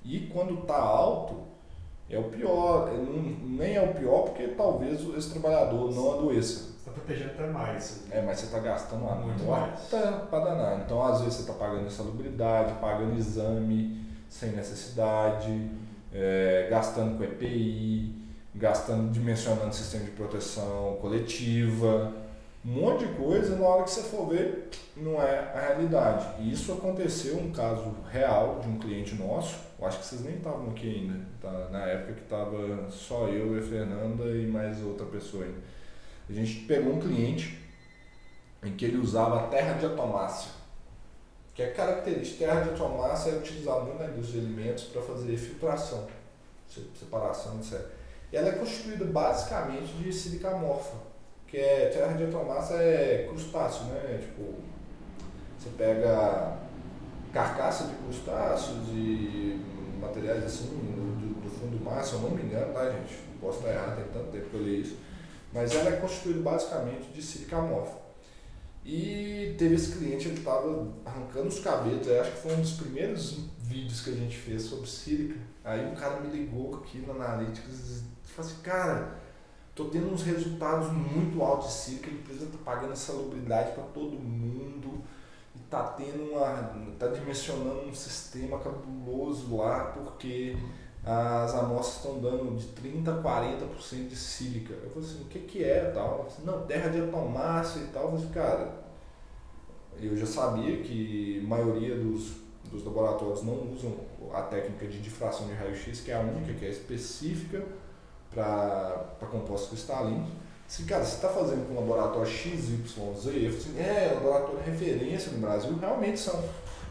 E 0.05 0.21
quando 0.33 0.61
está 0.63 0.77
alto, 0.77 1.43
é 2.09 2.19
o 2.19 2.25
pior, 2.25 2.89
é, 2.89 2.97
não, 2.97 3.23
nem 3.57 3.75
é 3.75 3.83
o 3.83 3.95
pior 3.95 4.23
porque 4.23 4.49
talvez 4.49 5.01
esse 5.17 5.31
trabalhador 5.31 5.93
não 5.93 6.19
adoeça 6.19 6.77
está 6.87 6.93
protegendo 6.93 7.31
até 7.31 7.47
mais. 7.49 8.05
É, 8.11 8.23
mas 8.23 8.39
você 8.39 8.47
está 8.47 8.59
gastando 8.61 9.03
uma 9.03 9.17
Muito 9.17 9.43
nota 9.45 10.27
para 10.31 10.45
danar. 10.45 10.81
Então, 10.85 11.03
às 11.03 11.21
vezes, 11.21 11.35
você 11.35 11.41
está 11.43 11.55
pagando 11.55 11.87
insalubridade, 11.87 12.75
pagando 12.81 13.19
exame 13.19 14.05
sem 14.29 14.53
necessidade, 14.53 15.71
é, 16.13 16.69
gastando 16.71 17.17
com 17.17 17.25
EPI, 17.25 18.16
gastando, 18.57 19.13
dimensionando 19.13 19.75
sistema 19.75 20.05
de 20.05 20.11
proteção 20.13 20.99
coletiva, 21.01 22.13
um 22.65 22.81
monte 22.81 23.07
de 23.07 23.13
coisa, 23.15 23.57
na 23.57 23.67
hora 23.67 23.85
que 23.85 23.91
você 23.91 24.03
for 24.03 24.29
ver, 24.29 24.71
não 24.97 25.23
é 25.23 25.53
a 25.55 25.61
realidade. 25.69 26.43
E 26.43 26.53
isso 26.53 26.73
aconteceu, 26.73 27.39
um 27.39 27.53
caso 27.53 27.95
real 28.11 28.59
de 28.61 28.69
um 28.69 28.79
cliente 28.79 29.15
nosso, 29.15 29.57
eu 29.79 29.87
acho 29.87 30.01
que 30.01 30.07
vocês 30.07 30.23
nem 30.23 30.37
estavam 30.37 30.71
aqui 30.71 30.89
ainda, 30.89 31.21
tá? 31.41 31.69
na 31.71 31.85
época 31.87 32.15
que 32.15 32.23
estava 32.23 32.91
só 32.91 33.29
eu 33.29 33.57
e 33.57 33.61
a 33.61 33.63
Fernanda 33.63 34.25
e 34.31 34.47
mais 34.47 34.83
outra 34.83 35.07
pessoa 35.07 35.45
ainda 35.45 35.77
a 36.29 36.33
gente 36.33 36.67
pegou 36.67 36.95
um 36.95 37.01
cliente 37.01 37.59
em 38.63 38.73
que 38.77 38.85
ele 38.85 38.99
usava 38.99 39.49
terra 39.49 39.75
de 39.75 39.87
atomácia, 39.87 40.51
que 41.55 41.63
é 41.63 41.71
característica. 41.71 42.45
Terra 42.45 42.63
de 42.63 42.71
atomácia 42.71 43.31
é 43.31 43.37
utilizada 43.37 43.81
muito 43.81 43.99
na 43.99 44.09
indústria 44.09 44.41
de 44.41 44.47
alimentos 44.47 44.85
para 44.85 45.03
fazer 45.03 45.37
filtração, 45.37 46.09
separação, 46.99 47.59
etc. 47.59 47.81
Ela 48.37 48.49
é 48.49 48.53
constituída 48.53 49.05
basicamente 49.05 49.93
de 49.95 50.13
sílica 50.13 50.51
amorfa, 50.51 50.97
que 51.47 51.57
é 51.57 51.89
terra 51.89 52.13
de 52.15 52.25
atomácia 52.25 52.75
é 52.75 53.27
crustáceo, 53.29 53.85
né? 53.87 54.19
Tipo, 54.21 54.55
você 55.59 55.71
pega 55.77 56.59
carcaça 57.33 57.85
de 57.85 57.95
crustáceos 57.97 58.89
e 58.89 59.61
materiais 60.01 60.45
assim 60.45 60.67
do, 60.67 61.43
do 61.43 61.51
fundo 61.51 61.79
do 61.79 61.85
mar, 61.85 62.05
se 62.05 62.15
eu 62.15 62.21
não 62.21 62.31
me 62.31 62.43
engano, 62.43 62.73
tá 62.73 62.91
gente? 62.91 63.27
Posso 63.41 63.59
estar 63.59 63.71
errado, 63.71 63.97
tem 63.97 64.05
tanto 64.13 64.33
tempo 64.33 64.51
que 64.51 64.55
eu 64.55 64.63
li 64.63 64.81
isso 64.83 64.97
mas 65.57 65.75
ela 65.75 65.89
é 65.89 65.97
constituída 65.97 66.41
basicamente 66.41 67.09
de 67.15 67.23
sílica 67.23 67.57
amorfa. 67.57 67.97
E 68.85 69.26
teve 69.57 69.75
esse 69.75 69.97
cliente, 69.97 70.29
ele 70.29 70.39
estava 70.39 70.89
arrancando 71.05 71.49
os 71.49 71.61
cabelos, 71.61 72.09
acho 72.09 72.33
que 72.33 72.39
foi 72.39 72.55
um 72.55 72.61
dos 72.61 72.73
primeiros 72.73 73.39
vídeos 73.59 74.03
que 74.03 74.11
a 74.11 74.15
gente 74.15 74.37
fez 74.37 74.63
sobre 74.63 74.89
sílica. 74.89 75.39
Aí 75.65 75.93
o 75.93 75.97
cara 75.97 76.21
me 76.21 76.31
ligou 76.31 76.77
aqui 76.77 76.99
no 76.99 77.13
Analytics 77.13 78.03
e 78.25 78.29
falou 78.29 78.51
assim, 78.51 78.63
cara, 78.63 79.19
tô 79.75 79.87
tendo 79.87 80.13
uns 80.13 80.23
resultados 80.23 80.93
muito 80.93 81.43
altos 81.43 81.69
de 81.69 81.75
sílica, 81.75 82.11
a 82.11 82.15
empresa 82.15 82.45
está 82.45 82.59
pagando 82.65 82.97
salubridade 82.97 83.73
para 83.73 83.85
todo 83.85 84.13
mundo 84.13 85.03
e 85.55 85.59
tá 85.71 85.83
tendo 85.83 86.33
uma. 86.33 86.73
tá 86.99 87.09
dimensionando 87.09 87.89
um 87.89 87.95
sistema 87.95 88.59
cabuloso 88.59 89.57
lá, 89.57 89.87
porque 89.87 90.57
as 91.05 91.55
amostras 91.55 91.97
estão 91.97 92.19
dando 92.19 92.57
de 92.57 92.67
30% 92.67 93.09
a 93.09 93.23
40% 93.23 94.09
de 94.09 94.17
sílica. 94.17 94.75
Eu 94.75 94.91
falei 94.91 95.09
assim, 95.09 95.23
o 95.23 95.27
que, 95.27 95.39
que 95.41 95.65
é 95.65 95.91
tal? 95.93 96.29
Falei, 96.29 96.53
não, 96.53 96.67
terra 96.67 96.89
de 96.89 97.01
atomácia 97.01 97.79
e 97.79 97.87
tal. 97.87 98.03
Eu 98.03 98.09
falei 98.11 98.25
assim, 98.25 98.35
cara, 98.35 98.86
eu 100.01 100.17
já 100.17 100.27
sabia 100.27 100.79
que 100.79 101.43
a 101.45 101.49
maioria 101.49 101.97
dos, 101.97 102.33
dos 102.71 102.85
laboratórios 102.85 103.43
não 103.43 103.73
usam 103.73 103.95
a 104.33 104.43
técnica 104.43 104.87
de 104.87 105.01
difração 105.01 105.47
de 105.47 105.55
raio-x, 105.55 106.01
que 106.01 106.11
é 106.11 106.15
a 106.15 106.21
única, 106.21 106.53
que 106.55 106.65
é 106.65 106.71
específica 106.71 107.65
para 108.31 109.29
compostos 109.31 109.71
cristalinos. 109.71 110.29
Assim, 110.69 110.85
cara, 110.85 111.05
você 111.05 111.15
está 111.15 111.29
fazendo 111.29 111.67
com 111.69 111.75
o 111.75 111.81
laboratório 111.81 112.27
XYZ? 112.27 112.97
Eu 112.97 113.15
falei 113.15 113.47
assim, 113.47 113.79
é, 113.79 114.13
laboratório 114.15 114.61
referência 114.61 115.33
no 115.33 115.39
Brasil, 115.39 115.77
realmente 115.79 116.19
são. 116.19 116.43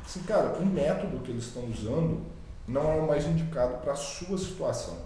Assim, 0.04 0.22
cara, 0.24 0.58
o 0.58 0.66
método 0.66 1.20
que 1.20 1.32
eles 1.32 1.46
estão 1.46 1.66
usando 1.66 2.22
não 2.68 2.92
é 2.92 2.96
o 2.96 3.08
mais 3.08 3.26
indicado 3.26 3.78
para 3.80 3.92
a 3.92 3.96
sua 3.96 4.38
situação. 4.38 4.98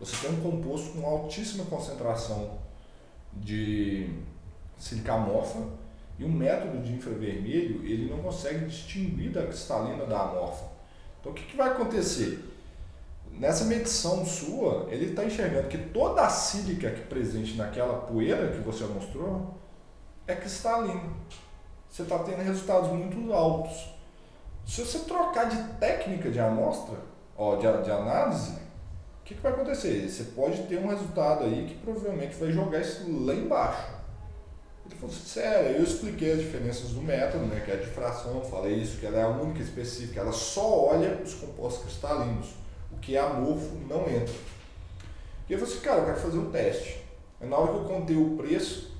Você 0.00 0.26
tem 0.26 0.36
um 0.36 0.42
composto 0.42 0.90
com 0.92 1.06
altíssima 1.06 1.64
concentração 1.66 2.58
de 3.32 4.10
sílica 4.76 5.14
amorfa 5.14 5.60
e 6.18 6.24
um 6.24 6.32
método 6.32 6.78
de 6.82 6.92
infravermelho 6.92 7.84
ele 7.84 8.10
não 8.10 8.18
consegue 8.18 8.66
distinguir 8.66 9.30
da 9.30 9.44
cristalina 9.44 10.04
da 10.06 10.20
amorfa. 10.20 10.64
Então 11.20 11.32
o 11.32 11.34
que, 11.34 11.44
que 11.44 11.56
vai 11.56 11.68
acontecer? 11.70 12.48
Nessa 13.30 13.64
medição 13.64 14.24
sua, 14.26 14.86
ele 14.90 15.06
está 15.06 15.24
enxergando 15.24 15.68
que 15.68 15.78
toda 15.78 16.22
a 16.22 16.28
sílica 16.28 16.90
que 16.90 17.02
presente 17.02 17.56
naquela 17.56 18.00
poeira 18.00 18.48
que 18.48 18.58
você 18.58 18.84
mostrou 18.84 19.54
é 20.26 20.34
cristalina. 20.34 21.10
Você 21.88 22.02
está 22.02 22.18
tendo 22.20 22.42
resultados 22.42 22.90
muito 22.90 23.32
altos. 23.32 23.92
Se 24.66 24.80
você 24.82 25.00
trocar 25.00 25.48
de 25.48 25.56
técnica 25.78 26.30
de 26.30 26.38
amostra, 26.38 26.96
ó, 27.36 27.56
de, 27.56 27.62
de 27.82 27.90
análise, 27.90 28.52
o 28.52 29.24
que, 29.24 29.34
que 29.34 29.40
vai 29.40 29.52
acontecer? 29.52 30.08
Você 30.08 30.24
pode 30.34 30.62
ter 30.64 30.78
um 30.78 30.88
resultado 30.88 31.44
aí 31.44 31.66
que 31.66 31.74
provavelmente 31.76 32.34
vai 32.36 32.52
jogar 32.52 32.80
isso 32.80 33.04
lá 33.24 33.34
embaixo. 33.34 34.01
Assim, 35.04 35.26
sério, 35.26 35.76
eu 35.76 35.82
expliquei 35.82 36.32
as 36.32 36.38
diferenças 36.38 36.90
do 36.90 37.02
método, 37.02 37.44
né, 37.46 37.60
que 37.64 37.70
é 37.70 37.74
a 37.74 37.78
difração, 37.78 38.40
falei 38.42 38.74
isso, 38.74 38.98
que 38.98 39.06
ela 39.06 39.18
é 39.18 39.22
a 39.22 39.28
única 39.28 39.60
específica, 39.60 40.20
ela 40.20 40.32
só 40.32 40.90
olha 40.90 41.20
os 41.24 41.34
compostos 41.34 41.84
cristalinos, 41.84 42.50
o 42.92 42.96
que 42.98 43.16
é 43.16 43.20
amorfo 43.20 43.74
não 43.88 44.02
entra. 44.08 44.34
E 45.48 45.52
eu 45.52 45.58
falei 45.58 45.74
assim, 45.74 45.82
cara, 45.82 46.00
eu 46.00 46.04
quero 46.06 46.20
fazer 46.20 46.38
um 46.38 46.50
teste. 46.50 47.04
Aí, 47.40 47.48
na 47.48 47.56
hora 47.56 47.72
que 47.72 47.78
eu 47.78 47.84
contei 47.84 48.16
o 48.16 48.36
preço, 48.36 48.92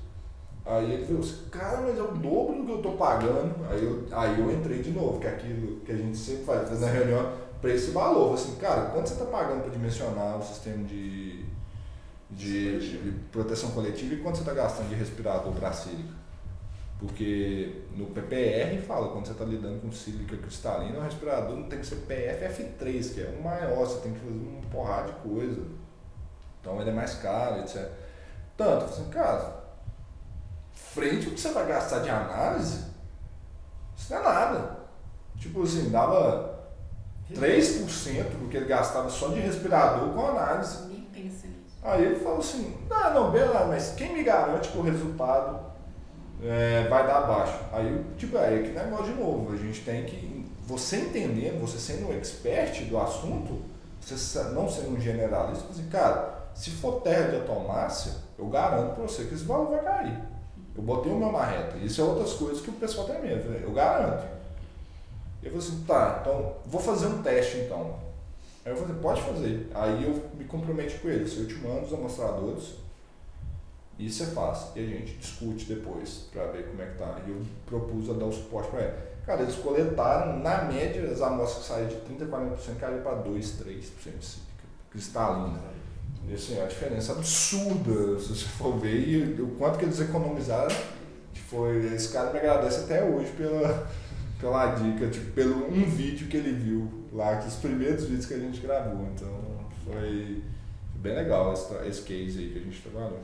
aí 0.65 0.91
ele 0.91 1.05
falou 1.05 1.21
assim, 1.21 1.45
cara, 1.49 1.81
mas 1.81 1.97
é 1.97 2.01
o 2.01 2.11
dobro 2.11 2.57
do 2.57 2.65
que 2.65 2.71
eu 2.71 2.77
estou 2.77 2.97
pagando. 2.97 3.55
Aí 3.69 3.83
eu, 3.83 4.05
aí 4.11 4.39
eu 4.39 4.51
entrei 4.51 4.81
de 4.81 4.91
novo, 4.91 5.19
que 5.19 5.27
é 5.27 5.29
aquilo 5.29 5.79
que 5.81 5.91
a 5.91 5.95
gente 5.95 6.17
sempre 6.17 6.43
faz, 6.43 6.67
faz 6.67 6.81
na 6.81 6.87
reunião, 6.87 7.31
preço 7.61 7.91
e 7.91 7.93
valor. 7.93 8.33
Assim, 8.33 8.55
cara, 8.55 8.89
quanto 8.89 9.07
você 9.07 9.13
está 9.13 9.25
pagando 9.25 9.61
para 9.61 9.71
dimensionar 9.71 10.37
o 10.37 10.43
sistema 10.43 10.83
de, 10.83 11.42
de, 12.35 12.79
de, 12.79 13.11
proteção 13.31 13.71
coletiva 13.71 14.13
e 14.13 14.17
quanto 14.17 14.37
você 14.37 14.41
está 14.41 14.53
gastando 14.53 14.89
de 14.89 14.95
respirador 14.95 15.53
para 15.53 15.71
sílica? 15.71 16.13
Porque 16.99 17.83
no 17.95 18.07
PPR 18.07 18.81
fala, 18.85 19.09
quando 19.09 19.25
você 19.25 19.33
está 19.33 19.43
lidando 19.43 19.81
com 19.81 19.91
sílica 19.91 20.37
cristalina, 20.37 20.99
o 20.99 21.03
respirador 21.03 21.55
não 21.57 21.67
tem 21.67 21.79
que 21.79 21.85
ser 21.85 21.97
PFF3, 22.07 23.13
que 23.13 23.21
é 23.21 23.35
o 23.37 23.43
maior, 23.43 23.85
você 23.85 23.99
tem 24.01 24.13
que 24.13 24.19
fazer 24.19 24.31
uma 24.31 24.61
porrada 24.71 25.11
de 25.11 25.19
coisa. 25.19 25.61
Então 26.61 26.79
ele 26.79 26.91
é 26.91 26.93
mais 26.93 27.15
caro, 27.15 27.59
etc. 27.59 27.89
Tanto, 28.55 28.85
assim, 28.85 29.09
cara, 29.09 29.63
frente 30.71 31.27
ao 31.27 31.33
que 31.33 31.41
você 31.41 31.51
vai 31.51 31.67
gastar 31.67 31.99
de 31.99 32.09
análise, 32.09 32.85
isso 33.97 34.13
não 34.13 34.19
é 34.19 34.23
nada. 34.23 34.77
Tipo 35.37 35.63
assim, 35.63 35.89
dava 35.89 36.53
3% 37.33 38.39
do 38.39 38.47
que 38.47 38.57
ele 38.57 38.65
gastava 38.65 39.09
só 39.09 39.29
de 39.29 39.39
respirador 39.39 40.13
com 40.13 40.27
análise. 40.27 40.92
Aí 41.83 42.05
ele 42.05 42.15
falou 42.15 42.39
assim, 42.39 42.75
ah, 42.89 43.09
não, 43.09 43.31
beleza, 43.31 43.65
mas 43.65 43.93
quem 43.95 44.13
me 44.13 44.23
garante 44.23 44.69
que 44.69 44.77
o 44.77 44.81
resultado 44.81 45.59
é, 46.41 46.87
vai 46.87 47.05
dar 47.05 47.21
baixo? 47.21 47.59
Aí, 47.73 48.05
tipo, 48.17 48.37
aí 48.37 48.63
que 48.63 48.69
negócio 48.69 49.13
de 49.13 49.19
novo, 49.19 49.53
a 49.53 49.57
gente 49.57 49.81
tem 49.81 50.05
que, 50.05 50.45
você 50.65 50.97
entendendo, 50.97 51.59
você 51.59 51.77
sendo 51.77 52.07
um 52.07 52.13
expert 52.13 52.85
do 52.85 52.97
assunto, 52.97 53.61
você 53.99 54.43
não 54.51 54.69
sendo 54.69 54.95
um 54.95 54.99
generalista, 54.99 55.65
assim, 55.71 55.87
cara, 55.89 56.33
se 56.53 56.71
for 56.71 57.01
terra 57.01 57.29
de 57.29 57.35
atomácia, 57.37 58.13
eu 58.37 58.45
garanto 58.47 58.95
para 58.95 59.03
você 59.03 59.25
que 59.25 59.33
esse 59.33 59.43
valor 59.43 59.69
vai 59.69 59.83
cair. 59.83 60.19
Eu 60.75 60.83
botei 60.83 61.11
o 61.11 61.17
meu 61.17 61.31
marreta. 61.31 61.77
Isso 61.77 62.01
é 62.01 62.03
outras 62.03 62.33
coisas 62.33 62.61
que 62.61 62.69
o 62.69 62.73
pessoal 62.73 63.07
tem 63.07 63.21
medo, 63.21 63.49
né? 63.49 63.59
eu 63.61 63.71
garanto. 63.71 64.25
Eu 65.41 65.51
falei 65.51 65.57
assim, 65.57 65.83
tá, 65.85 66.19
então 66.21 66.53
vou 66.65 66.81
fazer 66.81 67.07
um 67.07 67.21
teste 67.21 67.57
então. 67.57 67.95
Aí 68.65 68.71
eu 68.71 68.77
falei, 68.77 68.95
pode 69.01 69.21
fazer. 69.21 69.67
Aí 69.73 70.03
eu 70.03 70.29
me 70.37 70.45
comprometi 70.45 70.97
com 70.99 71.09
eles, 71.09 71.37
eu 71.37 71.47
te 71.47 71.55
mando 71.55 71.85
os 71.85 71.93
amostradores 71.93 72.75
e 73.99 74.09
você 74.09 74.27
faz. 74.27 74.71
E 74.75 74.79
a 74.79 74.85
gente 74.85 75.17
discute 75.17 75.65
depois 75.65 76.27
para 76.31 76.45
ver 76.47 76.67
como 76.67 76.81
é 76.81 76.85
que 76.85 76.97
tá. 76.97 77.19
E 77.27 77.29
eu 77.29 77.41
propus 77.65 78.09
a 78.09 78.13
dar 78.13 78.25
o 78.25 78.31
suporte 78.31 78.69
para 78.69 78.81
ele. 78.81 78.93
Cara, 79.25 79.41
eles 79.41 79.55
coletaram, 79.55 80.39
na 80.39 80.63
média, 80.63 81.03
as 81.09 81.21
amostras 81.21 81.63
que 81.63 81.69
saíram 81.69 81.89
de 81.89 81.95
30% 81.95 82.33
a 82.33 82.57
40% 82.57 82.79
caíram 82.79 83.03
para 83.03 83.15
2, 83.15 83.45
3% 83.45 83.63
de 83.63 83.85
cítrica 83.85 84.43
cristalina. 84.91 85.59
E 86.27 86.33
assim, 86.33 86.61
a 86.61 86.65
diferença 86.65 87.13
absurda, 87.13 88.19
se 88.19 88.29
você 88.29 88.45
for 88.45 88.77
ver, 88.77 89.07
e 89.07 89.41
o 89.41 89.47
quanto 89.57 89.77
que 89.77 89.85
eles 89.85 89.99
economizaram, 89.99 90.75
foi, 91.53 91.93
esse 91.93 92.11
cara 92.11 92.31
me 92.31 92.39
agradece 92.39 92.81
até 92.81 93.03
hoje 93.03 93.31
pela, 93.31 93.87
pela 94.43 94.75
dica, 94.75 95.09
tipo, 95.09 95.31
pelo 95.31 95.67
um 95.67 95.85
vídeo 95.85 96.27
que 96.27 96.35
ele 96.35 96.51
viu 96.51 97.07
lá, 97.13 97.37
que 97.37 97.47
os 97.47 97.55
primeiros 97.55 98.03
vídeos 98.03 98.25
que 98.25 98.33
a 98.33 98.39
gente 98.39 98.59
gravou. 98.59 99.07
Então 99.15 99.65
foi 99.85 100.43
bem 100.95 101.15
legal 101.15 101.53
esse, 101.53 101.73
esse 101.87 102.01
case 102.01 102.39
aí 102.39 102.49
que 102.51 102.59
a 102.59 102.61
gente 102.61 102.81
trabalhou. 102.81 103.21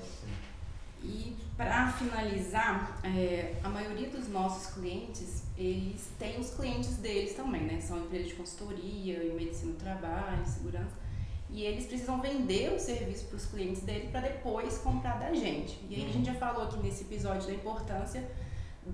E 1.03 1.35
para 1.57 1.91
finalizar, 1.91 3.01
é, 3.03 3.55
a 3.61 3.67
maioria 3.67 4.09
dos 4.09 4.29
nossos 4.29 4.73
clientes, 4.73 5.43
eles 5.57 6.07
têm 6.17 6.39
os 6.39 6.51
clientes 6.51 6.95
deles 6.97 7.33
também, 7.33 7.63
né? 7.63 7.81
São 7.81 7.97
empresas 7.97 8.29
de 8.29 8.35
consultoria, 8.35 9.21
em 9.21 9.35
medicina 9.35 9.73
do 9.73 9.77
trabalho, 9.77 10.45
segurança. 10.45 11.09
E 11.49 11.63
eles 11.63 11.85
precisam 11.85 12.21
vender 12.21 12.73
o 12.73 12.79
serviço 12.79 13.25
para 13.25 13.37
os 13.37 13.45
clientes 13.45 13.81
dele 13.81 14.07
para 14.09 14.21
depois 14.21 14.77
comprar 14.77 15.19
da 15.19 15.33
gente. 15.33 15.79
E 15.89 15.95
aí 15.95 16.05
a 16.09 16.13
gente 16.13 16.27
já 16.27 16.35
falou 16.35 16.63
aqui 16.63 16.77
nesse 16.77 17.03
episódio 17.03 17.47
da 17.47 17.53
importância 17.53 18.23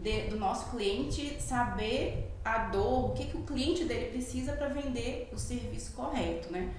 de, 0.02 0.28
do 0.28 0.38
nosso 0.38 0.70
cliente 0.72 1.42
saber 1.42 2.32
a 2.44 2.70
dor, 2.70 3.12
o 3.12 3.14
que, 3.14 3.26
que 3.26 3.38
o 3.38 3.44
cliente 3.44 3.86
dele 3.86 4.12
precisa 4.12 4.54
para 4.54 4.68
vender 4.68 5.30
o 5.34 5.38
serviço 5.38 5.94
correto, 5.94 6.52
né? 6.52 6.74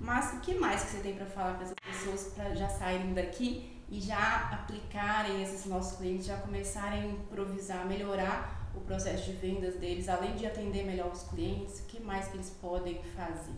Mas 0.00 0.34
o 0.34 0.40
que 0.40 0.54
mais 0.54 0.82
que 0.82 0.90
você 0.90 0.98
tem 0.98 1.14
para 1.14 1.26
falar 1.26 1.54
para 1.54 1.64
essas 1.64 1.76
pessoas 1.78 2.32
para 2.34 2.54
já 2.54 2.68
saírem 2.68 3.14
daqui 3.14 3.70
e 3.88 4.00
já 4.00 4.48
aplicarem 4.52 5.42
esses 5.42 5.66
nossos 5.66 5.98
clientes, 5.98 6.26
já 6.26 6.36
começarem 6.38 7.02
a 7.02 7.06
improvisar, 7.06 7.86
melhorar 7.86 8.68
o 8.74 8.80
processo 8.80 9.30
de 9.30 9.36
vendas 9.36 9.76
deles, 9.76 10.08
além 10.08 10.34
de 10.34 10.46
atender 10.46 10.84
melhor 10.84 11.12
os 11.12 11.22
clientes, 11.22 11.80
o 11.80 11.84
que 11.84 12.02
mais 12.02 12.26
que 12.26 12.36
eles 12.36 12.50
podem 12.60 13.00
fazer? 13.14 13.52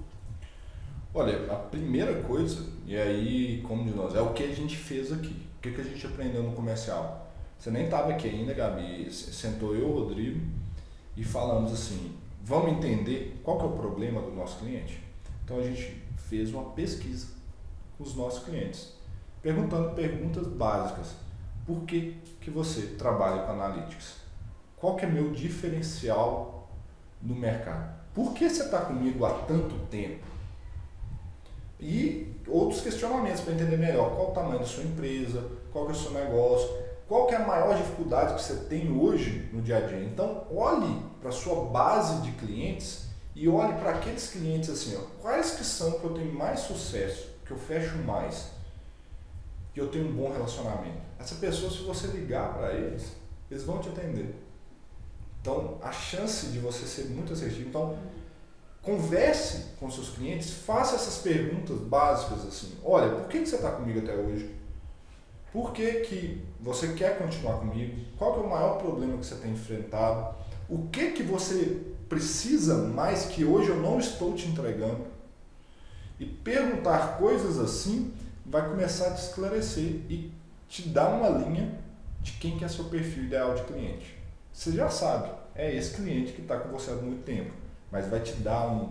Olha, 1.15 1.53
a 1.53 1.57
primeira 1.57 2.23
coisa, 2.25 2.67
e 2.85 2.97
aí 2.97 3.63
como 3.63 3.85
de 3.85 3.97
nós, 3.97 4.15
é 4.17 4.21
o 4.21 4.33
que 4.33 4.43
a 4.43 4.53
gente 4.53 4.77
fez 4.77 5.13
aqui. 5.13 5.47
O 5.57 5.61
que, 5.63 5.71
que 5.71 5.81
a 5.81 5.85
gente 5.85 6.05
aprendeu 6.05 6.43
no 6.43 6.53
comercial? 6.53 7.24
Você 7.59 7.71
nem 7.71 7.85
estava 7.85 8.11
aqui 8.11 8.29
ainda, 8.29 8.53
Gabi. 8.53 9.11
Sentou 9.13 9.75
eu, 9.75 9.91
Rodrigo, 9.91 10.41
e 11.17 11.25
falamos 11.25 11.73
assim: 11.73 12.17
vamos 12.43 12.73
entender 12.73 13.41
qual 13.43 13.59
que 13.59 13.65
é 13.65 13.69
o 13.69 13.73
problema 13.73 14.21
do 14.21 14.31
nosso 14.33 14.59
cliente? 14.59 15.03
Então 15.45 15.59
a 15.59 15.63
gente 15.63 16.03
fez 16.29 16.53
uma 16.53 16.71
pesquisa 16.71 17.29
com 17.97 18.05
os 18.05 18.15
nossos 18.15 18.45
clientes, 18.45 18.93
perguntando 19.43 19.95
perguntas 19.95 20.47
básicas. 20.47 21.15
Por 21.67 21.83
que, 21.83 22.19
que 22.41 22.51
você 22.51 22.89
trabalha 22.99 23.43
com 23.43 23.53
analytics? 23.53 24.17
Qual 24.77 24.97
que 24.97 25.07
é 25.07 25.09
meu 25.09 25.33
diferencial 25.33 26.69
no 27.23 27.35
mercado? 27.35 27.95
Por 28.13 28.35
que 28.35 28.49
você 28.49 28.65
está 28.65 28.83
comigo 28.83 29.25
há 29.25 29.33
tanto 29.45 29.75
tempo? 29.87 30.25
E 31.81 32.33
outros 32.47 32.83
questionamentos 32.83 33.41
para 33.41 33.55
entender 33.55 33.77
melhor. 33.77 34.15
Qual 34.15 34.31
o 34.31 34.35
tamanho 34.35 34.59
da 34.59 34.67
sua 34.67 34.85
empresa? 34.85 35.51
Qual 35.73 35.87
que 35.87 35.93
é 35.93 35.95
o 35.95 35.99
seu 35.99 36.13
negócio? 36.13 36.84
Qual 37.07 37.27
que 37.27 37.35
é 37.35 37.39
a 37.39 37.47
maior 37.47 37.77
dificuldade 37.77 38.35
que 38.35 38.43
você 38.43 38.55
tem 38.67 38.91
hoje 38.97 39.49
no 39.53 39.61
dia 39.61 39.79
a 39.79 39.81
dia. 39.81 40.05
Então, 40.05 40.47
olhe 40.51 41.03
para 41.21 41.29
a 41.29 41.33
sua 41.33 41.67
base 41.67 42.23
de 42.23 42.33
clientes 42.33 43.07
e 43.35 43.49
olhe 43.49 43.75
para 43.75 43.91
aqueles 43.91 44.29
clientes 44.29 44.71
assim, 44.71 44.97
ó, 44.97 45.01
quais 45.21 45.53
que 45.53 45.65
são 45.65 45.99
que 45.99 46.05
eu 46.05 46.15
tenho 46.15 46.33
mais 46.33 46.61
sucesso, 46.61 47.29
que 47.45 47.51
eu 47.51 47.59
fecho 47.59 47.97
mais, 47.99 48.51
que 49.73 49.81
eu 49.81 49.89
tenho 49.89 50.09
um 50.09 50.13
bom 50.13 50.33
relacionamento. 50.33 51.03
Essa 51.19 51.35
pessoa, 51.35 51.71
se 51.71 51.83
você 51.83 52.07
ligar 52.07 52.55
para 52.55 52.73
eles, 52.73 53.13
eles 53.51 53.65
vão 53.65 53.79
te 53.79 53.89
atender. 53.89 54.35
Então, 55.41 55.79
a 55.83 55.93
chance 55.93 56.47
de 56.47 56.59
você 56.59 56.87
ser 56.87 57.07
muito 57.11 57.33
assertivo. 57.33 57.69
Então, 57.69 57.99
converse 58.81 59.73
com 59.79 59.91
seus 59.91 60.11
clientes, 60.11 60.51
faça 60.51 60.95
essas 60.95 61.19
perguntas 61.19 61.79
básicas 61.79 62.47
assim. 62.47 62.79
Olha, 62.85 63.11
por 63.17 63.29
que 63.29 63.45
você 63.45 63.57
está 63.57 63.73
comigo 63.73 63.99
até 63.99 64.15
hoje? 64.15 64.55
Por 65.55 65.73
que, 65.73 66.01
que 66.01 66.45
você 66.59 66.95
quer 66.95 67.17
continuar 67.17 67.59
comigo? 67.59 67.97
Qual 68.19 68.41
é 68.41 68.45
o 68.45 68.51
maior 68.51 68.77
problema 68.79 69.17
que 69.19 69.25
você 69.25 69.37
tem 69.37 69.53
enfrentado? 69.53 70.35
O 70.69 70.89
que 70.89 71.13
que 71.13 71.23
você 71.23 71.81
precisa 72.09 72.89
mais 72.89 73.27
que 73.27 73.45
hoje 73.45 73.69
eu 73.69 73.77
não 73.77 74.01
estou 74.01 74.35
te 74.35 74.49
entregando? 74.49 75.05
E 76.19 76.27
perguntar 76.27 77.19
coisas 77.19 77.57
assim 77.61 78.13
vai 78.45 78.69
começar 78.69 79.07
a 79.07 79.11
te 79.13 79.23
esclarecer 79.23 80.01
e 80.11 80.33
te 80.69 80.89
dar 80.89 81.11
uma 81.11 81.29
linha 81.29 81.79
de 82.21 82.33
quem 82.33 82.59
que 82.59 82.65
é 82.65 82.69
seu 82.69 82.87
perfil 82.87 83.23
ideal 83.23 83.55
de 83.55 83.63
cliente. 83.63 84.19
Você 84.53 84.73
já 84.73 84.91
sabe, 84.91 85.31
é 85.55 85.73
esse 85.73 85.95
cliente 85.95 86.33
que 86.33 86.43
está 86.43 86.59
com 86.59 86.71
você 86.71 86.91
há 86.91 86.95
muito 86.95 87.23
tempo, 87.23 87.53
mas 87.93 88.09
vai 88.09 88.19
te 88.19 88.33
dar 88.33 88.67
um 88.73 88.89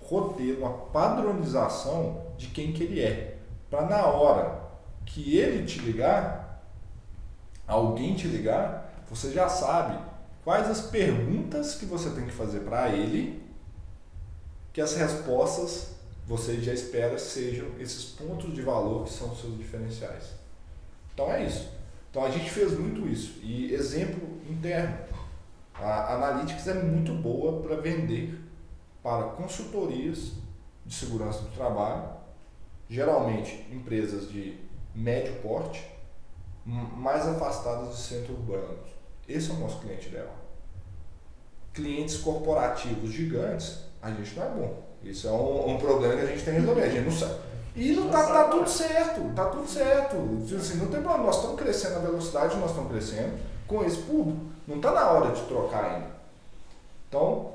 roteiro, 0.00 0.60
uma 0.60 0.74
padronização 0.74 2.22
de 2.38 2.46
quem 2.46 2.72
que 2.72 2.84
ele 2.84 3.00
é, 3.00 3.38
para 3.68 3.86
na 3.86 4.06
hora 4.06 4.63
que 5.06 5.36
ele 5.36 5.66
te 5.66 5.78
ligar, 5.80 6.64
alguém 7.66 8.14
te 8.14 8.26
ligar, 8.26 9.04
você 9.08 9.32
já 9.32 9.48
sabe 9.48 9.98
quais 10.44 10.68
as 10.68 10.82
perguntas 10.82 11.74
que 11.74 11.86
você 11.86 12.10
tem 12.10 12.26
que 12.26 12.32
fazer 12.32 12.60
para 12.60 12.90
ele 12.90 13.42
que 14.72 14.80
as 14.80 14.96
respostas 14.96 15.94
você 16.26 16.60
já 16.60 16.72
espera 16.72 17.18
sejam 17.18 17.68
esses 17.78 18.04
pontos 18.06 18.52
de 18.54 18.62
valor 18.62 19.04
que 19.04 19.12
são 19.12 19.30
os 19.30 19.40
seus 19.40 19.56
diferenciais. 19.56 20.30
Então 21.12 21.30
é 21.30 21.44
isso. 21.44 21.68
Então 22.10 22.24
a 22.24 22.30
gente 22.30 22.50
fez 22.50 22.78
muito 22.78 23.06
isso. 23.06 23.38
E 23.42 23.72
exemplo 23.72 24.40
interno, 24.48 24.96
a 25.74 26.14
Analytics 26.14 26.66
é 26.68 26.74
muito 26.74 27.12
boa 27.12 27.62
para 27.62 27.76
vender 27.76 28.40
para 29.02 29.28
consultorias 29.28 30.32
de 30.86 30.94
segurança 30.94 31.42
do 31.42 31.50
trabalho, 31.50 32.08
geralmente 32.88 33.66
empresas 33.70 34.30
de 34.30 34.58
médio 34.94 35.34
porte, 35.42 35.90
mais 36.64 37.26
afastadas 37.26 37.88
do 37.88 37.94
centro 37.94 38.34
urbano. 38.34 38.78
Esse 39.28 39.50
é 39.50 39.54
o 39.54 39.58
nosso 39.58 39.80
cliente 39.80 40.08
ideal. 40.08 40.34
Clientes 41.72 42.18
corporativos 42.18 43.10
gigantes, 43.10 43.80
a 44.00 44.10
gente 44.10 44.36
não 44.36 44.44
é 44.44 44.48
bom. 44.48 44.82
Isso 45.02 45.26
é 45.26 45.32
um, 45.32 45.74
um 45.74 45.78
problema 45.78 46.14
que 46.14 46.22
a 46.22 46.26
gente 46.26 46.44
tem 46.44 46.54
que 46.54 46.60
resolver. 46.60 46.82
A 46.82 46.88
gente 46.88 47.04
não 47.04 47.12
sabe. 47.12 47.40
E 47.76 47.92
não 47.92 48.08
tá, 48.08 48.24
tá 48.26 48.44
tudo 48.44 48.68
certo, 48.68 49.34
tá 49.34 49.46
tudo 49.46 49.66
certo. 49.66 50.16
Assim, 50.56 50.78
não 50.78 50.86
tem 50.86 51.02
problema, 51.02 51.24
nós 51.24 51.36
estamos 51.36 51.60
crescendo 51.60 51.96
a 51.96 52.00
velocidade, 52.00 52.56
nós 52.56 52.70
estamos 52.70 52.90
crescendo 52.90 53.38
com 53.66 53.84
esse 53.84 53.98
público. 53.98 54.40
Não 54.66 54.76
está 54.76 54.92
na 54.92 55.10
hora 55.10 55.34
de 55.34 55.42
trocar 55.42 55.84
ainda. 55.84 56.14
Então, 57.08 57.52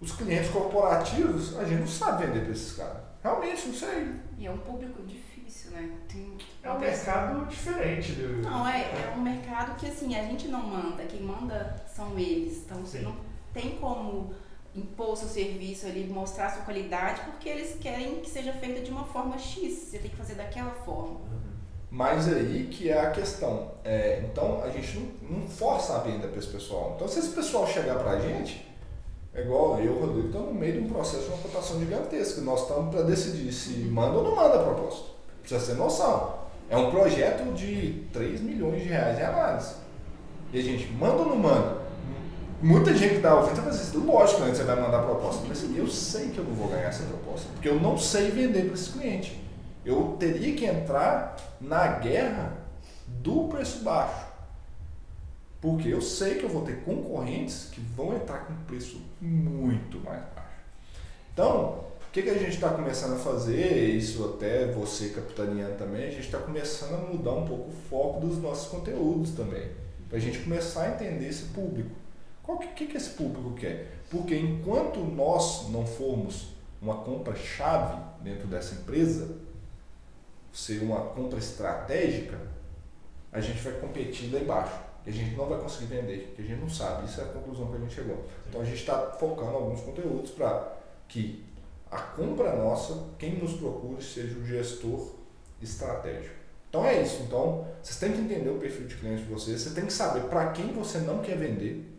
os 0.00 0.12
clientes 0.12 0.50
corporativos, 0.50 1.56
a 1.56 1.64
gente 1.64 1.80
não 1.80 1.86
sabe 1.86 2.26
vender 2.26 2.40
para 2.40 2.52
esses 2.52 2.72
caras. 2.72 2.96
Realmente, 3.22 3.68
não 3.68 3.74
sei. 3.74 4.12
E 4.38 4.46
é 4.46 4.50
um 4.50 4.58
público 4.58 5.02
difícil, 5.04 5.70
né? 5.70 5.90
Tem 6.08 6.36
é 6.64 6.72
um 6.72 6.78
mercado 6.78 7.46
diferente 7.46 8.12
do. 8.12 8.42
Não, 8.42 8.66
é, 8.66 8.80
é 8.80 9.14
um 9.14 9.20
mercado 9.20 9.76
que 9.76 9.86
assim, 9.86 10.16
a 10.16 10.22
gente 10.22 10.48
não 10.48 10.62
manda, 10.62 11.04
quem 11.04 11.20
manda 11.20 11.76
são 11.94 12.18
eles. 12.18 12.62
Então 12.64 12.78
você 12.78 13.00
não 13.00 13.14
tem 13.52 13.76
como 13.76 14.32
impor 14.74 15.16
seu 15.16 15.28
serviço 15.28 15.86
ali, 15.86 16.06
mostrar 16.06 16.50
sua 16.50 16.62
qualidade, 16.62 17.20
porque 17.20 17.48
eles 17.48 17.76
querem 17.78 18.16
que 18.20 18.30
seja 18.30 18.52
feita 18.54 18.80
de 18.80 18.90
uma 18.90 19.04
forma 19.04 19.38
X. 19.38 19.74
Você 19.74 19.98
tem 19.98 20.10
que 20.10 20.16
fazer 20.16 20.34
daquela 20.34 20.70
forma. 20.70 21.20
Uhum. 21.20 21.54
Mas 21.90 22.26
aí 22.32 22.66
que 22.70 22.88
é 22.88 22.98
a 22.98 23.10
questão. 23.10 23.72
É, 23.84 24.24
então 24.24 24.62
a 24.64 24.70
gente 24.70 24.98
não, 24.98 25.38
não 25.38 25.48
força 25.48 25.96
a 25.96 25.98
venda 25.98 26.26
para 26.28 26.38
esse 26.38 26.48
pessoal. 26.48 26.94
Então 26.96 27.06
se 27.06 27.18
esse 27.18 27.28
pessoal 27.28 27.66
chegar 27.66 27.98
para 27.98 28.12
a 28.12 28.20
gente, 28.20 28.66
é 29.34 29.42
igual 29.42 29.78
eu, 29.80 30.00
Rodrigo, 30.00 30.28
estamos 30.28 30.48
no 30.48 30.54
meio 30.54 30.72
de 30.72 30.78
um 30.78 30.88
processo 30.88 31.24
de 31.24 31.28
uma 31.28 31.38
cotação 31.38 31.78
gigantesca. 31.78 32.40
Nós 32.40 32.62
estamos 32.62 32.94
para 32.94 33.04
decidir 33.04 33.52
se 33.52 33.80
manda 33.80 34.16
ou 34.16 34.24
não 34.24 34.34
manda 34.34 34.60
a 34.60 34.64
proposta. 34.64 35.12
Precisa 35.42 35.74
ter 35.74 35.78
noção. 35.78 36.43
É 36.74 36.76
um 36.76 36.90
projeto 36.90 37.54
de 37.54 38.04
3 38.12 38.40
milhões 38.40 38.82
de 38.82 38.88
reais 38.88 39.16
em 39.16 39.22
análise. 39.22 39.74
E 40.52 40.58
a 40.58 40.62
gente 40.62 40.92
manda 40.92 41.22
ou 41.22 41.26
não 41.26 41.36
manda? 41.36 41.84
Muita 42.60 42.92
gente 42.94 43.16
está 43.16 43.32
ouvindo 43.34 43.62
vai 43.62 43.70
dizer, 43.70 43.96
lógico 43.98 44.42
que 44.42 44.56
você 44.56 44.64
vai 44.64 44.80
mandar 44.80 45.02
proposta. 45.02 45.44
Mas 45.46 45.58
assim, 45.58 45.76
eu 45.76 45.86
sei 45.86 46.30
que 46.30 46.38
eu 46.38 46.44
não 46.44 46.52
vou 46.52 46.66
ganhar 46.68 46.88
essa 46.88 47.04
proposta, 47.04 47.48
porque 47.52 47.68
eu 47.68 47.78
não 47.78 47.96
sei 47.96 48.30
vender 48.32 48.64
para 48.64 48.74
esse 48.74 48.90
cliente. 48.90 49.40
Eu 49.84 50.16
teria 50.18 50.52
que 50.56 50.64
entrar 50.64 51.36
na 51.60 51.86
guerra 51.86 52.54
do 53.06 53.44
preço 53.48 53.84
baixo. 53.84 54.26
Porque 55.60 55.88
eu 55.88 56.02
sei 56.02 56.34
que 56.34 56.44
eu 56.44 56.48
vou 56.48 56.62
ter 56.62 56.82
concorrentes 56.84 57.68
que 57.70 57.80
vão 57.80 58.16
entrar 58.16 58.46
com 58.46 58.54
preço 58.66 59.00
muito 59.20 59.98
mais 60.00 60.22
baixo. 60.34 60.48
Então, 61.32 61.84
que, 62.14 62.22
que 62.22 62.30
a 62.30 62.38
gente 62.38 62.54
está 62.54 62.68
começando 62.68 63.14
a 63.14 63.18
fazer, 63.18 63.88
isso 63.88 64.24
até 64.36 64.66
você 64.68 65.08
capitaneando 65.08 65.74
também, 65.74 66.04
a 66.04 66.10
gente 66.10 66.26
está 66.26 66.38
começando 66.38 66.94
a 66.94 66.98
mudar 66.98 67.32
um 67.32 67.44
pouco 67.44 67.70
o 67.70 67.72
foco 67.90 68.20
dos 68.20 68.38
nossos 68.38 68.68
conteúdos 68.68 69.32
também. 69.32 69.68
Para 70.08 70.18
a 70.18 70.20
gente 70.20 70.38
começar 70.38 70.84
a 70.84 70.90
entender 70.90 71.26
esse 71.26 71.46
público. 71.46 71.90
O 72.46 72.56
que, 72.58 72.68
que, 72.68 72.86
que 72.86 72.96
esse 72.96 73.10
público 73.10 73.54
quer? 73.54 73.98
Porque 74.08 74.36
enquanto 74.36 75.00
nós 75.00 75.68
não 75.70 75.84
formos 75.84 76.50
uma 76.80 76.98
compra-chave 76.98 78.00
dentro 78.22 78.46
dessa 78.46 78.76
empresa, 78.76 79.36
ser 80.52 80.84
uma 80.84 81.00
compra 81.00 81.40
estratégica, 81.40 82.38
a 83.32 83.40
gente 83.40 83.60
vai 83.60 83.72
competir 83.72 84.32
lá 84.32 84.38
embaixo. 84.38 84.80
E 85.04 85.10
a 85.10 85.12
gente 85.12 85.34
não 85.34 85.46
vai 85.46 85.58
conseguir 85.58 85.86
vender, 85.86 86.28
porque 86.28 86.42
a 86.42 86.44
gente 86.44 86.60
não 86.60 86.70
sabe. 86.70 87.06
Isso 87.06 87.20
é 87.20 87.24
a 87.24 87.26
conclusão 87.26 87.66
que 87.72 87.76
a 87.76 87.80
gente 87.80 87.92
chegou. 87.92 88.24
Então 88.48 88.60
a 88.60 88.64
gente 88.64 88.76
está 88.76 88.98
focando 89.18 89.56
alguns 89.56 89.80
conteúdos 89.80 90.30
para 90.30 90.76
que 91.08 91.44
a 91.94 92.00
compra 92.00 92.56
nossa, 92.56 93.04
quem 93.18 93.36
nos 93.36 93.54
procure, 93.54 94.02
seja 94.02 94.36
o 94.38 94.44
gestor 94.44 95.12
estratégico. 95.62 96.34
Então 96.68 96.84
é 96.84 97.00
isso. 97.00 97.22
Então 97.22 97.66
vocês 97.82 97.98
têm 97.98 98.12
que 98.12 98.20
entender 98.20 98.50
o 98.50 98.58
perfil 98.58 98.86
de 98.86 98.96
cliente 98.96 99.22
de 99.22 99.32
vocês, 99.32 99.60
você 99.60 99.70
tem 99.70 99.86
que 99.86 99.92
saber 99.92 100.24
para 100.24 100.50
quem 100.50 100.72
você 100.72 100.98
não 100.98 101.18
quer 101.18 101.36
vender 101.36 101.94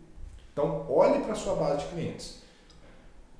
então, 0.56 0.86
olhe 0.88 1.22
para 1.22 1.32
a 1.32 1.36
sua 1.36 1.54
base 1.54 1.84
de 1.84 1.90
clientes. 1.90 2.38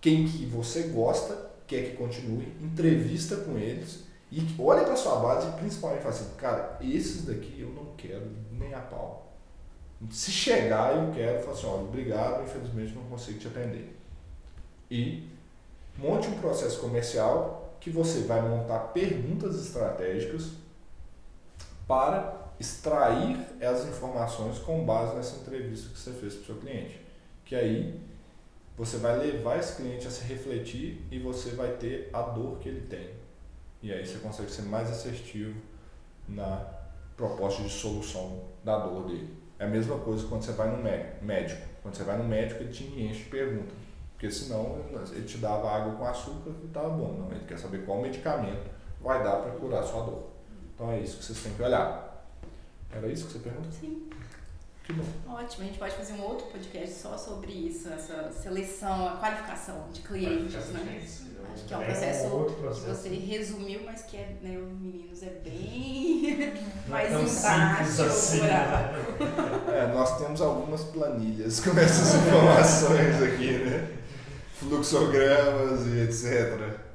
Quem 0.03 0.29
que 0.29 0.45
você 0.45 0.89
gosta, 0.89 1.51
quer 1.67 1.91
que 1.91 1.97
continue, 1.97 2.55
entrevista 2.61 3.37
com 3.37 3.57
eles 3.57 4.05
e 4.31 4.47
olhe 4.59 4.83
para 4.83 4.93
a 4.93 4.97
sua 4.97 5.17
base 5.17 5.49
e 5.49 5.53
principalmente 5.53 6.03
fala 6.03 6.15
assim, 6.15 6.35
cara, 6.37 6.79
esses 6.83 7.25
daqui 7.25 7.59
eu 7.59 7.71
não 7.71 7.95
quero 7.97 8.31
nem 8.53 8.75
a 8.75 8.81
pau. 8.81 9.33
Se 10.11 10.31
chegar 10.31 10.95
eu 10.95 11.11
quero, 11.15 11.41
falo 11.41 11.53
assim, 11.57 11.67
olha, 11.67 11.85
obrigado, 11.85 12.45
infelizmente 12.45 12.93
não 12.93 13.05
consigo 13.05 13.39
te 13.39 13.47
atender. 13.47 13.97
E 14.91 15.27
monte 15.99 16.29
um 16.29 16.39
processo 16.39 16.81
comercial 16.81 17.77
que 17.81 17.91
você 17.91 18.21
vai 18.21 18.41
montar 18.43 18.79
perguntas 18.93 19.57
estratégicas 19.65 20.51
para 21.87 22.35
extrair 22.59 23.39
as 23.63 23.87
informações 23.87 24.59
com 24.59 24.85
base 24.85 25.15
nessa 25.15 25.37
entrevista 25.37 25.91
que 25.91 25.99
você 25.99 26.11
fez 26.13 26.35
para 26.35 26.43
o 26.43 26.47
seu 26.47 26.57
cliente 26.57 27.07
que 27.47 27.55
aí 27.55 27.99
você 28.77 28.99
vai 28.99 29.17
levar 29.17 29.59
esse 29.59 29.77
cliente 29.77 30.07
a 30.07 30.11
se 30.11 30.25
refletir 30.25 31.01
e 31.11 31.19
você 31.19 31.51
vai 31.51 31.73
ter 31.77 32.11
a 32.13 32.21
dor 32.21 32.59
que 32.59 32.69
ele 32.69 32.83
tem. 32.83 33.11
E 33.81 33.91
aí 33.91 34.05
você 34.05 34.19
consegue 34.19 34.51
ser 34.51 34.63
mais 34.63 34.91
assertivo 34.91 35.55
na 36.29 36.67
proposta 37.17 37.63
de 37.63 37.71
solução 37.71 38.45
da 38.63 38.79
dor 38.81 39.07
dele. 39.07 39.33
É 39.59 39.65
a 39.65 39.69
mesma 39.69 39.97
coisa 39.99 40.27
quando 40.27 40.43
você 40.43 40.53
vai 40.53 40.77
no 40.77 40.83
médico. 41.23 41.63
Quando 41.83 41.95
você 41.95 42.03
vai 42.03 42.19
no 42.19 42.25
médico, 42.25 42.63
ele 42.63 42.73
te 42.73 42.85
enche 42.85 43.25
de 43.25 43.31
perguntas. 43.31 43.86
Porque 44.17 44.31
senão 44.31 44.79
ele 45.13 45.27
te 45.27 45.37
dava 45.37 45.71
água 45.71 45.95
com 45.95 46.07
açúcar 46.07 46.51
e 46.63 46.67
estava 46.67 46.89
bom. 46.89 47.19
Não, 47.19 47.31
ele 47.31 47.45
quer 47.47 47.59
saber 47.59 47.85
qual 47.85 48.01
medicamento 48.01 48.71
vai 48.99 49.23
dar 49.23 49.37
para 49.37 49.51
curar 49.53 49.83
a 49.83 49.87
sua 49.87 50.05
dor. 50.05 50.23
Então 50.75 50.91
é 50.91 51.01
isso 51.01 51.19
que 51.19 51.25
vocês 51.25 51.43
têm 51.43 51.53
que 51.53 51.63
olhar. 51.63 52.27
Era 52.91 53.07
isso 53.09 53.27
que 53.27 53.33
você 53.35 53.39
perguntou? 53.41 53.71
Sim. 53.71 54.09
Que 54.85 54.95
bom. 54.95 55.05
Ótimo, 55.29 55.65
a 55.65 55.67
gente 55.67 55.79
pode 55.79 55.95
fazer 55.97 56.15
um 56.15 56.23
outro 56.23 56.47
podcast 56.47 56.95
só 56.95 57.19
sobre 57.19 57.53
isso, 57.53 57.89
essa 57.89 58.31
seleção, 58.33 59.09
a 59.09 59.17
qualificação 59.17 59.89
de 59.93 60.01
clientes, 60.01 60.55
né? 60.69 61.05
Acho 61.53 61.65
que 61.65 61.75
é 61.75 61.77
um 61.77 61.85
processo, 61.85 62.25
é 62.25 62.29
um 62.29 62.45
processo, 62.45 62.85
que 62.85 62.95
você 62.95 63.09
resumiu, 63.09 63.81
mas 63.85 64.03
que 64.03 64.17
é, 64.17 64.37
né, 64.43 64.57
meninos, 64.81 65.23
é 65.23 65.31
bem 65.43 66.55
mais 66.89 67.13
é 67.13 67.21
embaixo. 67.21 68.03
Assim, 68.03 68.41
né? 68.43 68.95
é, 69.69 69.93
nós 69.93 70.19
temos 70.19 70.41
algumas 70.41 70.85
planilhas 70.85 71.61
com 71.61 71.71
essas 71.79 72.15
informações 72.15 73.23
aqui, 73.23 73.53
né? 73.65 73.97
Fluxogramas 74.59 75.87
e 75.87 76.01
etc. 76.01 76.87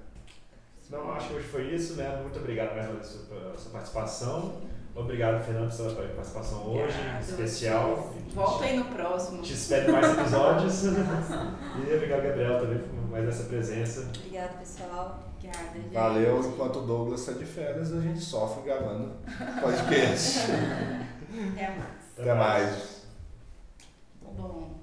Não, 0.89 1.13
acho 1.13 1.29
que 1.29 1.33
hoje 1.35 1.47
foi 1.47 1.73
isso, 1.73 1.93
né? 1.93 2.19
Muito 2.21 2.37
obrigado 2.39 2.75
mais 2.75 2.87
pela 2.87 3.03
sua, 3.03 3.57
sua 3.57 3.71
participação. 3.71 4.61
Obrigado, 4.93 5.41
Fernando, 5.43 5.75
pela 5.75 5.89
sua 5.89 6.03
participação 6.03 6.67
hoje, 6.67 6.97
obrigado, 6.97 7.21
especial. 7.21 8.13
Volta 8.33 8.65
aí 8.65 8.77
no 8.77 8.85
próximo. 8.85 9.41
Te 9.41 9.53
espero 9.53 9.91
mais 9.93 10.17
episódios. 10.17 10.83
e 10.83 11.95
obrigado, 11.95 12.23
Gabriel, 12.23 12.59
também 12.59 12.79
por 12.79 13.09
mais 13.09 13.27
essa 13.27 13.43
presença. 13.43 14.09
Obrigada, 14.13 14.53
pessoal. 14.59 15.23
Obrigada, 15.37 15.73
gente. 15.73 15.93
Valeu. 15.93 16.39
Enquanto 16.39 16.79
o 16.79 16.81
Douglas 16.81 17.21
está 17.21 17.31
de 17.33 17.45
férias, 17.45 17.93
a 17.93 18.01
gente 18.01 18.19
sofre 18.19 18.63
gravando 18.63 19.13
podcast. 19.61 20.39
Até 21.53 21.69
mais. 21.69 22.19
Até 22.19 22.33
mais. 22.33 23.01
Bom. 24.21 24.81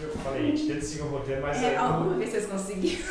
Eu 0.00 0.10
falei, 0.18 0.42
a 0.42 0.46
gente 0.46 0.66
tenta 0.66 0.80
seguir 0.80 1.02
o 1.02 1.08
roteiro, 1.08 1.42
mas... 1.42 1.60
É, 1.62 1.76
alguma 1.76 2.16
vez 2.16 2.30
vocês 2.30 2.46
conseguiram. 2.46 3.04